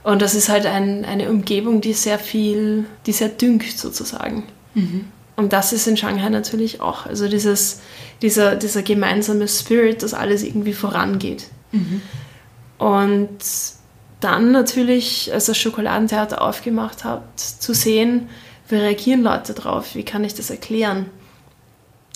Und 0.04 0.22
das 0.22 0.34
ist 0.34 0.50
halt 0.50 0.66
ein, 0.66 1.06
eine 1.06 1.30
Umgebung, 1.30 1.82
die 1.82 1.94
sehr 1.94 2.20
viel, 2.20 2.86
die 3.06 3.12
sehr 3.12 3.30
düngt 3.30 3.78
sozusagen. 3.78 4.44
Mhm. 4.74 5.06
Und 5.40 5.54
das 5.54 5.72
ist 5.72 5.88
in 5.88 5.96
Shanghai 5.96 6.28
natürlich 6.28 6.82
auch. 6.82 7.06
Also 7.06 7.30
dieses, 7.30 7.80
dieser, 8.22 8.58
dieser 8.58 8.84
gemeinsame 8.84 9.48
Spirit, 9.48 10.04
dass 10.04 10.14
alles 10.14 10.44
irgendwie 10.44 10.74
vorangeht. 10.74 11.46
Mhm. 11.72 12.02
Und 12.78 13.38
dann 14.20 14.52
natürlich, 14.52 15.32
als 15.34 15.46
das 15.46 15.58
Schokoladentheater 15.58 16.42
aufgemacht 16.42 17.06
hat, 17.06 17.40
zu 17.40 17.74
sehen, 17.74 18.28
wie 18.68 18.76
reagieren 18.76 19.24
Leute 19.24 19.54
drauf, 19.54 19.96
wie 19.96 20.04
kann 20.04 20.26
ich 20.26 20.34
das 20.34 20.50
erklären. 20.50 21.06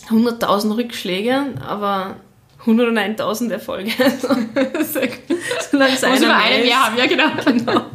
100.000 0.09 0.75
Rückschläge, 0.75 1.45
aber 1.65 2.17
101.000 2.65 3.51
Erfolge. 3.51 3.91
Solange 5.71 5.93
es 5.93 6.01
Muss 6.01 6.21
über 6.21 6.35
einem 6.35 6.67
Jahr 6.67 6.87
haben, 6.87 6.97
ja 6.97 7.05
genau. 7.05 7.29
genau. 7.45 7.85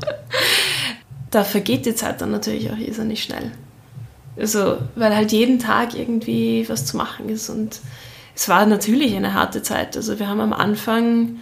Da 1.31 1.45
vergeht 1.45 1.85
die 1.85 1.95
Zeit 1.95 2.23
dann 2.23 2.31
natürlich 2.31 2.71
auch 2.71 3.05
nicht 3.05 3.25
schnell. 3.25 3.53
Also, 4.39 4.79
weil 4.95 5.15
halt 5.15 5.33
jeden 5.33 5.59
Tag 5.59 5.95
irgendwie 5.95 6.69
was 6.69 6.87
zu 6.87 6.97
machen 6.97 7.29
ist. 7.29 7.51
Und 7.51 7.81
es 8.35 8.49
war 8.49 8.67
natürlich 8.67 9.15
eine 9.17 9.35
harte 9.35 9.63
Zeit. 9.63 9.97
Also 9.97 10.19
wir 10.19 10.29
haben 10.29 10.41
am 10.41 10.53
Anfang 10.53 11.39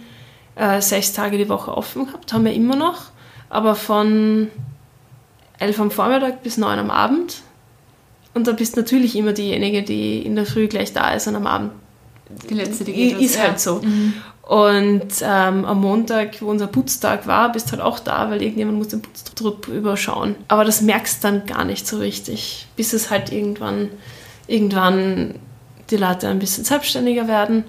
äh, 0.55 0.81
sechs 0.81 1.13
Tage 1.13 1.37
die 1.37 1.49
Woche 1.49 1.75
offen 1.75 2.07
gehabt, 2.07 2.33
haben 2.33 2.45
wir 2.45 2.53
immer 2.53 2.75
noch, 2.75 3.11
aber 3.49 3.75
von 3.75 4.49
elf 5.59 5.79
am 5.79 5.91
Vormittag 5.91 6.41
bis 6.43 6.57
neun 6.57 6.79
am 6.79 6.89
Abend. 6.89 7.41
Und 8.33 8.47
da 8.47 8.51
bist 8.51 8.75
natürlich 8.75 9.15
immer 9.15 9.33
diejenige, 9.33 9.83
die 9.83 10.19
in 10.19 10.35
der 10.35 10.45
Früh 10.45 10.67
gleich 10.67 10.93
da 10.93 11.13
ist 11.13 11.27
und 11.27 11.35
am 11.35 11.47
Abend 11.47 11.71
die 12.49 12.53
letzte, 12.55 12.83
die 12.83 12.93
geht 12.93 13.19
Ist 13.19 13.41
halt 13.41 13.59
so. 13.59 13.81
Mhm. 13.81 14.13
Und 14.47 15.07
ähm, 15.21 15.65
am 15.65 15.81
Montag, 15.81 16.41
wo 16.41 16.49
unser 16.49 16.67
Putztag 16.67 17.27
war, 17.27 17.51
bist 17.51 17.71
halt 17.73 17.81
auch 17.81 17.99
da, 17.99 18.29
weil 18.29 18.41
irgendjemand 18.41 18.77
muss 18.77 18.87
den 18.87 19.01
Putztrupp 19.01 19.67
überschauen. 19.67 20.35
Aber 20.47 20.63
das 20.63 20.81
merkst 20.81 21.21
dann 21.23 21.45
gar 21.45 21.65
nicht 21.65 21.85
so 21.85 21.97
richtig, 21.97 22.65
bis 22.77 22.93
es 22.93 23.09
halt 23.09 23.31
irgendwann, 23.31 23.89
irgendwann 24.47 25.35
die 25.89 25.97
Leute 25.97 26.29
ein 26.29 26.39
bisschen 26.39 26.63
selbstständiger 26.63 27.27
werden 27.27 27.65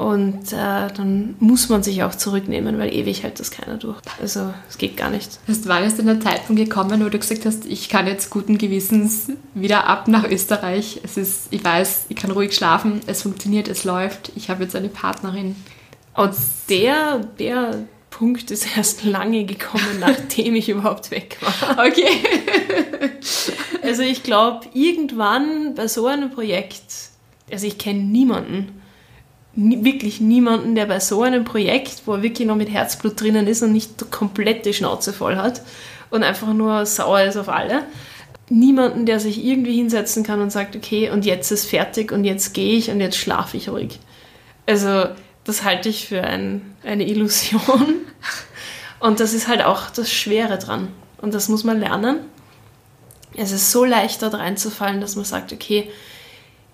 und 0.00 0.54
äh, 0.54 0.88
dann 0.96 1.36
muss 1.40 1.68
man 1.68 1.82
sich 1.82 2.02
auch 2.02 2.14
zurücknehmen, 2.14 2.78
weil 2.78 2.90
ewig 2.94 3.22
hält 3.22 3.38
das 3.38 3.50
keiner 3.50 3.76
durch. 3.76 3.98
Also 4.18 4.54
es 4.66 4.78
geht 4.78 4.96
gar 4.96 5.10
nicht. 5.10 5.38
Heißt, 5.46 5.68
wann 5.68 5.84
ist 5.84 5.98
denn 5.98 6.06
der 6.06 6.20
Zeitpunkt 6.20 6.62
gekommen, 6.62 7.04
wo 7.04 7.10
du 7.10 7.18
gesagt 7.18 7.44
hast, 7.44 7.66
ich 7.66 7.90
kann 7.90 8.06
jetzt 8.06 8.30
guten 8.30 8.56
Gewissens 8.56 9.30
wieder 9.54 9.86
ab 9.86 10.08
nach 10.08 10.24
Österreich. 10.24 11.00
Es 11.02 11.18
ist, 11.18 11.48
ich 11.50 11.62
weiß, 11.62 12.06
ich 12.08 12.16
kann 12.16 12.30
ruhig 12.30 12.54
schlafen, 12.54 13.00
es 13.06 13.20
funktioniert, 13.20 13.68
es 13.68 13.84
läuft, 13.84 14.32
ich 14.36 14.48
habe 14.48 14.62
jetzt 14.62 14.74
eine 14.74 14.88
Partnerin. 14.88 15.54
Und 16.20 16.34
der, 16.68 17.20
der 17.38 17.86
Punkt 18.10 18.50
ist 18.50 18.76
erst 18.76 19.04
lange 19.04 19.44
gekommen, 19.44 19.84
nachdem 20.00 20.54
ich 20.54 20.68
überhaupt 20.68 21.10
weg 21.10 21.38
war. 21.40 21.86
Okay. 21.86 22.10
also 23.82 24.02
ich 24.02 24.22
glaube, 24.22 24.66
irgendwann 24.74 25.74
bei 25.74 25.88
so 25.88 26.06
einem 26.06 26.30
Projekt, 26.30 26.82
also 27.50 27.66
ich 27.66 27.78
kenne 27.78 28.00
niemanden, 28.00 28.82
wirklich 29.54 30.20
niemanden, 30.20 30.74
der 30.74 30.84
bei 30.84 31.00
so 31.00 31.22
einem 31.22 31.44
Projekt, 31.44 32.02
wo 32.04 32.12
er 32.12 32.22
wirklich 32.22 32.46
noch 32.46 32.56
mit 32.56 32.68
Herzblut 32.68 33.18
drinnen 33.18 33.46
ist 33.46 33.62
und 33.62 33.72
nicht 33.72 34.10
komplett 34.10 34.66
die 34.66 34.74
Schnauze 34.74 35.14
voll 35.14 35.36
hat 35.36 35.62
und 36.10 36.22
einfach 36.22 36.52
nur 36.52 36.84
sauer 36.84 37.22
ist 37.22 37.38
auf 37.38 37.48
alle, 37.48 37.84
niemanden, 38.50 39.06
der 39.06 39.20
sich 39.20 39.42
irgendwie 39.42 39.74
hinsetzen 39.74 40.22
kann 40.22 40.42
und 40.42 40.50
sagt, 40.50 40.76
okay, 40.76 41.08
und 41.08 41.24
jetzt 41.24 41.50
ist 41.50 41.64
fertig 41.64 42.12
und 42.12 42.24
jetzt 42.24 42.52
gehe 42.52 42.76
ich 42.76 42.90
und 42.90 43.00
jetzt 43.00 43.16
schlafe 43.16 43.56
ich 43.56 43.70
ruhig. 43.70 43.98
Also 44.66 45.06
das 45.44 45.64
halte 45.64 45.88
ich 45.88 46.08
für 46.08 46.22
ein, 46.22 46.76
eine 46.82 47.06
Illusion. 47.06 48.06
Und 49.00 49.18
das 49.18 49.32
ist 49.32 49.48
halt 49.48 49.62
auch 49.62 49.90
das 49.90 50.12
Schwere 50.12 50.58
dran. 50.58 50.88
Und 51.20 51.34
das 51.34 51.48
muss 51.48 51.64
man 51.64 51.80
lernen. 51.80 52.20
Es 53.34 53.52
ist 53.52 53.70
so 53.70 53.84
leicht, 53.84 54.22
dort 54.22 54.34
reinzufallen, 54.34 55.00
dass 55.00 55.16
man 55.16 55.24
sagt, 55.24 55.52
okay, 55.52 55.90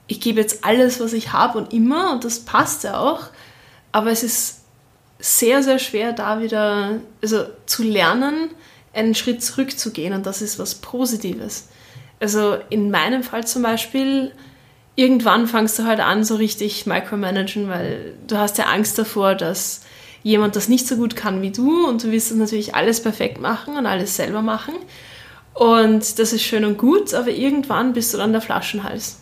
ich 0.08 0.20
gebe 0.20 0.40
jetzt 0.40 0.64
alles, 0.64 1.00
was 1.00 1.12
ich 1.12 1.32
habe 1.32 1.58
und 1.58 1.72
immer, 1.72 2.12
und 2.12 2.24
das 2.24 2.40
passt 2.40 2.84
ja 2.84 2.98
auch. 2.98 3.24
Aber 3.92 4.10
es 4.10 4.22
ist 4.22 4.60
sehr, 5.18 5.62
sehr 5.62 5.78
schwer, 5.78 6.12
da 6.12 6.40
wieder 6.40 7.00
also 7.22 7.44
zu 7.66 7.82
lernen, 7.82 8.50
einen 8.92 9.14
Schritt 9.14 9.42
zurückzugehen. 9.42 10.12
Und 10.12 10.26
das 10.26 10.42
ist 10.42 10.58
was 10.58 10.76
Positives. 10.76 11.68
Also 12.20 12.56
in 12.70 12.90
meinem 12.90 13.22
Fall 13.22 13.46
zum 13.46 13.62
Beispiel, 13.62 14.32
irgendwann 14.96 15.46
fangst 15.46 15.78
du 15.78 15.84
halt 15.84 16.00
an, 16.00 16.24
so 16.24 16.34
richtig 16.34 16.86
micromanagen, 16.86 17.68
weil 17.68 18.14
du 18.26 18.38
hast 18.38 18.58
ja 18.58 18.64
Angst 18.64 18.98
davor, 18.98 19.34
dass 19.34 19.82
jemand 20.22 20.56
das 20.56 20.68
nicht 20.68 20.88
so 20.88 20.96
gut 20.96 21.14
kann 21.14 21.42
wie 21.42 21.52
du 21.52 21.86
und 21.86 22.02
du 22.02 22.10
willst 22.10 22.30
das 22.32 22.38
natürlich 22.38 22.74
alles 22.74 23.00
perfekt 23.00 23.40
machen 23.40 23.76
und 23.76 23.86
alles 23.86 24.16
selber 24.16 24.42
machen. 24.42 24.74
Und 25.54 26.18
das 26.18 26.32
ist 26.32 26.42
schön 26.42 26.64
und 26.64 26.78
gut, 26.78 27.14
aber 27.14 27.30
irgendwann 27.30 27.92
bist 27.92 28.12
du 28.12 28.18
dann 28.18 28.32
der 28.32 28.40
Flaschenhals, 28.40 29.20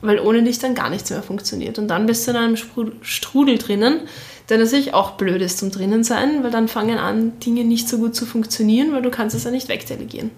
weil 0.00 0.18
ohne 0.18 0.42
dich 0.42 0.58
dann 0.58 0.74
gar 0.74 0.90
nichts 0.90 1.10
mehr 1.10 1.22
funktioniert. 1.22 1.78
Und 1.78 1.88
dann 1.88 2.06
bist 2.06 2.26
du 2.26 2.32
in 2.32 2.36
einem 2.36 2.56
Strudel 3.02 3.58
drinnen, 3.58 4.00
der 4.48 4.58
natürlich 4.58 4.92
auch 4.92 5.12
blöd 5.12 5.40
ist 5.40 5.58
zum 5.58 5.70
drinnen 5.70 6.02
sein, 6.02 6.42
weil 6.42 6.50
dann 6.50 6.66
fangen 6.66 6.98
an, 6.98 7.38
Dinge 7.40 7.64
nicht 7.64 7.88
so 7.88 7.98
gut 7.98 8.14
zu 8.14 8.26
funktionieren, 8.26 8.92
weil 8.92 9.02
du 9.02 9.10
kannst 9.10 9.36
es 9.36 9.44
ja 9.44 9.50
nicht 9.50 9.68
wegdelegieren. 9.68 10.30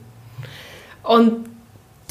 Und 1.02 1.46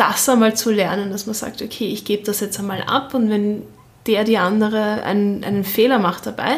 das 0.01 0.27
einmal 0.27 0.55
zu 0.55 0.71
lernen, 0.71 1.11
dass 1.11 1.27
man 1.27 1.35
sagt, 1.35 1.61
okay, 1.61 1.85
ich 1.87 2.05
gebe 2.05 2.23
das 2.23 2.39
jetzt 2.39 2.57
einmal 2.59 2.81
ab 2.81 3.13
und 3.13 3.29
wenn 3.29 3.61
der, 4.07 4.23
die 4.23 4.39
andere 4.39 5.03
einen, 5.03 5.43
einen 5.43 5.63
Fehler 5.63 5.99
macht 5.99 6.25
dabei, 6.25 6.57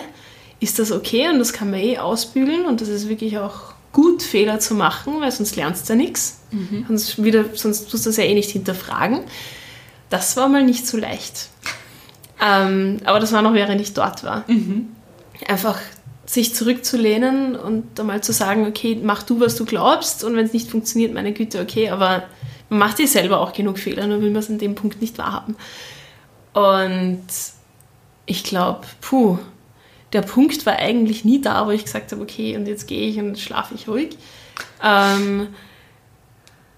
ist 0.61 0.79
das 0.79 0.93
okay 0.93 1.27
und 1.27 1.39
das 1.39 1.51
kann 1.51 1.69
man 1.69 1.81
eh 1.81 1.97
ausbügeln 1.97 2.65
und 2.65 2.79
das 2.79 2.87
ist 2.87 3.09
wirklich 3.09 3.37
auch 3.37 3.73
gut, 3.91 4.23
Fehler 4.23 4.59
zu 4.59 4.75
machen, 4.75 5.19
weil 5.19 5.31
sonst 5.31 5.57
lernst 5.57 5.89
du 5.89 5.93
ja 5.93 5.97
nichts. 5.97 6.39
Mhm. 6.51 6.85
Sonst, 6.87 7.21
wieder, 7.21 7.45
sonst 7.53 7.91
tust 7.91 8.05
du 8.05 8.09
das 8.09 8.17
ja 8.17 8.23
eh 8.23 8.33
nicht 8.33 8.49
hinterfragen. 8.49 9.19
Das 10.09 10.37
war 10.37 10.47
mal 10.47 10.63
nicht 10.63 10.87
so 10.87 10.97
leicht. 10.97 11.49
Ähm, 12.41 12.97
aber 13.03 13.19
das 13.19 13.33
war 13.33 13.41
noch, 13.41 13.53
während 13.53 13.81
ich 13.81 13.93
dort 13.93 14.23
war. 14.23 14.45
Mhm. 14.47 14.87
Einfach 15.47 15.79
sich 16.25 16.55
zurückzulehnen 16.55 17.57
und 17.57 17.99
einmal 17.99 18.23
zu 18.23 18.31
sagen, 18.31 18.65
okay, 18.65 18.97
mach 19.03 19.23
du, 19.23 19.41
was 19.41 19.55
du 19.55 19.65
glaubst 19.65 20.23
und 20.23 20.37
wenn 20.37 20.45
es 20.45 20.53
nicht 20.53 20.71
funktioniert, 20.71 21.13
meine 21.13 21.33
Güte, 21.33 21.59
okay, 21.59 21.89
aber 21.89 22.23
man 22.73 22.79
macht 22.79 22.97
sich 22.97 23.11
selber 23.11 23.39
auch 23.39 23.53
genug 23.53 23.77
Fehler, 23.77 24.07
nur 24.07 24.21
will 24.21 24.31
man 24.31 24.39
es 24.39 24.49
an 24.49 24.57
dem 24.57 24.73
Punkt 24.73 24.99
nicht 24.99 25.17
wahrhaben. 25.19 25.55
Und 26.53 27.25
ich 28.25 28.43
glaube, 28.43 28.81
puh, 28.99 29.37
der 30.11 30.21
Punkt 30.21 30.65
war 30.65 30.77
eigentlich 30.77 31.23
nie 31.23 31.39
da, 31.39 31.67
wo 31.67 31.71
ich 31.71 31.83
gesagt 31.83 32.11
habe, 32.11 32.21
okay, 32.21 32.55
und 32.57 32.67
jetzt 32.67 32.87
gehe 32.87 33.07
ich 33.07 33.19
und 33.19 33.39
schlafe 33.39 33.75
ich 33.75 33.87
ruhig. 33.87 34.17
Ähm, 34.83 35.47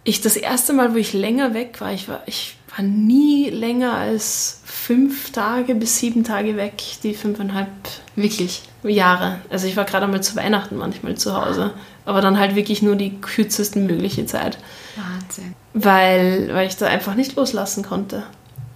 ich 0.04 0.22
das 0.22 0.36
erste 0.36 0.74
Mal, 0.74 0.94
wo 0.94 0.98
ich 0.98 1.14
länger 1.14 1.54
weg 1.54 1.80
war, 1.80 1.94
ich 1.94 2.10
war, 2.10 2.24
ich 2.26 2.58
war 2.76 2.84
nie 2.84 3.50
länger 3.50 3.94
als 3.94 4.62
fünf 4.66 5.32
Tage 5.32 5.76
bis 5.76 5.98
sieben 5.98 6.26
Tage 6.26 6.58
weg, 6.58 6.82
die 7.04 7.14
fünfeinhalb 7.14 7.70
wirklich 8.16 8.64
Jahre. 8.84 9.40
Also 9.50 9.68
ich 9.68 9.78
war 9.78 9.86
gerade 9.86 10.06
einmal 10.06 10.24
zu 10.24 10.36
Weihnachten 10.36 10.76
manchmal 10.76 11.16
zu 11.16 11.36
Hause, 11.36 11.74
aber 12.06 12.22
dann 12.22 12.40
halt 12.40 12.56
wirklich 12.56 12.82
nur 12.82 12.96
die 12.96 13.20
kürzeste 13.20 13.80
mögliche 13.80 14.26
Zeit. 14.26 14.58
Wahnsinn. 14.96 15.56
Weil, 15.74 16.50
weil 16.54 16.68
ich 16.68 16.78
da 16.78 16.88
einfach 16.88 17.16
nicht 17.16 17.36
loslassen 17.36 17.84
konnte. 17.84 18.24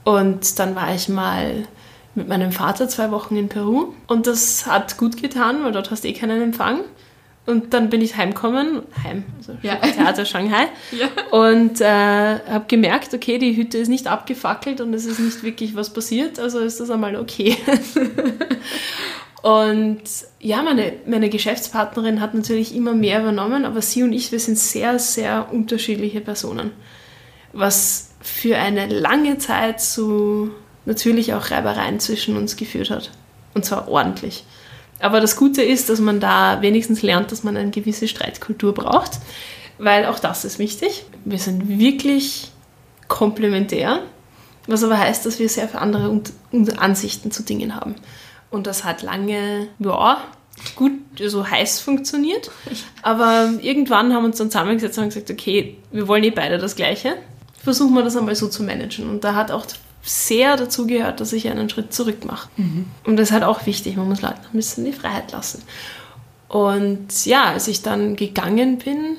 Und 0.04 0.60
dann 0.60 0.76
war 0.76 0.94
ich 0.94 1.08
mal 1.08 1.68
mit 2.16 2.28
meinem 2.28 2.52
Vater 2.52 2.90
zwei 2.90 3.12
Wochen 3.12 3.36
in 3.38 3.50
Peru 3.50 3.94
und 4.08 4.28
das 4.28 4.66
hat 4.66 4.98
gut 4.98 5.22
getan, 5.22 5.64
weil 5.64 5.72
dort 5.72 5.92
hast 5.92 6.04
du 6.04 6.08
eh 6.08 6.14
keinen 6.14 6.42
Empfang. 6.42 6.82
Und 7.46 7.74
dann 7.74 7.90
bin 7.90 8.02
ich 8.02 8.16
heimgekommen, 8.16 8.84
heim, 9.04 9.24
also 9.38 9.54
ja. 9.64 9.78
Theater 9.78 10.24
Shanghai, 10.24 10.68
ja. 10.92 11.08
und 11.32 11.82
äh, 11.82 12.40
habe 12.48 12.66
gemerkt, 12.68 13.12
okay, 13.16 13.40
die 13.40 13.56
Hütte 13.56 13.80
ist 13.80 13.88
nicht 13.88 14.06
abgefackelt 14.06 14.82
und 14.82 14.94
es 14.94 15.06
ist 15.06 15.20
nicht 15.20 15.42
wirklich 15.42 15.76
was 15.76 15.92
passiert, 15.92 16.38
also 16.38 16.60
ist 16.60 16.80
das 16.80 16.92
einmal 16.92 17.16
okay. 17.16 17.58
und 19.42 20.02
ja, 20.40 20.62
meine, 20.62 20.94
meine 21.06 21.30
Geschäftspartnerin 21.30 22.20
hat 22.20 22.34
natürlich 22.34 22.76
immer 22.76 22.94
mehr 22.94 23.22
übernommen, 23.22 23.66
aber 23.66 23.82
sie 23.82 24.04
und 24.04 24.12
ich, 24.12 24.32
wir 24.32 24.40
sind 24.40 24.58
sehr, 24.58 25.00
sehr 25.00 25.48
unterschiedliche 25.52 26.20
Personen, 26.20 26.72
was 27.54 28.10
für 28.22 28.58
eine 28.58 28.88
lange 28.88 29.38
Zeit 29.38 29.82
zu 29.82 30.52
natürlich 30.86 31.34
auch 31.34 31.52
Reibereien 31.52 32.00
zwischen 32.00 32.36
uns 32.36 32.58
geführt 32.58 32.90
hat. 32.90 33.12
Und 33.54 33.64
zwar 33.64 33.88
ordentlich. 33.88 34.44
Aber 35.00 35.22
das 35.22 35.38
Gute 35.38 35.62
ist, 35.62 35.90
dass 35.90 36.00
man 36.00 36.20
da 36.20 36.62
wenigstens 36.62 37.02
lernt, 37.02 37.32
dass 37.32 37.44
man 37.44 37.56
eine 37.56 37.72
gewisse 37.72 38.08
Streitkultur 38.08 38.74
braucht, 38.74 39.12
weil 39.78 40.06
auch 40.06 40.20
das 40.20 40.44
ist 40.44 40.60
wichtig. 40.60 41.06
Wir 41.24 41.40
sind 41.40 41.80
wirklich 41.80 42.52
komplementär, 43.08 44.02
was 44.68 44.84
aber 44.84 45.00
heißt, 45.00 45.26
dass 45.26 45.40
wir 45.40 45.48
sehr 45.48 45.70
viele 45.70 45.82
andere 45.82 46.22
Ansichten 46.78 47.32
zu 47.32 47.44
Dingen 47.44 47.76
haben. 47.76 47.96
Und 48.52 48.68
das 48.68 48.84
hat 48.84 49.02
lange, 49.04 49.68
ja, 49.80 50.24
gut, 50.76 50.92
so 51.18 51.24
also 51.24 51.50
heiß 51.50 51.80
funktioniert. 51.80 52.52
Aber 53.02 53.54
irgendwann 53.62 54.14
haben 54.14 54.24
wir 54.24 54.28
uns 54.28 54.38
dann 54.38 54.52
zusammengesetzt 54.52 54.98
und 54.98 55.06
gesagt, 55.06 55.30
okay, 55.30 55.78
wir 55.92 56.08
wollen 56.08 56.24
eh 56.24 56.32
beide 56.32 56.58
das 56.58 56.76
Gleiche. 56.76 57.16
Versuchen 57.64 57.94
wir 57.94 58.04
das 58.04 58.16
einmal 58.16 58.36
so 58.36 58.48
zu 58.48 58.64
managen. 58.64 59.10
Und 59.10 59.24
da 59.24 59.36
hat 59.36 59.52
auch 59.52 59.66
sehr 60.02 60.58
dazu 60.58 60.88
gehört, 60.88 61.20
dass 61.20 61.34
ich 61.34 61.50
einen 61.50 61.70
Schritt 61.70 61.94
zurück 61.94 62.26
mache. 62.26 62.50
Mhm. 62.58 62.86
Und 63.04 63.18
das 63.18 63.30
ist 63.30 63.34
halt 63.34 63.44
auch 63.44 63.66
wichtig, 63.66 63.98
man 63.98 64.08
muss 64.08 64.22
Leuten 64.22 64.40
ein 64.52 64.58
bisschen 64.58 64.86
die 64.86 64.94
Freiheit 64.94 65.32
lassen. 65.32 65.62
Und 66.48 67.26
ja, 67.26 67.44
als 67.44 67.68
ich 67.68 67.84
dann 67.84 68.16
gegangen 68.16 68.80
bin, 68.80 69.18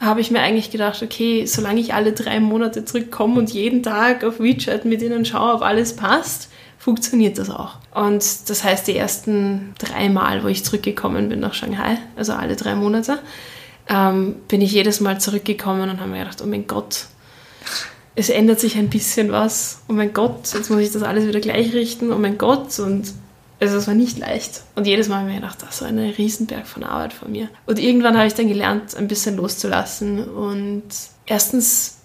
habe 0.00 0.20
ich 0.20 0.30
mir 0.30 0.40
eigentlich 0.40 0.70
gedacht, 0.70 1.02
okay, 1.02 1.46
solange 1.46 1.80
ich 1.80 1.94
alle 1.94 2.12
drei 2.12 2.40
Monate 2.40 2.84
zurückkomme 2.84 3.38
und 3.38 3.50
jeden 3.52 3.82
Tag 3.82 4.24
auf 4.24 4.40
WeChat 4.40 4.84
mit 4.84 5.02
ihnen 5.02 5.24
schaue, 5.24 5.54
ob 5.54 5.62
alles 5.62 5.96
passt, 5.96 6.50
funktioniert 6.78 7.38
das 7.38 7.50
auch. 7.50 7.76
Und 7.94 8.24
das 8.48 8.64
heißt, 8.64 8.86
die 8.86 8.96
ersten 8.96 9.74
drei 9.78 10.08
Mal, 10.08 10.44
wo 10.44 10.48
ich 10.48 10.64
zurückgekommen 10.64 11.28
bin 11.28 11.40
nach 11.40 11.54
Shanghai, 11.54 11.98
also 12.16 12.32
alle 12.32 12.56
drei 12.56 12.74
Monate, 12.74 13.18
ähm, 13.88 14.36
bin 14.48 14.60
ich 14.60 14.72
jedes 14.72 15.00
Mal 15.00 15.20
zurückgekommen 15.20 15.90
und 15.90 16.00
habe 16.00 16.10
mir 16.10 16.20
gedacht, 16.20 16.40
oh 16.42 16.46
mein 16.46 16.66
Gott, 16.66 17.06
es 18.14 18.30
ändert 18.30 18.60
sich 18.60 18.76
ein 18.76 18.90
bisschen 18.90 19.30
was. 19.30 19.82
Oh 19.88 19.92
mein 19.92 20.12
Gott, 20.12 20.52
jetzt 20.52 20.70
muss 20.70 20.80
ich 20.80 20.90
das 20.90 21.02
alles 21.02 21.26
wieder 21.26 21.40
gleich 21.40 21.72
richten. 21.72 22.12
Oh 22.12 22.18
mein 22.18 22.36
Gott. 22.36 22.78
Und 22.80 23.12
also 23.60 23.76
es 23.76 23.86
war 23.86 23.94
nicht 23.94 24.18
leicht. 24.18 24.62
Und 24.74 24.86
jedes 24.86 25.08
Mal 25.08 25.20
habe 25.20 25.28
ich 25.28 25.34
mir 25.36 25.40
gedacht, 25.40 25.62
das 25.62 25.82
war 25.82 25.88
ein 25.88 25.98
Riesenberg 25.98 26.66
von 26.66 26.84
Arbeit 26.84 27.12
von 27.12 27.30
mir. 27.30 27.48
Und 27.66 27.78
irgendwann 27.78 28.16
habe 28.16 28.26
ich 28.26 28.34
dann 28.34 28.48
gelernt, 28.48 28.96
ein 28.96 29.08
bisschen 29.08 29.36
loszulassen 29.36 30.24
und 30.28 30.84
erstens 31.26 31.97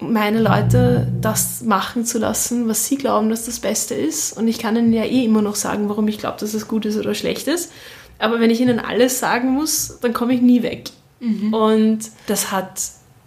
meine 0.00 0.40
Leute 0.40 1.08
das 1.20 1.62
machen 1.62 2.04
zu 2.04 2.18
lassen, 2.18 2.68
was 2.68 2.86
sie 2.86 2.96
glauben, 2.96 3.30
dass 3.30 3.46
das 3.46 3.60
Beste 3.60 3.94
ist. 3.94 4.36
Und 4.36 4.48
ich 4.48 4.58
kann 4.58 4.76
ihnen 4.76 4.92
ja 4.92 5.04
eh 5.04 5.24
immer 5.24 5.42
noch 5.42 5.56
sagen, 5.56 5.88
warum 5.88 6.06
ich 6.08 6.18
glaube, 6.18 6.38
dass 6.38 6.54
es 6.54 6.68
gut 6.68 6.86
ist 6.86 6.96
oder 6.96 7.14
schlecht 7.14 7.48
ist. 7.48 7.72
Aber 8.18 8.40
wenn 8.40 8.50
ich 8.50 8.60
ihnen 8.60 8.78
alles 8.78 9.18
sagen 9.18 9.50
muss, 9.50 9.98
dann 10.00 10.12
komme 10.12 10.34
ich 10.34 10.40
nie 10.40 10.62
weg. 10.62 10.90
Mhm. 11.20 11.52
Und 11.52 12.00
das 12.26 12.52
hat 12.52 12.80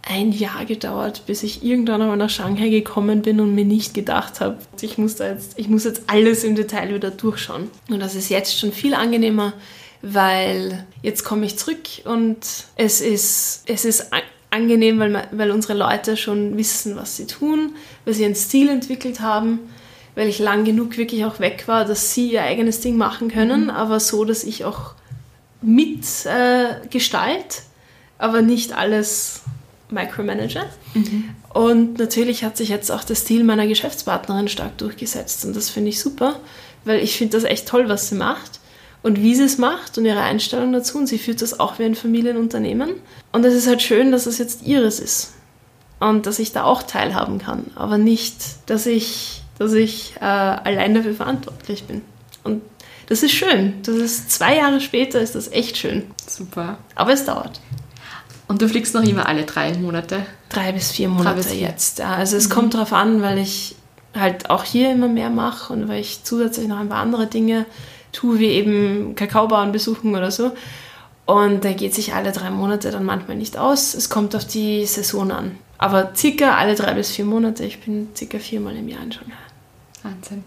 ein 0.03 0.31
Jahr 0.31 0.65
gedauert, 0.65 1.23
bis 1.25 1.43
ich 1.43 1.63
irgendwann 1.63 2.01
einmal 2.01 2.17
nach 2.17 2.29
Shanghai 2.29 2.69
gekommen 2.69 3.21
bin 3.21 3.39
und 3.39 3.53
mir 3.53 3.65
nicht 3.65 3.93
gedacht 3.93 4.41
habe, 4.41 4.57
ich 4.81 4.97
muss, 4.97 5.15
da 5.15 5.29
jetzt, 5.29 5.53
ich 5.57 5.69
muss 5.69 5.83
jetzt 5.83 6.03
alles 6.07 6.43
im 6.43 6.55
Detail 6.55 6.93
wieder 6.93 7.11
durchschauen. 7.11 7.69
Und 7.89 7.99
das 7.99 8.15
ist 8.15 8.29
jetzt 8.29 8.57
schon 8.57 8.71
viel 8.71 8.93
angenehmer, 8.93 9.53
weil 10.01 10.85
jetzt 11.03 11.23
komme 11.23 11.45
ich 11.45 11.57
zurück 11.57 11.87
und 12.05 12.39
es 12.75 13.01
ist, 13.01 13.63
es 13.67 13.85
ist 13.85 14.11
angenehm, 14.51 14.99
weil, 14.99 15.27
weil 15.31 15.51
unsere 15.51 15.73
Leute 15.73 16.17
schon 16.17 16.57
wissen, 16.57 16.95
was 16.95 17.17
sie 17.17 17.25
tun, 17.25 17.73
weil 18.05 18.13
sie 18.13 18.25
einen 18.25 18.35
Stil 18.35 18.69
entwickelt 18.69 19.21
haben, 19.21 19.59
weil 20.13 20.27
ich 20.27 20.39
lang 20.39 20.65
genug 20.65 20.97
wirklich 20.97 21.25
auch 21.25 21.39
weg 21.39 21.63
war, 21.67 21.85
dass 21.85 22.13
sie 22.13 22.33
ihr 22.33 22.43
eigenes 22.43 22.81
Ding 22.81 22.97
machen 22.97 23.29
können, 23.29 23.65
mhm. 23.65 23.69
aber 23.69 23.99
so, 23.99 24.25
dass 24.25 24.43
ich 24.43 24.65
auch 24.65 24.93
mit 25.61 26.05
äh, 26.25 26.87
Gestalt, 26.89 27.63
aber 28.17 28.41
nicht 28.41 28.73
alles 28.73 29.41
Micromanager. 29.89 30.65
Mhm. 30.93 31.29
Und 31.53 31.97
natürlich 31.97 32.43
hat 32.43 32.57
sich 32.57 32.69
jetzt 32.69 32.91
auch 32.91 33.03
der 33.03 33.15
Stil 33.15 33.43
meiner 33.43 33.67
Geschäftspartnerin 33.67 34.47
stark 34.47 34.77
durchgesetzt. 34.77 35.45
Und 35.45 35.55
das 35.55 35.69
finde 35.69 35.89
ich 35.89 35.99
super, 35.99 36.39
weil 36.85 36.99
ich 36.99 37.17
finde 37.17 37.37
das 37.37 37.43
echt 37.43 37.67
toll, 37.67 37.89
was 37.89 38.09
sie 38.09 38.15
macht 38.15 38.60
und 39.03 39.21
wie 39.21 39.35
sie 39.35 39.43
es 39.43 39.57
macht 39.57 39.97
und 39.97 40.05
ihre 40.05 40.21
Einstellung 40.21 40.71
dazu. 40.73 40.97
Und 40.97 41.07
sie 41.07 41.17
führt 41.17 41.41
das 41.41 41.59
auch 41.59 41.79
wie 41.79 41.83
ein 41.83 41.95
Familienunternehmen. 41.95 42.91
Und 43.31 43.45
es 43.45 43.53
ist 43.53 43.67
halt 43.67 43.81
schön, 43.81 44.11
dass 44.11 44.25
es 44.25 44.37
jetzt 44.37 44.63
ihres 44.63 44.99
ist. 44.99 45.33
Und 45.99 46.25
dass 46.25 46.39
ich 46.39 46.51
da 46.51 46.63
auch 46.63 46.83
teilhaben 46.83 47.39
kann. 47.39 47.65
Aber 47.75 47.97
nicht, 47.97 48.35
dass 48.67 48.85
ich, 48.85 49.41
dass 49.57 49.73
ich 49.73 50.15
äh, 50.19 50.25
allein 50.25 50.95
dafür 50.95 51.13
verantwortlich 51.13 51.83
bin. 51.85 52.01
Und 52.43 52.61
das 53.07 53.23
ist 53.23 53.33
schön. 53.33 53.73
Das 53.83 53.95
ist 53.95 54.31
zwei 54.31 54.57
Jahre 54.57 54.81
später 54.81 55.19
ist 55.19 55.35
das 55.35 55.51
echt 55.51 55.77
schön. 55.77 56.03
Super. 56.27 56.77
Aber 56.95 57.13
es 57.13 57.25
dauert. 57.25 57.59
Und 58.47 58.61
du 58.61 58.67
fliegst 58.67 58.93
noch 58.93 59.03
immer 59.03 59.27
alle 59.27 59.43
drei 59.43 59.73
Monate? 59.77 60.25
Drei 60.49 60.71
bis 60.73 60.91
vier 60.91 61.07
Monate 61.07 61.37
bis 61.37 61.47
vier. 61.47 61.59
jetzt. 61.59 61.99
Ja, 61.99 62.15
also 62.15 62.35
es 62.35 62.49
mhm. 62.49 62.53
kommt 62.53 62.73
darauf 62.73 62.93
an, 62.93 63.21
weil 63.21 63.37
ich 63.37 63.75
halt 64.13 64.49
auch 64.49 64.63
hier 64.63 64.91
immer 64.91 65.07
mehr 65.07 65.29
mache 65.29 65.71
und 65.71 65.87
weil 65.87 66.01
ich 66.01 66.23
zusätzlich 66.23 66.67
noch 66.67 66.79
ein 66.79 66.89
paar 66.89 66.99
andere 66.99 67.27
Dinge 67.27 67.65
tue, 68.11 68.39
wie 68.39 68.47
eben 68.47 69.15
Kakaobauern 69.15 69.71
besuchen 69.71 70.15
oder 70.15 70.31
so. 70.31 70.51
Und 71.25 71.63
da 71.63 71.71
geht 71.71 71.93
sich 71.93 72.13
alle 72.13 72.31
drei 72.31 72.49
Monate 72.49 72.91
dann 72.91 73.05
manchmal 73.05 73.37
nicht 73.37 73.57
aus. 73.57 73.93
Es 73.93 74.09
kommt 74.09 74.35
auf 74.35 74.45
die 74.45 74.85
Saison 74.85 75.31
an. 75.31 75.57
Aber 75.77 76.11
circa 76.15 76.57
alle 76.57 76.75
drei 76.75 76.93
bis 76.93 77.11
vier 77.11 77.25
Monate. 77.25 77.63
Ich 77.65 77.79
bin 77.79 78.09
circa 78.15 78.37
viermal 78.39 78.75
im 78.75 78.87
Jahr 78.87 79.03
in 79.03 79.11
Shanghai. 79.11 79.33
Wahnsinn. 80.03 80.43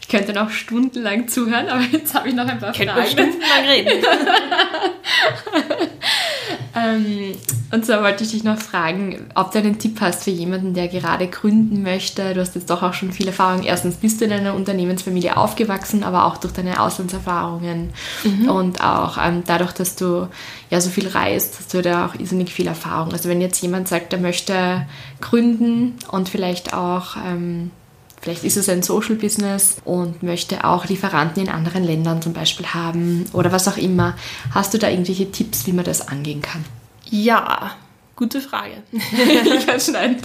Ich 0.00 0.08
könnte 0.08 0.32
noch 0.32 0.50
stundenlang 0.50 1.28
zuhören, 1.28 1.68
aber 1.68 1.82
jetzt 1.82 2.14
habe 2.14 2.28
ich 2.28 2.34
noch 2.34 2.46
ein 2.46 2.58
paar 2.58 2.72
Könnte 2.72 2.92
Fragen. 2.92 3.08
stundenlang 3.08 3.64
reden. 3.68 4.04
ähm, 6.76 7.34
und 7.72 7.84
zwar 7.84 8.02
wollte 8.02 8.24
ich 8.24 8.30
dich 8.30 8.44
noch 8.44 8.58
fragen, 8.58 9.26
ob 9.34 9.52
du 9.52 9.58
einen 9.58 9.78
Tipp 9.78 10.00
hast 10.00 10.24
für 10.24 10.30
jemanden, 10.30 10.74
der 10.74 10.88
gerade 10.88 11.28
gründen 11.28 11.82
möchte. 11.82 12.34
Du 12.34 12.40
hast 12.40 12.54
jetzt 12.54 12.70
doch 12.70 12.82
auch 12.82 12.94
schon 12.94 13.12
viel 13.12 13.26
Erfahrung. 13.26 13.62
Erstens 13.62 13.96
bist 13.96 14.20
du 14.20 14.24
in 14.24 14.32
einer 14.32 14.54
Unternehmensfamilie 14.54 15.36
aufgewachsen, 15.36 16.04
aber 16.04 16.26
auch 16.26 16.36
durch 16.36 16.52
deine 16.52 16.80
Auslandserfahrungen 16.80 17.90
mhm. 18.24 18.48
und 18.48 18.80
auch 18.82 19.18
ähm, 19.22 19.42
dadurch, 19.46 19.72
dass 19.72 19.96
du 19.96 20.28
ja 20.70 20.80
so 20.80 20.90
viel 20.90 21.08
reist, 21.08 21.56
hast 21.58 21.74
du 21.74 21.82
da 21.82 22.06
auch 22.06 22.14
irrsinnig 22.14 22.52
viel 22.52 22.66
Erfahrung. 22.66 23.12
Also 23.12 23.28
wenn 23.28 23.40
jetzt 23.40 23.60
jemand 23.62 23.88
sagt, 23.88 24.12
er 24.12 24.20
möchte 24.20 24.86
gründen 25.20 25.94
und 26.10 26.28
vielleicht 26.28 26.74
auch 26.74 27.16
ähm, 27.26 27.70
Vielleicht 28.24 28.44
ist 28.44 28.56
es 28.56 28.70
ein 28.70 28.82
Social 28.82 29.16
Business 29.16 29.76
und 29.84 30.22
möchte 30.22 30.64
auch 30.64 30.86
Lieferanten 30.86 31.42
in 31.42 31.50
anderen 31.50 31.84
Ländern 31.84 32.22
zum 32.22 32.32
Beispiel 32.32 32.64
haben 32.68 33.26
oder 33.34 33.52
was 33.52 33.68
auch 33.68 33.76
immer. 33.76 34.16
Hast 34.54 34.72
du 34.72 34.78
da 34.78 34.88
irgendwelche 34.88 35.30
Tipps, 35.30 35.66
wie 35.66 35.74
man 35.74 35.84
das 35.84 36.08
angehen 36.08 36.40
kann? 36.40 36.64
Ja, 37.10 37.72
gute 38.16 38.40
Frage. 38.40 38.82
ich 38.92 39.66
kann 39.66 39.78
schneiden. 39.78 40.22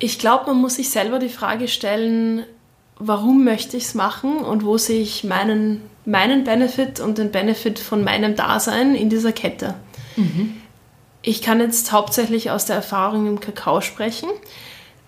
ich 0.00 0.18
glaube, 0.18 0.46
man 0.46 0.56
muss 0.56 0.74
sich 0.74 0.90
selber 0.90 1.20
die 1.20 1.28
Frage 1.28 1.68
stellen, 1.68 2.42
warum 2.98 3.44
möchte 3.44 3.76
ich 3.76 3.84
es 3.84 3.94
machen 3.94 4.38
und 4.38 4.64
wo 4.64 4.78
sehe 4.78 5.02
ich 5.02 5.22
meinen, 5.22 5.80
meinen 6.04 6.42
Benefit 6.42 6.98
und 6.98 7.18
den 7.18 7.30
Benefit 7.30 7.78
von 7.78 8.02
meinem 8.02 8.34
Dasein 8.34 8.96
in 8.96 9.10
dieser 9.10 9.30
Kette. 9.30 9.76
Mhm. 10.16 10.60
Ich 11.22 11.40
kann 11.40 11.60
jetzt 11.60 11.92
hauptsächlich 11.92 12.50
aus 12.50 12.64
der 12.64 12.74
Erfahrung 12.74 13.28
im 13.28 13.38
Kakao 13.38 13.80
sprechen. 13.80 14.28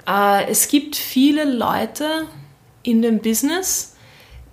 Äh, 0.06 0.50
es 0.50 0.68
gibt 0.68 0.96
viele 0.96 1.44
Leute 1.44 2.26
in 2.82 3.02
dem 3.02 3.18
Business, 3.20 3.94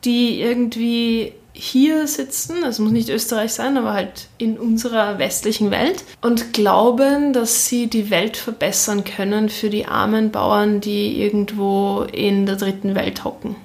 die 0.06 0.42
irgendwie 0.42 1.34
hier 1.60 2.08
sitzen, 2.08 2.64
es 2.64 2.80
muss 2.80 2.92
nicht 2.92 3.10
Österreich 3.10 3.52
sein, 3.52 3.76
aber 3.76 3.94
halt 3.94 4.28
in 4.38 4.58
unserer 4.58 5.20
westlichen 5.20 5.72
Welt 5.72 6.06
und 6.22 6.54
glauben, 6.54 7.34
dass 7.34 7.66
sie 7.66 7.88
die 7.88 8.10
Welt 8.10 8.38
verbessern 8.38 9.04
können 9.04 9.50
für 9.50 9.70
die 9.70 9.86
armen 9.86 10.32
Bauern, 10.32 10.80
die 10.80 11.22
irgendwo 11.22 12.04
in 12.14 12.46
der 12.46 12.56
dritten 12.56 12.96
Welt 12.96 13.26
hocken. 13.26 13.58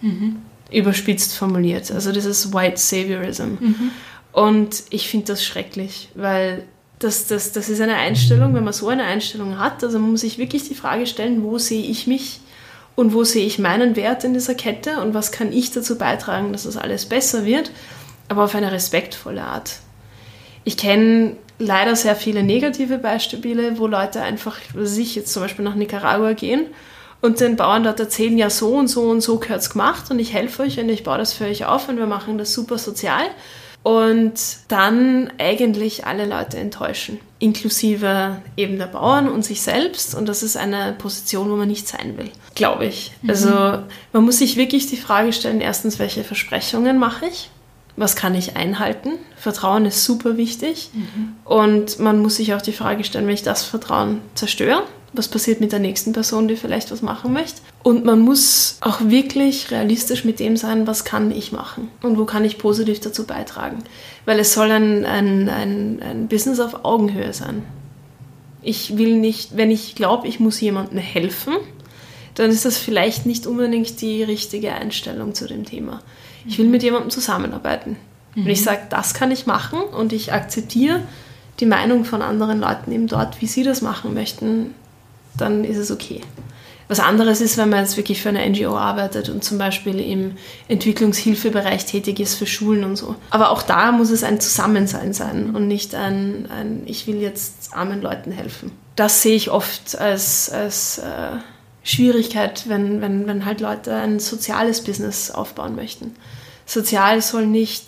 Mhm. 0.00 0.36
Überspitzt 0.70 1.34
formuliert. 1.34 1.90
Also 1.90 2.12
das 2.12 2.26
ist 2.26 2.54
White 2.54 2.78
Saviorism. 2.78 3.56
Mhm. 3.58 3.90
Und 4.32 4.84
ich 4.90 5.08
finde 5.08 5.26
das 5.26 5.44
schrecklich, 5.44 6.10
weil 6.14 6.64
das, 7.02 7.26
das, 7.26 7.52
das 7.52 7.68
ist 7.68 7.80
eine 7.80 7.96
Einstellung, 7.96 8.54
wenn 8.54 8.64
man 8.64 8.72
so 8.72 8.88
eine 8.88 9.04
Einstellung 9.04 9.58
hat, 9.58 9.82
also 9.82 9.98
man 9.98 10.12
muss 10.12 10.20
sich 10.20 10.38
wirklich 10.38 10.68
die 10.68 10.74
Frage 10.74 11.06
stellen, 11.06 11.42
wo 11.42 11.58
sehe 11.58 11.82
ich 11.82 12.06
mich 12.06 12.40
und 12.94 13.14
wo 13.14 13.24
sehe 13.24 13.46
ich 13.46 13.58
meinen 13.58 13.96
Wert 13.96 14.24
in 14.24 14.34
dieser 14.34 14.54
Kette 14.54 15.00
und 15.00 15.14
was 15.14 15.32
kann 15.32 15.52
ich 15.52 15.70
dazu 15.70 15.96
beitragen, 15.98 16.52
dass 16.52 16.64
das 16.64 16.76
alles 16.76 17.06
besser 17.06 17.44
wird, 17.44 17.70
aber 18.28 18.44
auf 18.44 18.54
eine 18.54 18.72
respektvolle 18.72 19.42
Art. 19.42 19.76
Ich 20.64 20.76
kenne 20.76 21.36
leider 21.58 21.96
sehr 21.96 22.16
viele 22.16 22.42
negative 22.42 22.98
Beispiele, 22.98 23.78
wo 23.78 23.86
Leute 23.86 24.22
einfach, 24.22 24.58
was 24.74 24.96
ich 24.96 25.14
jetzt 25.14 25.32
zum 25.32 25.42
Beispiel 25.42 25.64
nach 25.64 25.74
Nicaragua 25.74 26.32
gehen 26.32 26.66
und 27.20 27.40
den 27.40 27.56
Bauern 27.56 27.84
dort 27.84 28.00
erzählen, 28.00 28.36
ja 28.36 28.50
so 28.50 28.74
und 28.74 28.88
so 28.88 29.02
und 29.02 29.20
so 29.20 29.38
gehört 29.38 29.60
es 29.60 29.70
gemacht 29.70 30.10
und 30.10 30.18
ich 30.18 30.32
helfe 30.32 30.62
euch 30.62 30.78
und 30.78 30.88
ich 30.88 31.04
baue 31.04 31.18
das 31.18 31.32
für 31.32 31.44
euch 31.44 31.64
auf 31.64 31.88
und 31.88 31.96
wir 31.96 32.06
machen 32.06 32.38
das 32.38 32.52
super 32.52 32.78
sozial 32.78 33.24
und 33.82 34.34
dann 34.68 35.32
eigentlich 35.38 36.06
alle 36.06 36.26
Leute 36.26 36.58
enttäuschen, 36.58 37.18
inklusive 37.38 38.40
eben 38.56 38.78
der 38.78 38.86
Bauern 38.86 39.28
und 39.28 39.44
sich 39.44 39.62
selbst. 39.62 40.14
Und 40.14 40.28
das 40.28 40.42
ist 40.42 40.56
eine 40.56 40.94
Position, 40.96 41.50
wo 41.50 41.56
man 41.56 41.68
nicht 41.68 41.88
sein 41.88 42.16
will, 42.16 42.30
glaube 42.54 42.86
ich. 42.86 43.12
Mhm. 43.22 43.30
Also 43.30 43.50
man 44.12 44.24
muss 44.24 44.38
sich 44.38 44.56
wirklich 44.56 44.86
die 44.86 44.96
Frage 44.96 45.32
stellen, 45.32 45.60
erstens, 45.60 45.98
welche 45.98 46.22
Versprechungen 46.22 46.98
mache 46.98 47.26
ich? 47.26 47.50
Was 47.96 48.16
kann 48.16 48.34
ich 48.34 48.56
einhalten? 48.56 49.10
Vertrauen 49.36 49.84
ist 49.84 50.04
super 50.04 50.36
wichtig. 50.36 50.90
Mhm. 50.94 51.34
Und 51.44 51.98
man 51.98 52.20
muss 52.20 52.36
sich 52.36 52.54
auch 52.54 52.62
die 52.62 52.72
Frage 52.72 53.04
stellen, 53.04 53.26
wenn 53.26 53.34
ich 53.34 53.42
das 53.42 53.64
Vertrauen 53.64 54.20
zerstöre, 54.34 54.84
was 55.12 55.28
passiert 55.28 55.60
mit 55.60 55.72
der 55.72 55.78
nächsten 55.78 56.12
Person, 56.12 56.48
die 56.48 56.56
vielleicht 56.56 56.90
was 56.90 57.02
machen 57.02 57.32
möchte. 57.32 57.60
Und 57.82 58.04
man 58.04 58.20
muss 58.20 58.78
auch 58.80 59.00
wirklich 59.02 59.70
realistisch 59.70 60.24
mit 60.24 60.40
dem 60.40 60.56
sein, 60.56 60.86
was 60.86 61.04
kann 61.04 61.30
ich 61.30 61.52
machen 61.52 61.88
und 62.02 62.18
wo 62.18 62.24
kann 62.24 62.44
ich 62.44 62.58
positiv 62.58 63.00
dazu 63.00 63.26
beitragen. 63.26 63.84
Weil 64.24 64.38
es 64.38 64.54
soll 64.54 64.70
ein, 64.70 65.04
ein, 65.04 65.48
ein, 65.48 66.02
ein 66.02 66.28
Business 66.28 66.60
auf 66.60 66.84
Augenhöhe 66.84 67.32
sein. 67.32 67.62
Ich 68.62 68.96
will 68.96 69.18
nicht, 69.18 69.56
wenn 69.56 69.70
ich 69.70 69.94
glaube, 69.94 70.28
ich 70.28 70.40
muss 70.40 70.60
jemandem 70.60 70.98
helfen, 70.98 71.54
dann 72.34 72.50
ist 72.50 72.64
das 72.64 72.78
vielleicht 72.78 73.26
nicht 73.26 73.46
unbedingt 73.46 74.00
die 74.00 74.22
richtige 74.22 74.72
Einstellung 74.72 75.34
zu 75.34 75.46
dem 75.46 75.66
Thema. 75.66 76.00
Ich 76.46 76.58
will 76.58 76.68
mit 76.68 76.82
jemandem 76.82 77.10
zusammenarbeiten. 77.10 77.96
Mhm. 78.34 78.44
Wenn 78.44 78.52
ich 78.52 78.62
sage, 78.62 78.82
das 78.88 79.12
kann 79.12 79.30
ich 79.30 79.46
machen 79.46 79.80
und 79.80 80.12
ich 80.12 80.32
akzeptiere 80.32 81.02
die 81.60 81.66
Meinung 81.66 82.04
von 82.04 82.22
anderen 82.22 82.60
Leuten 82.60 82.92
eben 82.92 83.06
dort, 83.06 83.40
wie 83.42 83.46
sie 83.46 83.62
das 83.62 83.82
machen 83.82 84.14
möchten, 84.14 84.74
dann 85.36 85.64
ist 85.64 85.78
es 85.78 85.90
okay. 85.90 86.20
Was 86.88 87.00
anderes 87.00 87.40
ist, 87.40 87.56
wenn 87.56 87.70
man 87.70 87.80
jetzt 87.80 87.96
wirklich 87.96 88.20
für 88.20 88.28
eine 88.28 88.46
NGO 88.48 88.76
arbeitet 88.76 89.30
und 89.30 89.42
zum 89.42 89.56
Beispiel 89.56 89.98
im 89.98 90.32
Entwicklungshilfebereich 90.68 91.86
tätig 91.86 92.20
ist 92.20 92.34
für 92.34 92.46
Schulen 92.46 92.84
und 92.84 92.96
so. 92.96 93.14
Aber 93.30 93.50
auch 93.50 93.62
da 93.62 93.92
muss 93.92 94.10
es 94.10 94.24
ein 94.24 94.40
Zusammensein 94.40 95.14
sein 95.14 95.54
und 95.54 95.68
nicht 95.68 95.94
ein, 95.94 96.50
ein 96.50 96.82
ich 96.84 97.06
will 97.06 97.16
jetzt 97.16 97.72
armen 97.72 98.02
Leuten 98.02 98.30
helfen. 98.30 98.72
Das 98.94 99.22
sehe 99.22 99.36
ich 99.36 99.50
oft 99.50 99.96
als, 99.96 100.50
als 100.50 100.98
äh, 100.98 101.38
Schwierigkeit, 101.82 102.64
wenn, 102.68 103.00
wenn, 103.00 103.26
wenn 103.26 103.46
halt 103.46 103.60
Leute 103.60 103.94
ein 103.94 104.20
soziales 104.20 104.84
Business 104.84 105.30
aufbauen 105.30 105.74
möchten. 105.74 106.14
Sozial 106.66 107.22
soll 107.22 107.46
nicht 107.46 107.86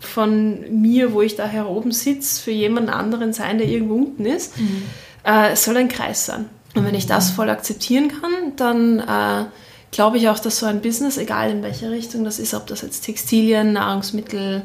von 0.00 0.82
mir, 0.82 1.12
wo 1.12 1.22
ich 1.22 1.36
da 1.36 1.48
hier 1.48 1.68
oben 1.68 1.92
sitze, 1.92 2.42
für 2.42 2.50
jemand 2.50 2.90
anderen 2.90 3.32
sein, 3.32 3.58
der 3.58 3.68
irgendwo 3.68 3.94
unten 3.94 4.26
ist. 4.26 4.58
Mhm. 4.58 4.82
Äh, 5.24 5.52
es 5.52 5.64
soll 5.64 5.76
ein 5.76 5.88
Kreis 5.88 6.26
sein. 6.26 6.46
Und 6.74 6.84
wenn 6.84 6.94
ich 6.94 7.06
das 7.06 7.30
voll 7.30 7.50
akzeptieren 7.50 8.08
kann, 8.08 8.56
dann 8.56 8.98
äh, 8.98 9.44
glaube 9.90 10.16
ich 10.16 10.28
auch, 10.28 10.38
dass 10.38 10.58
so 10.58 10.66
ein 10.66 10.80
Business, 10.80 11.18
egal 11.18 11.50
in 11.50 11.62
welche 11.62 11.90
Richtung 11.90 12.24
das 12.24 12.38
ist, 12.38 12.54
ob 12.54 12.66
das 12.66 12.82
jetzt 12.82 13.02
Textilien, 13.02 13.74
Nahrungsmittel, 13.74 14.62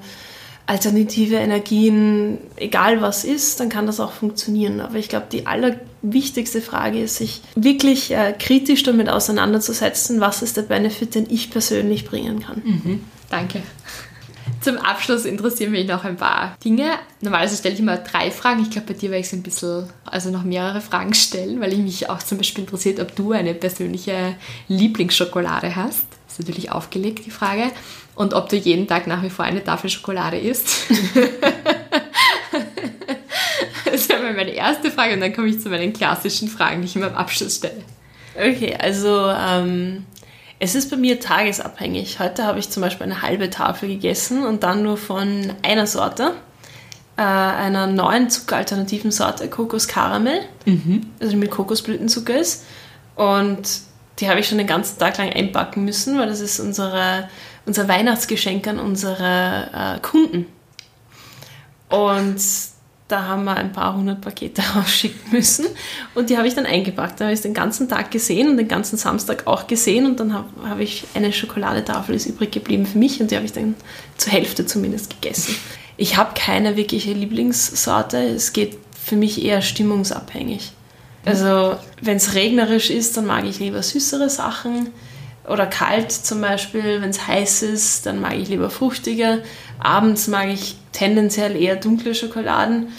alternative 0.67 1.35
Energien, 1.35 2.39
egal 2.57 3.01
was 3.01 3.23
ist, 3.23 3.59
dann 3.59 3.69
kann 3.69 3.87
das 3.87 3.99
auch 3.99 4.11
funktionieren. 4.11 4.81
Aber 4.81 4.95
ich 4.95 5.07
glaube, 5.07 5.27
die 5.31 5.47
allerwichtigste 5.47 6.61
Frage 6.61 7.01
ist, 7.01 7.15
sich 7.15 7.41
wirklich 7.55 8.11
äh, 8.11 8.33
kritisch 8.37 8.83
damit 8.83 9.09
auseinanderzusetzen, 9.09 10.19
was 10.19 10.41
ist 10.41 10.57
der 10.57 10.63
Benefit, 10.63 11.15
den 11.15 11.29
ich 11.29 11.51
persönlich 11.51 12.05
bringen 12.05 12.41
kann. 12.41 12.61
Mhm. 12.65 13.03
Danke. 13.29 13.61
Zum 14.67 14.79
Abschluss 14.79 15.23
interessieren 15.23 15.71
mich 15.71 15.87
noch 15.87 16.03
ein 16.03 16.17
paar 16.17 16.57
Dinge. 16.61 16.89
Normalerweise 17.21 17.55
stelle 17.55 17.73
ich 17.73 17.79
immer 17.79 17.95
drei 17.95 18.31
Fragen. 18.31 18.61
Ich 18.63 18.69
glaube, 18.69 18.87
bei 18.87 18.95
dir 18.95 19.11
werde 19.11 19.21
ich 19.21 19.29
so 19.29 19.37
ein 19.37 19.41
bisschen, 19.41 19.89
also 20.03 20.29
noch 20.29 20.43
mehrere 20.43 20.81
Fragen 20.81 21.13
stellen, 21.13 21.61
weil 21.61 21.71
ich 21.71 21.79
mich 21.79 22.09
auch 22.09 22.21
zum 22.21 22.37
Beispiel 22.37 22.65
interessiert, 22.65 22.99
ob 22.99 23.15
du 23.15 23.31
eine 23.31 23.53
persönliche 23.53 24.35
Lieblingsschokolade 24.67 25.77
hast. 25.77 26.05
Das 26.25 26.33
ist 26.33 26.39
natürlich 26.39 26.69
aufgelegt, 26.69 27.25
die 27.25 27.31
Frage. 27.31 27.71
Und 28.13 28.33
ob 28.33 28.49
du 28.49 28.57
jeden 28.57 28.89
Tag 28.89 29.07
nach 29.07 29.23
wie 29.23 29.29
vor 29.29 29.45
eine 29.45 29.63
Tafel 29.63 29.89
Schokolade 29.89 30.37
isst. 30.37 30.67
das 33.85 34.09
wäre 34.09 34.33
meine 34.33 34.51
erste 34.51 34.91
Frage 34.91 35.13
und 35.13 35.21
dann 35.21 35.33
komme 35.33 35.47
ich 35.47 35.61
zu 35.61 35.69
meinen 35.69 35.93
klassischen 35.93 36.49
Fragen, 36.49 36.81
die 36.81 36.87
ich 36.87 36.95
immer 36.97 37.07
am 37.07 37.15
Abschluss 37.15 37.55
stelle. 37.55 37.85
Okay, 38.35 38.75
also 38.77 39.29
ähm, 39.29 40.03
es 40.59 40.75
ist 40.75 40.89
bei 40.89 40.97
mir 40.97 41.19
tagesabhängig. 41.19 42.19
Heute 42.19 42.43
habe 42.45 42.59
ich 42.59 42.69
zum 42.69 42.81
Beispiel 42.81 43.05
eine 43.05 43.21
halbe 43.21 43.49
Tafel 43.49 43.89
gegessen 43.89 44.45
und 44.45 44.63
dann 44.63 44.83
nur 44.83 44.97
von 44.97 45.53
einer 45.61 45.85
Sorte, 45.85 46.33
äh, 47.15 47.21
einer 47.21 47.87
neuen 47.87 48.29
zuckeralternativen 48.29 49.11
Sorte, 49.11 49.49
Kokos 49.49 49.87
Karamell, 49.87 50.41
mhm. 50.65 51.07
also 51.19 51.31
die 51.31 51.37
mit 51.37 51.51
Kokosblütenzucker 51.51 52.39
ist. 52.39 52.65
Und 53.15 53.67
die 54.19 54.29
habe 54.29 54.39
ich 54.39 54.47
schon 54.47 54.57
den 54.57 54.67
ganzen 54.67 54.97
Tag 54.97 55.17
lang 55.17 55.31
einpacken 55.31 55.85
müssen, 55.85 56.17
weil 56.17 56.27
das 56.27 56.39
ist 56.39 56.59
unsere, 56.59 57.29
unser 57.65 57.87
Weihnachtsgeschenk 57.87 58.67
an 58.67 58.79
unsere 58.79 59.69
äh, 59.73 59.99
Kunden. 59.99 60.47
Und 61.89 62.41
da 63.07 63.23
haben 63.23 63.45
wir 63.45 63.55
ein 63.55 63.71
paar 63.71 63.95
hundert 63.95 64.21
Pakete 64.21 64.61
rausschicken 64.75 65.31
müssen 65.31 65.65
und 66.13 66.29
die 66.29 66.37
habe 66.37 66.47
ich 66.47 66.55
dann 66.55 66.65
eingepackt. 66.65 67.19
Da 67.19 67.25
habe 67.25 67.33
ich 67.33 67.41
den 67.41 67.53
ganzen 67.53 67.87
Tag 67.87 68.11
gesehen 68.11 68.49
und 68.49 68.57
den 68.57 68.67
ganzen 68.67 68.97
Samstag 68.97 69.47
auch 69.47 69.67
gesehen 69.67 70.05
und 70.05 70.19
dann 70.19 70.33
habe 70.33 70.47
hab 70.67 70.79
ich 70.79 71.05
eine 71.13 71.31
Schokoladetafel 71.31 72.15
ist 72.15 72.25
übrig 72.25 72.51
geblieben 72.51 72.85
für 72.85 72.97
mich 72.97 73.21
und 73.21 73.31
die 73.31 73.35
habe 73.35 73.45
ich 73.45 73.53
dann 73.53 73.75
zur 74.17 74.33
Hälfte 74.33 74.65
zumindest 74.65 75.21
gegessen. 75.21 75.55
ich 75.97 76.17
habe 76.17 76.31
keine 76.35 76.75
wirkliche 76.75 77.13
Lieblingssorte. 77.13 78.17
Es 78.17 78.53
geht 78.53 78.77
für 79.01 79.15
mich 79.15 79.43
eher 79.43 79.61
stimmungsabhängig. 79.61 80.73
Also 81.25 81.75
wenn 82.01 82.17
es 82.17 82.35
regnerisch 82.35 82.89
ist, 82.89 83.17
dann 83.17 83.25
mag 83.25 83.45
ich 83.45 83.59
lieber 83.59 83.83
süßere 83.83 84.29
Sachen. 84.29 84.89
Oder 85.47 85.65
kalt 85.65 86.11
zum 86.11 86.41
Beispiel, 86.41 87.01
wenn 87.01 87.09
es 87.09 87.25
heiß 87.25 87.63
ist, 87.63 88.05
dann 88.05 88.19
mag 88.19 88.35
ich 88.35 88.49
lieber 88.49 88.69
fruchtige. 88.69 89.43
Abends 89.79 90.27
mag 90.27 90.49
ich 90.49 90.77
tendenziell 90.91 91.55
eher 91.55 91.75
dunkle 91.75 92.15
Schokoladen. 92.15 92.89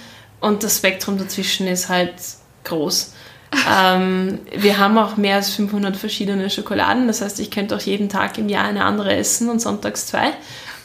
Und 0.41 0.63
das 0.63 0.79
Spektrum 0.79 1.19
dazwischen 1.19 1.67
ist 1.67 1.89
halt 1.89 2.15
groß. 2.65 3.15
ähm, 3.73 4.41
wir 4.55 4.79
haben 4.79 4.99
auch 4.99 5.17
mehr 5.17 5.37
als 5.37 5.51
500 5.51 5.97
verschiedene 5.97 6.51
Schokoladen. 6.51 7.07
Das 7.07 7.23
heißt, 7.23 7.41
ich 7.41 7.51
könnte 7.51 7.75
auch 7.77 7.81
jeden 7.81 8.09
Tag 8.09 8.39
im 8.39 8.49
Jahr 8.49 8.65
eine 8.65 8.85
andere 8.85 9.15
essen 9.17 9.49
und 9.49 9.61
sonntags 9.61 10.07
zwei 10.07 10.33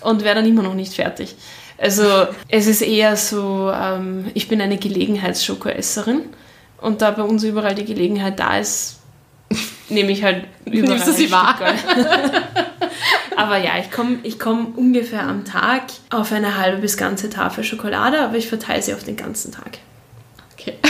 und 0.01 0.23
wäre 0.23 0.35
dann 0.35 0.45
immer 0.45 0.63
noch 0.63 0.73
nicht 0.73 0.93
fertig. 0.93 1.35
Also 1.77 2.27
es 2.47 2.67
ist 2.67 2.81
eher 2.81 3.17
so, 3.17 3.71
ähm, 3.73 4.31
ich 4.33 4.47
bin 4.47 4.61
eine 4.61 4.77
Gelegenheitsschokoesserin 4.77 6.21
und 6.79 7.01
da 7.01 7.11
bei 7.11 7.23
uns 7.23 7.43
überall 7.43 7.75
die 7.75 7.85
Gelegenheit 7.85 8.39
da 8.39 8.57
ist, 8.57 8.99
nehme 9.89 10.11
ich 10.11 10.23
halt 10.23 10.45
überall 10.65 10.83
Nimmst 10.89 11.07
du 11.07 11.11
sie 11.11 11.31
wahr? 11.31 11.59
aber 13.37 13.57
ja, 13.57 13.77
ich 13.79 13.91
komme 13.91 14.19
ich 14.23 14.39
komm 14.39 14.73
ungefähr 14.75 15.23
am 15.23 15.45
Tag 15.45 15.83
auf 16.09 16.31
eine 16.31 16.57
halbe 16.57 16.79
bis 16.79 16.97
ganze 16.97 17.29
Tafel 17.29 17.63
Schokolade, 17.63 18.19
aber 18.19 18.37
ich 18.37 18.47
verteile 18.47 18.81
sie 18.81 18.93
auf 18.93 19.03
den 19.03 19.15
ganzen 19.15 19.51
Tag. 19.51 19.79
Okay. 20.53 20.75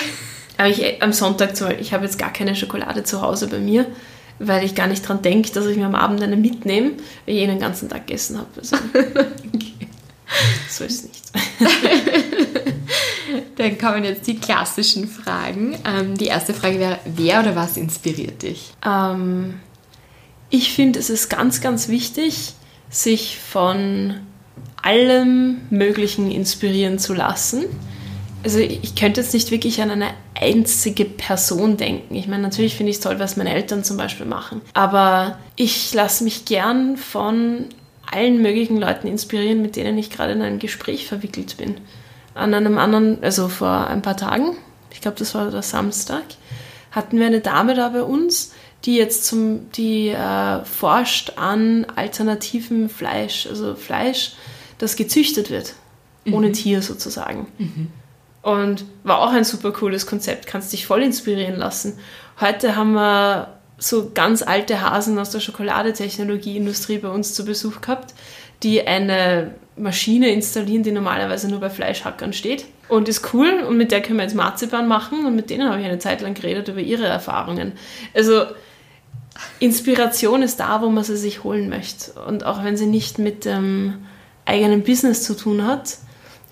Aber 0.56 0.70
ich 0.70 1.02
am 1.02 1.14
Sonntag 1.14 1.56
zum 1.56 1.68
Beispiel, 1.68 1.84
ich 1.84 1.94
habe 1.94 2.06
jetzt 2.06 2.20
gar 2.20 2.32
keine 2.32 2.56
Schokolade 2.56 3.04
zu 3.04 3.24
Hause 3.24 3.48
bei 3.48 3.58
mir, 3.58 3.88
weil 4.38 4.64
ich 4.64 4.76
gar 4.76 4.86
nicht 4.86 5.08
dran 5.08 5.24
denke, 5.24 5.52
dass 5.52 5.66
ich 5.66 5.78
mir 5.78 5.88
am 5.88 5.96
Abend 5.96 6.22
eine 6.22 6.38
mitnehme, 6.38 6.91
weil 7.26 7.36
ich 7.36 7.41
eh 7.41 7.48
den 7.48 7.60
ganzen 7.60 7.89
Tag 7.89 8.06
gegessen 8.06 8.38
habe. 8.38 8.50
Also, 8.58 8.76
okay. 9.54 9.74
So 10.70 10.84
ist 10.84 11.04
es 11.04 11.04
nicht. 11.04 11.32
Dann 13.58 13.78
kommen 13.78 14.04
jetzt 14.04 14.28
die 14.28 14.38
klassischen 14.38 15.08
Fragen. 15.08 15.78
Ähm, 15.86 16.18
die 16.18 16.26
erste 16.26 16.54
Frage 16.54 16.80
wäre, 16.80 17.00
wer 17.06 17.39
oder 17.39 17.56
was 17.56 17.78
inspiriert 17.78 18.41
dich? 18.41 18.74
Ähm, 18.86 19.60
ich 20.54 20.72
finde, 20.72 20.99
es 20.99 21.10
ist 21.10 21.30
ganz, 21.30 21.62
ganz 21.62 21.88
wichtig, 21.88 22.54
sich 22.88 23.39
von 23.39 24.20
allem 24.80 25.62
Möglichen 25.72 26.30
inspirieren 26.30 26.99
zu 26.99 27.16
lassen. 27.16 27.66
Also 28.43 28.60
ich 28.60 28.93
könnte 28.93 29.22
jetzt 29.22 29.34
nicht 29.34 29.49
wirklich 29.49 29.82
an 29.82 29.89
eine 29.89 30.12
einzige 30.39 31.06
Person 31.06 31.76
denken. 31.78 32.14
Ich 32.14 32.28
meine, 32.28 32.43
natürlich 32.43 32.76
finde 32.76 32.91
ich 32.91 32.97
es 32.97 33.01
toll, 33.01 33.18
was 33.18 33.36
meine 33.36 33.51
Eltern 33.51 33.84
zum 33.84 33.97
Beispiel 33.97 34.28
machen. 34.28 34.62
Aber 34.76 35.39
ich 35.56 35.91
lasse 35.95 36.24
mich 36.24 36.45
gern 36.45 36.97
von 36.97 37.66
allen 38.12 38.39
möglichen 38.43 38.78
Leuten 38.78 39.08
inspirieren, 39.08 39.64
mit 39.64 39.76
denen 39.76 39.97
ich 39.97 40.12
gerade 40.12 40.34
in 40.34 40.43
einem 40.43 40.60
Gespräch 40.60 41.08
verwickelt 41.08 41.58
bin. 41.58 41.78
An 42.36 42.54
einem 42.54 42.78
anderen, 42.78 43.24
also 43.24 43.47
vor 43.47 43.88
ein 43.88 44.04
paar 44.04 44.18
Tagen, 44.18 44.56
ich 44.91 45.01
glaube, 45.01 45.18
das 45.18 45.34
war 45.34 45.49
der 45.49 45.64
Samstag, 45.64 46.26
hatten 46.91 47.18
wir 47.18 47.26
eine 47.26 47.41
Dame 47.41 47.74
da 47.74 47.89
bei 47.89 48.04
uns, 48.04 48.51
die 48.86 48.96
jetzt 48.98 49.26
zum, 49.26 49.72
die 49.72 50.10
äh, 50.10 50.66
forscht 50.66 51.34
an 51.38 51.86
alternativen 51.96 52.90
Fleisch, 52.90 53.48
also 53.48 53.76
Fleisch, 53.76 54.34
das 54.78 54.96
gezüchtet 54.96 55.50
wird, 55.50 55.74
mhm. 56.26 56.34
ohne 56.34 56.52
Tier 56.52 56.82
sozusagen. 56.82 57.48
Mhm. 57.58 57.88
Und 58.42 58.86
war 59.04 59.20
auch 59.22 59.32
ein 59.32 59.46
super 59.46 59.72
cooles 59.72 60.06
Konzept, 60.06 60.48
kannst 60.48 60.74
dich 60.74 60.86
voll 60.86 61.02
inspirieren 61.02 61.56
lassen. 61.56 61.98
Heute 62.42 62.76
haben 62.76 62.94
wir 62.94 63.58
so 63.78 64.12
ganz 64.14 64.42
alte 64.42 64.82
Hasen 64.82 65.18
aus 65.18 65.30
der 65.30 65.40
Schokoladetechnologieindustrie 65.40 66.98
bei 66.98 67.10
uns 67.10 67.34
zu 67.34 67.46
Besuch 67.46 67.80
gehabt, 67.80 68.14
die 68.64 68.86
eine 68.86 69.56
Maschine 69.76 70.30
installieren, 70.32 70.84
die 70.84 70.92
normalerweise 70.92 71.50
nur 71.50 71.60
bei 71.60 71.70
Fleischhackern 71.70 72.34
steht. 72.34 72.66
Und 72.90 73.10
ist 73.10 73.34
cool 73.34 73.64
und 73.68 73.78
mit 73.78 73.92
der 73.92 74.02
können 74.02 74.18
wir 74.18 74.24
jetzt 74.24 74.36
Marzipan 74.36 74.88
machen 74.88 75.26
und 75.26 75.36
mit 75.36 75.50
denen 75.50 75.70
habe 75.70 75.80
ich 75.80 75.86
eine 75.86 76.00
Zeit 76.00 76.22
lang 76.22 76.34
geredet 76.34 76.68
über 76.68 76.82
ihre 76.82 77.06
Erfahrungen. 77.06 77.74
Also 78.14 78.44
Inspiration 79.60 80.42
ist 80.42 80.60
da, 80.60 80.82
wo 80.82 80.90
man 80.90 81.04
sie 81.04 81.18
sich 81.18 81.44
holen 81.44 81.70
möchte. 81.70 82.14
Und 82.28 82.46
auch 82.46 82.64
wenn 82.64 82.78
sie 82.78 82.86
nicht 82.86 83.20
mit 83.20 83.46
dem 83.46 84.06
eigenen 84.46 84.84
Business 84.84 85.24
zu 85.24 85.36
tun 85.36 85.66
hat, 85.66 85.98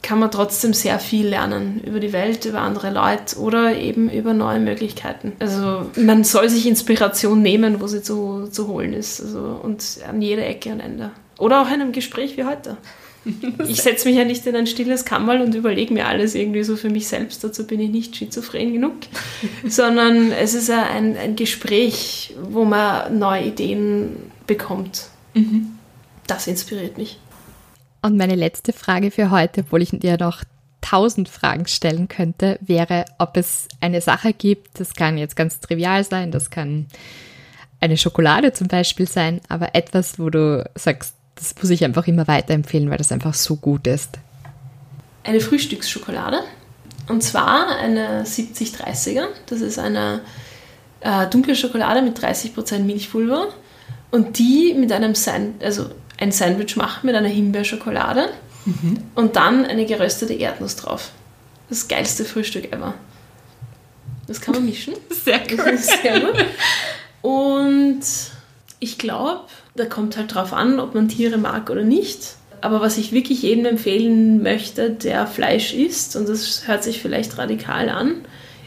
kann 0.02 0.20
man 0.20 0.32
trotzdem 0.32 0.74
sehr 0.74 0.98
viel 0.98 1.28
lernen 1.28 1.82
über 1.86 2.00
die 2.00 2.12
Welt, 2.12 2.46
über 2.46 2.62
andere 2.62 2.90
Leute 2.90 3.38
oder 3.38 3.78
eben 3.78 4.10
über 4.10 4.34
neue 4.34 4.60
Möglichkeiten. 4.60 5.34
Also 5.40 5.86
man 5.96 6.24
soll 6.24 6.50
sich 6.50 6.66
Inspiration 6.66 7.42
nehmen, 7.42 7.82
wo 7.82 7.88
sie 7.88 8.02
zu, 8.02 8.48
zu 8.48 8.68
holen 8.68 8.94
ist. 8.94 9.22
Also, 9.22 9.60
und 9.62 10.00
an 10.08 10.22
jeder 10.22 10.48
Ecke 10.48 10.72
und 10.72 10.80
Ende. 10.80 11.12
Oder 11.38 11.62
auch 11.62 11.68
in 11.68 11.82
einem 11.82 11.92
Gespräch 11.92 12.36
wie 12.38 12.46
heute. 12.46 12.78
Ich 13.68 13.82
setze 13.82 14.08
mich 14.08 14.18
ja 14.18 14.26
nicht 14.26 14.46
in 14.48 14.56
ein 14.56 14.68
stilles 14.68 15.06
Kammerl 15.06 15.42
und 15.42 15.54
überlege 15.56 15.94
mir 15.94 16.08
alles 16.08 16.36
irgendwie 16.36 16.64
so 16.64 16.76
für 16.76 16.90
mich 16.90 17.08
selbst. 17.08 17.44
Dazu 17.44 17.68
bin 17.68 17.80
ich 17.80 17.90
nicht 17.90 18.16
schizophren 18.16 18.74
genug. 18.74 18.94
Sondern 19.68 20.32
es 20.32 20.54
ist 20.54 20.70
ja 20.70 20.84
ein, 20.84 21.16
ein 21.18 21.36
Gespräch, 21.36 22.36
wo 22.42 22.66
man 22.66 23.20
neue 23.20 23.46
Ideen 23.46 24.18
bekommt. 24.48 25.08
Mhm. 25.34 25.78
Das 26.28 26.48
inspiriert 26.48 26.98
mich. 26.98 27.20
Und 28.02 28.18
meine 28.18 28.36
letzte 28.36 28.74
Frage 28.74 29.12
für 29.12 29.30
heute, 29.30 29.62
obwohl 29.62 29.82
ich 29.82 29.92
dir 29.92 30.18
noch 30.18 30.44
tausend 30.82 31.30
Fragen 31.30 31.68
stellen 31.68 32.08
könnte, 32.08 32.58
wäre, 32.62 33.06
ob 33.20 33.38
es 33.38 33.68
eine 33.80 34.02
Sache 34.02 34.34
gibt, 34.34 34.80
das 34.80 34.96
kann 34.96 35.18
jetzt 35.18 35.36
ganz 35.36 35.60
trivial 35.60 36.04
sein, 36.04 36.32
das 36.32 36.50
kann 36.50 36.88
eine 37.80 37.98
Schokolade 37.98 38.54
zum 38.54 38.68
Beispiel 38.68 39.08
sein, 39.08 39.42
aber 39.48 39.76
etwas, 39.76 40.20
wo 40.20 40.30
du 40.30 40.68
sagst, 40.76 41.16
das 41.42 41.56
muss 41.60 41.72
ich 41.72 41.84
einfach 41.84 42.08
immer 42.08 42.28
weiterempfehlen, 42.28 42.90
weil 42.92 43.00
das 43.00 43.12
einfach 43.12 43.34
so 43.34 43.56
gut 43.56 43.88
ist. 43.88 44.20
Eine 45.24 45.40
Frühstücksschokolade. 45.40 46.42
Und 47.08 47.24
zwar 47.24 47.78
eine 47.78 48.24
70-30er. 48.24 49.26
Das 49.48 49.62
ist 49.62 49.80
eine 49.80 50.22
äh, 51.00 51.26
dunkle 51.28 51.56
Schokolade 51.56 52.04
mit 52.04 52.20
30% 52.20 52.80
Milchpulver. 52.80 53.48
Und 54.12 54.38
die 54.38 54.76
mit 54.76 54.92
einem 54.92 55.16
Sand, 55.16 55.64
also 55.64 55.90
ein 56.20 56.32
Sandwich 56.32 56.76
machen 56.76 57.08
mit 57.08 57.16
einer 57.16 57.30
Himbeerschokolade 57.30 58.30
mhm. 58.66 58.98
und 59.16 59.36
dann 59.36 59.66
eine 59.66 59.86
geröstete 59.86 60.34
Erdnuss 60.34 60.76
drauf. 60.76 61.10
Das 61.70 61.88
geilste 61.88 62.24
Frühstück 62.24 62.72
ever. 62.72 62.94
Das 64.28 64.40
kann 64.42 64.54
man 64.54 64.66
mischen. 64.66 64.94
Sehr 65.10 65.42
cool. 65.52 65.78
Sehr 65.78 66.20
gut. 66.20 66.46
Und 67.24 68.02
ich 68.82 68.98
glaube, 68.98 69.42
da 69.76 69.86
kommt 69.86 70.18
halt 70.18 70.36
drauf 70.36 70.52
an, 70.52 70.82
ob 70.82 70.94
man 70.94 71.08
Tiere 71.08 71.38
mag 71.38 71.70
oder 71.70 71.84
nicht. 71.84 72.36
Aber 72.60 72.82
was 72.82 72.98
ich 72.98 73.14
wirklich 73.14 73.42
jedem 73.42 73.66
empfehlen 73.66 74.44
möchte, 74.44 74.90
der 74.90 75.26
Fleisch 75.26 75.74
isst, 75.74 76.18
und 76.18 76.28
das 76.28 76.68
hört 76.68 76.84
sich 76.84 77.02
vielleicht 77.02 77.38
radikal 77.38 77.88
an, 77.88 78.26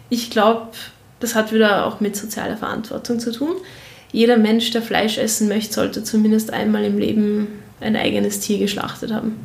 ich 0.08 0.30
glaube, 0.30 0.68
das 1.20 1.34
hat 1.34 1.52
wieder 1.52 1.84
auch 1.84 2.00
mit 2.00 2.16
sozialer 2.16 2.56
Verantwortung 2.56 3.20
zu 3.20 3.30
tun 3.30 3.56
jeder 4.14 4.36
Mensch, 4.36 4.70
der 4.70 4.80
Fleisch 4.80 5.18
essen 5.18 5.48
möchte, 5.48 5.74
sollte 5.74 6.04
zumindest 6.04 6.52
einmal 6.52 6.84
im 6.84 6.98
Leben 6.98 7.48
ein 7.80 7.96
eigenes 7.96 8.38
Tier 8.38 8.58
geschlachtet 8.58 9.12
haben. 9.12 9.36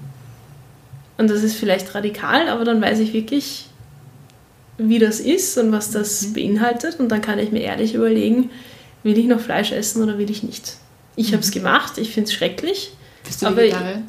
Und 1.17 1.27
das 1.31 1.41
ist 1.41 1.55
vielleicht 1.55 1.95
radikal, 1.95 2.47
aber 2.47 2.65
dann 2.65 2.79
weiß 2.79 2.99
ich 2.99 3.11
wirklich, 3.11 3.65
wie 4.77 4.99
das 4.99 5.19
ist 5.19 5.57
und 5.57 5.71
was 5.71 5.89
das 5.89 6.21
mhm. 6.21 6.33
beinhaltet. 6.33 6.99
Und 6.99 7.09
dann 7.09 7.21
kann 7.21 7.39
ich 7.39 7.51
mir 7.51 7.61
ehrlich 7.61 7.95
überlegen, 7.95 8.51
will 9.03 9.17
ich 9.17 9.25
noch 9.25 9.39
Fleisch 9.39 9.71
essen 9.71 10.03
oder 10.03 10.17
will 10.17 10.29
ich 10.29 10.43
nicht. 10.43 10.75
Ich 11.15 11.29
mhm. 11.29 11.33
habe 11.33 11.43
es 11.43 11.51
gemacht, 11.51 11.97
ich 11.97 12.11
finde 12.11 12.29
es 12.29 12.33
schrecklich. 12.33 12.91
Bist 13.23 13.41
du 13.41 13.47
aber 13.47 13.57
Vegetarier? 13.57 14.03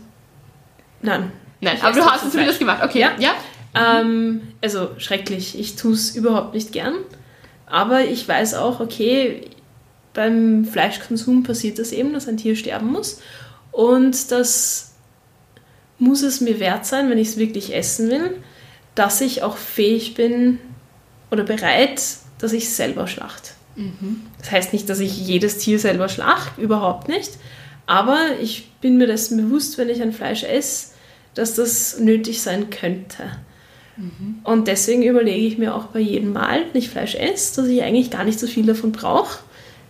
Nein. 1.03 1.33
Nein, 1.61 1.77
aber 1.83 1.95
du 1.95 2.05
hast 2.05 2.25
es 2.25 2.31
zumindest 2.31 2.59
gemacht, 2.59 2.83
okay. 2.83 3.01
Ja. 3.01 3.13
ja. 3.19 3.33
Ähm, 3.75 4.43
also 4.63 4.91
schrecklich. 4.99 5.59
Ich 5.59 5.77
tue 5.77 5.93
es 5.93 6.17
überhaupt 6.17 6.55
nicht 6.55 6.73
gern. 6.73 6.95
Aber 7.67 8.05
ich 8.05 8.27
weiß 8.27 8.55
auch, 8.55 8.81
okay, 8.81 9.49
beim 10.13 10.65
Fleischkonsum 10.65 11.43
passiert 11.43 11.79
das 11.79 11.93
eben, 11.93 12.13
dass 12.13 12.29
ein 12.29 12.37
Tier 12.37 12.57
sterben 12.57 12.91
muss. 12.91 13.21
Und 13.71 14.33
das 14.33 14.93
muss 15.99 16.23
es 16.23 16.41
mir 16.41 16.59
wert 16.59 16.87
sein, 16.87 17.11
wenn 17.11 17.19
ich 17.19 17.29
es 17.29 17.37
wirklich 17.37 17.75
essen 17.75 18.11
will, 18.11 18.37
dass 18.95 19.21
ich 19.21 19.43
auch 19.43 19.57
fähig 19.57 20.15
bin 20.15 20.59
oder 21.31 21.45
bereit, 21.45 22.03
dass 22.39 22.53
ich 22.53 22.65
es 22.65 22.77
selber 22.77 23.07
schlacht. 23.07 23.55
Mhm. 23.81 24.23
Das 24.39 24.51
heißt 24.51 24.73
nicht, 24.73 24.89
dass 24.89 25.01
ich 25.01 25.19
jedes 25.27 25.59
Tier 25.59 25.79
selber 25.79 26.09
schlacht, 26.09 26.59
überhaupt 26.59 27.09
nicht. 27.09 27.33
Aber 27.87 28.19
ich 28.41 28.71
bin 28.81 28.99
mir 28.99 29.07
dessen 29.07 29.37
bewusst, 29.37 29.79
wenn 29.79 29.89
ich 29.89 30.01
ein 30.01 30.13
Fleisch 30.13 30.45
esse, 30.45 30.93
dass 31.35 31.55
das 31.55 31.99
nötig 31.99 32.41
sein 32.43 32.71
könnte. 32.71 33.25
Mhm. 33.97 34.41
Und 34.45 34.69
deswegen 34.69 35.03
überlege 35.03 35.47
ich 35.47 35.59
mir 35.59 35.75
auch 35.75 35.87
bei 35.87 36.01
jedem 36.01 36.33
Mal, 36.33 36.63
wenn 36.73 36.81
ich 36.81 36.91
Fleisch 36.91 37.15
esse, 37.15 37.57
dass 37.57 37.69
ich 37.69 37.83
eigentlich 37.83 38.11
gar 38.11 38.25
nicht 38.25 38.39
so 38.39 38.47
viel 38.47 38.67
davon 38.67 38.93
brauche 38.93 39.41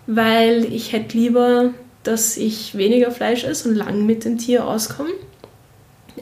weil 0.06 0.72
ich 0.72 0.92
hätte 0.92 1.16
lieber, 1.16 1.72
dass 2.02 2.36
ich 2.36 2.76
weniger 2.76 3.10
Fleisch 3.12 3.44
esse 3.44 3.68
und 3.68 3.76
lang 3.76 4.06
mit 4.06 4.24
dem 4.24 4.38
Tier 4.38 4.66
auskomme, 4.66 5.10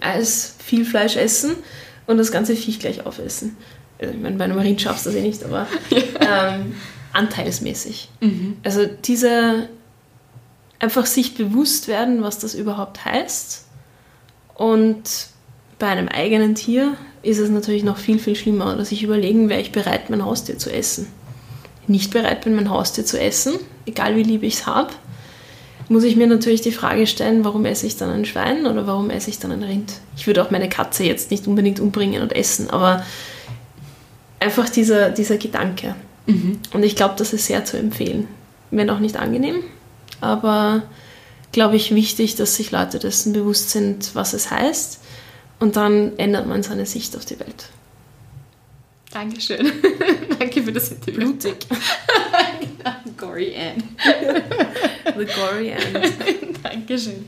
als 0.01 0.57
viel 0.59 0.85
Fleisch 0.85 1.17
essen 1.17 1.53
und 2.07 2.19
das 2.19 2.31
ganze 2.31 2.55
Viech 2.55 2.79
gleich 2.81 3.07
aufessen. 3.07 3.57
Also 3.99 4.13
ich 4.13 4.21
meine, 4.21 4.37
bei 4.37 4.45
einem 4.45 4.59
Rind 4.59 4.81
schaffst 4.81 5.07
du 5.07 5.11
das 5.11 5.19
eh 5.19 5.23
nicht, 5.23 5.43
aber 5.43 5.67
ähm, 6.21 6.75
anteilsmäßig. 7.19 8.09
Mhm. 8.21 8.57
Also 8.63 8.87
diese 8.87 9.69
einfach 10.79 11.07
sich 11.07 11.35
bewusst 11.35 11.89
werden, 11.89 12.23
was 12.23 12.39
das 12.39 12.55
überhaupt 12.55 13.05
heißt 13.05 13.67
und 14.55 15.03
Bei 15.79 15.87
einem 15.87 16.09
eigenen 16.09 16.57
Tier 16.57 16.97
ist 17.23 17.39
es 17.39 17.51
natürlich 17.51 17.85
noch 17.85 17.99
viel, 17.99 18.19
viel 18.19 18.35
schlimmer, 18.35 18.75
dass 18.75 18.91
ich 18.91 19.05
überlegen, 19.05 19.49
wäre 19.49 19.61
ich 19.61 19.71
bereit, 19.71 20.11
mein 20.11 20.25
Haustier 20.25 20.59
zu 20.59 20.73
essen. 20.73 21.07
Nicht 21.87 22.13
bereit 22.13 22.43
bin, 22.43 22.57
mein 22.57 22.69
Haustier 22.69 23.05
zu 23.05 23.19
essen, 23.21 23.55
egal 23.87 24.17
wie 24.17 24.25
lieb 24.25 24.43
ich 24.43 24.55
es 24.55 24.67
habe, 24.67 24.91
muss 25.89 26.03
ich 26.03 26.17
mir 26.17 26.27
natürlich 26.27 26.61
die 26.61 26.73
Frage 26.73 27.07
stellen, 27.07 27.45
warum 27.45 27.65
esse 27.65 27.87
ich 27.87 27.97
dann 27.97 28.11
ein 28.11 28.25
Schwein 28.25 28.67
oder 28.67 28.87
warum 28.87 29.09
esse 29.09 29.31
ich 29.31 29.39
dann 29.39 29.53
ein 29.53 29.63
Rind? 29.63 30.01
Ich 30.17 30.27
würde 30.27 30.43
auch 30.43 30.51
meine 30.51 30.69
Katze 30.69 31.05
jetzt 31.05 31.31
nicht 31.31 31.47
unbedingt 31.47 31.81
umbringen 31.81 32.23
und 32.23 32.35
essen, 32.35 32.69
aber 32.69 33.05
einfach 34.41 34.69
dieser, 34.69 35.11
dieser 35.11 35.39
Gedanke. 35.39 35.95
Mhm. 36.29 36.61
Und 36.73 36.83
ich 36.83 36.95
glaube, 36.95 37.15
das 37.17 37.33
ist 37.33 37.47
sehr 37.47 37.65
zu 37.65 37.77
empfehlen. 37.77 38.29
Wenn 38.71 38.91
auch 38.91 38.99
nicht 38.99 39.17
angenehm, 39.17 39.65
aber 40.21 40.83
glaube 41.53 41.77
ich 41.77 41.95
wichtig, 41.95 42.37
dass 42.37 42.57
sich 42.57 42.71
Leute 42.71 42.99
dessen 42.99 43.33
bewusst 43.33 43.71
sind, 43.71 44.15
was 44.15 44.35
es 44.35 44.51
heißt. 44.51 45.01
Und 45.59 45.77
dann 45.77 46.17
ändert 46.19 46.47
man 46.47 46.63
seine 46.63 46.87
Sicht 46.87 47.17
auf 47.17 47.25
die 47.25 47.41
Welt. 47.41 47.71
Dankeschön. 49.11 49.73
Danke 50.39 50.63
für 50.63 50.73
das 50.73 50.91
Interview. 50.91 51.21
Blutig. 51.21 51.67
gory 53.17 53.53
End. 53.55 53.85
The 55.17 55.25
gory 55.25 55.71
End. 55.71 56.63
Dankeschön. 56.63 57.25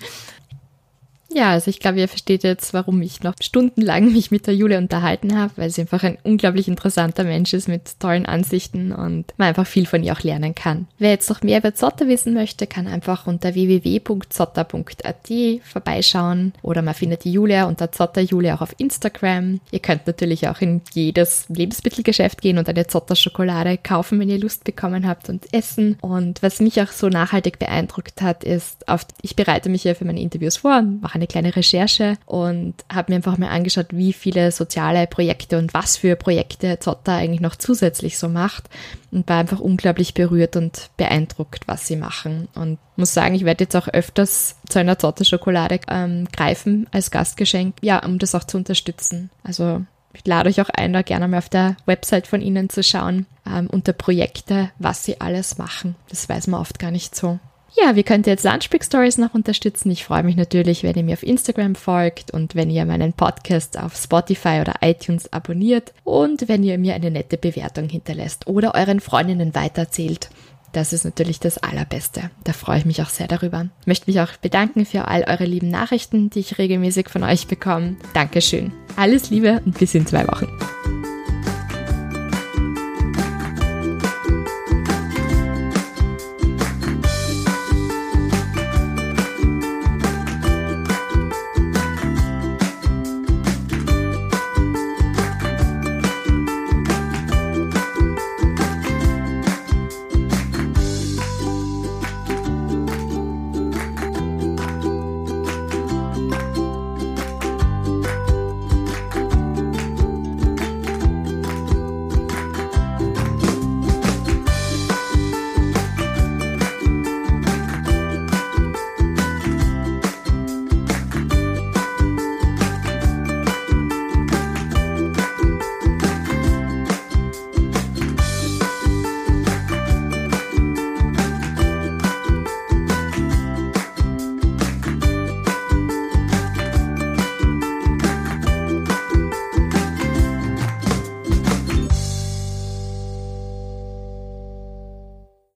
Ja, 1.33 1.51
also 1.51 1.70
ich 1.70 1.78
glaube, 1.78 2.01
ihr 2.01 2.09
versteht 2.09 2.43
jetzt, 2.43 2.74
warum 2.74 3.01
ich 3.03 3.22
noch 3.22 3.35
stundenlang 3.41 4.12
mich 4.12 4.31
mit 4.31 4.47
der 4.47 4.55
Julia 4.55 4.78
unterhalten 4.78 5.39
habe, 5.39 5.53
weil 5.57 5.70
sie 5.70 5.83
einfach 5.83 6.03
ein 6.03 6.18
unglaublich 6.24 6.66
interessanter 6.66 7.24
Mensch 7.24 7.53
ist 7.55 7.68
mit 7.68 8.01
tollen 8.01 8.26
Ansichten 8.26 8.93
und 8.93 9.26
man 9.37 9.49
einfach 9.49 9.66
viel 9.66 9.87
von 9.87 10.03
ihr 10.03 10.12
auch 10.12 10.22
lernen 10.22 10.55
kann. 10.55 10.89
Wer 10.99 11.11
jetzt 11.11 11.31
noch 11.31 11.43
mehr 11.43 11.59
über 11.59 11.74
Zotter 11.74 12.09
wissen 12.09 12.35
möchte, 12.35 12.66
kann 12.66 12.89
einfach 12.89 13.26
unter 13.26 13.55
www.zotter.at 13.55 15.31
vorbeischauen 15.62 16.53
oder 16.62 16.83
man 16.83 16.95
findet 16.95 17.24
die 17.24 17.33
Julia 17.33 17.66
unter 17.66 17.93
Zotter 17.93 18.20
Julia 18.20 18.57
auch 18.57 18.62
auf 18.62 18.74
Instagram. 18.78 19.61
Ihr 19.70 19.81
könnt 19.81 20.07
natürlich 20.07 20.49
auch 20.49 20.61
in 20.61 20.81
jedes 20.93 21.49
Lebensmittelgeschäft 21.49 22.43
gehen 22.43 22.59
und 22.59 22.68
eine 22.68 22.89
Zotter 22.89 23.14
Schokolade 23.14 23.78
kaufen, 23.78 24.18
wenn 24.18 24.28
ihr 24.28 24.39
Lust 24.39 24.64
bekommen 24.64 25.07
habt 25.07 25.28
und 25.28 25.53
essen. 25.55 25.97
Und 26.01 26.43
was 26.43 26.61
mich 26.61 26.83
auch 26.83 26.91
so 26.91 27.09
nachhaltig 27.09 27.61
beeindruckt 27.61 28.20
hat, 28.20 28.43
ist, 28.43 28.89
auf, 28.89 29.07
ich 29.22 29.37
bereite 29.37 29.68
mich 29.68 29.85
ja 29.85 29.95
für 29.95 30.05
meine 30.05 30.20
Interviews 30.20 30.57
vor 30.59 30.78
und 30.78 31.03
mache 31.03 31.20
eine 31.21 31.27
kleine 31.27 31.55
Recherche 31.55 32.16
und 32.27 32.75
habe 32.93 33.12
mir 33.12 33.16
einfach 33.16 33.39
mal 33.39 33.49
angeschaut, 33.49 33.89
wie 33.91 34.12
viele 34.12 34.51
soziale 34.53 35.07
Projekte 35.07 35.59
und 35.59 35.75
was 35.75 35.97
für 35.97 36.16
Projekte 36.16 36.79
Zotta 36.79 37.16
eigentlich 37.16 37.41
noch 37.41 37.57
zusätzlich 37.57 38.18
so 38.18 38.29
macht 38.29 38.68
und 39.11 39.29
war 39.29 39.39
einfach 39.39 39.61
unglaublich 39.61 40.14
berührt 40.14 40.57
und 40.57 40.91
beeindruckt, 40.97 41.68
was 41.68 41.87
sie 41.87 41.97
machen. 41.97 42.49
Und 42.55 42.79
muss 42.97 43.14
sagen, 43.14 43.35
ich 43.35 43.45
werde 43.45 43.64
jetzt 43.64 43.77
auch 43.77 43.89
öfters 43.89 44.57
zu 44.68 44.79
einer 44.79 44.99
Zotter-Schokolade 44.99 45.81
ähm, 45.89 46.27
greifen 46.33 46.87
als 46.93 47.11
Gastgeschenk, 47.11 47.77
ja, 47.83 48.05
um 48.05 48.18
das 48.18 48.35
auch 48.35 48.45
zu 48.45 48.57
unterstützen. 48.57 49.31
Also 49.43 49.83
ich 50.12 50.27
lade 50.27 50.49
euch 50.49 50.61
auch 50.61 50.71
ein, 50.71 50.93
da 50.93 51.03
gerne 51.03 51.29
mal 51.29 51.39
auf 51.39 51.49
der 51.49 51.77
Website 51.87 52.27
von 52.27 52.41
ihnen 52.41 52.68
zu 52.68 52.83
schauen, 52.83 53.27
ähm, 53.47 53.68
unter 53.68 53.93
Projekte, 53.93 54.71
was 54.79 55.05
sie 55.05 55.21
alles 55.21 55.59
machen. 55.59 55.97
Das 56.09 56.29
weiß 56.29 56.49
man 56.49 56.61
oft 56.61 56.79
gar 56.79 56.91
nicht 56.91 57.14
so. 57.14 57.39
Ja, 57.77 57.95
wie 57.97 58.03
könnt 58.03 58.27
ihr 58.27 58.33
jetzt 58.33 58.45
Lunchbreak 58.45 58.85
Stories 58.85 59.18
noch 59.18 59.35
unterstützen? 59.35 59.91
Ich 59.91 60.05
freue 60.05 60.23
mich 60.23 60.37
natürlich, 60.37 60.83
wenn 60.83 60.97
ihr 60.97 61.05
mir 61.05 61.14
auf 61.14 61.23
Instagram 61.23 61.75
folgt 61.75 62.31
und 62.33 62.55
wenn 62.55 62.71
ihr 62.71 62.85
meinen 62.85 63.12
Podcast 63.12 63.79
auf 63.79 63.97
Spotify 63.97 64.61
oder 64.61 64.75
iTunes 64.81 65.33
abonniert 65.33 65.93
und 66.05 66.49
wenn 66.49 66.62
ihr 66.62 66.79
mir 66.79 66.95
eine 66.95 67.11
nette 67.11 67.37
Bewertung 67.39 67.89
hinterlässt 67.89 68.47
oder 68.47 68.75
euren 68.75 69.01
Freundinnen 69.01 69.55
weiterzählt. 69.55 70.31
Das 70.73 70.93
ist 70.93 71.05
natürlich 71.05 71.41
das 71.41 71.59
Allerbeste. 71.59 72.31
Da 72.45 72.53
freue 72.53 72.79
ich 72.79 72.85
mich 72.85 73.03
auch 73.03 73.09
sehr 73.09 73.27
darüber. 73.27 73.66
Ich 73.81 73.87
möchte 73.87 74.09
mich 74.09 74.21
auch 74.21 74.37
bedanken 74.37 74.87
für 74.87 75.09
all 75.09 75.25
eure 75.25 75.45
lieben 75.45 75.68
Nachrichten, 75.68 76.31
die 76.31 76.41
ich 76.41 76.59
regelmäßig 76.59 77.09
von 77.09 77.25
euch 77.25 77.49
bekomme. 77.49 77.97
Dankeschön. 78.14 78.73
Alles 78.97 79.31
Liebe 79.31 79.61
und 79.64 79.79
bis 79.79 79.95
in 79.95 80.07
zwei 80.07 80.27
Wochen. 80.29 80.47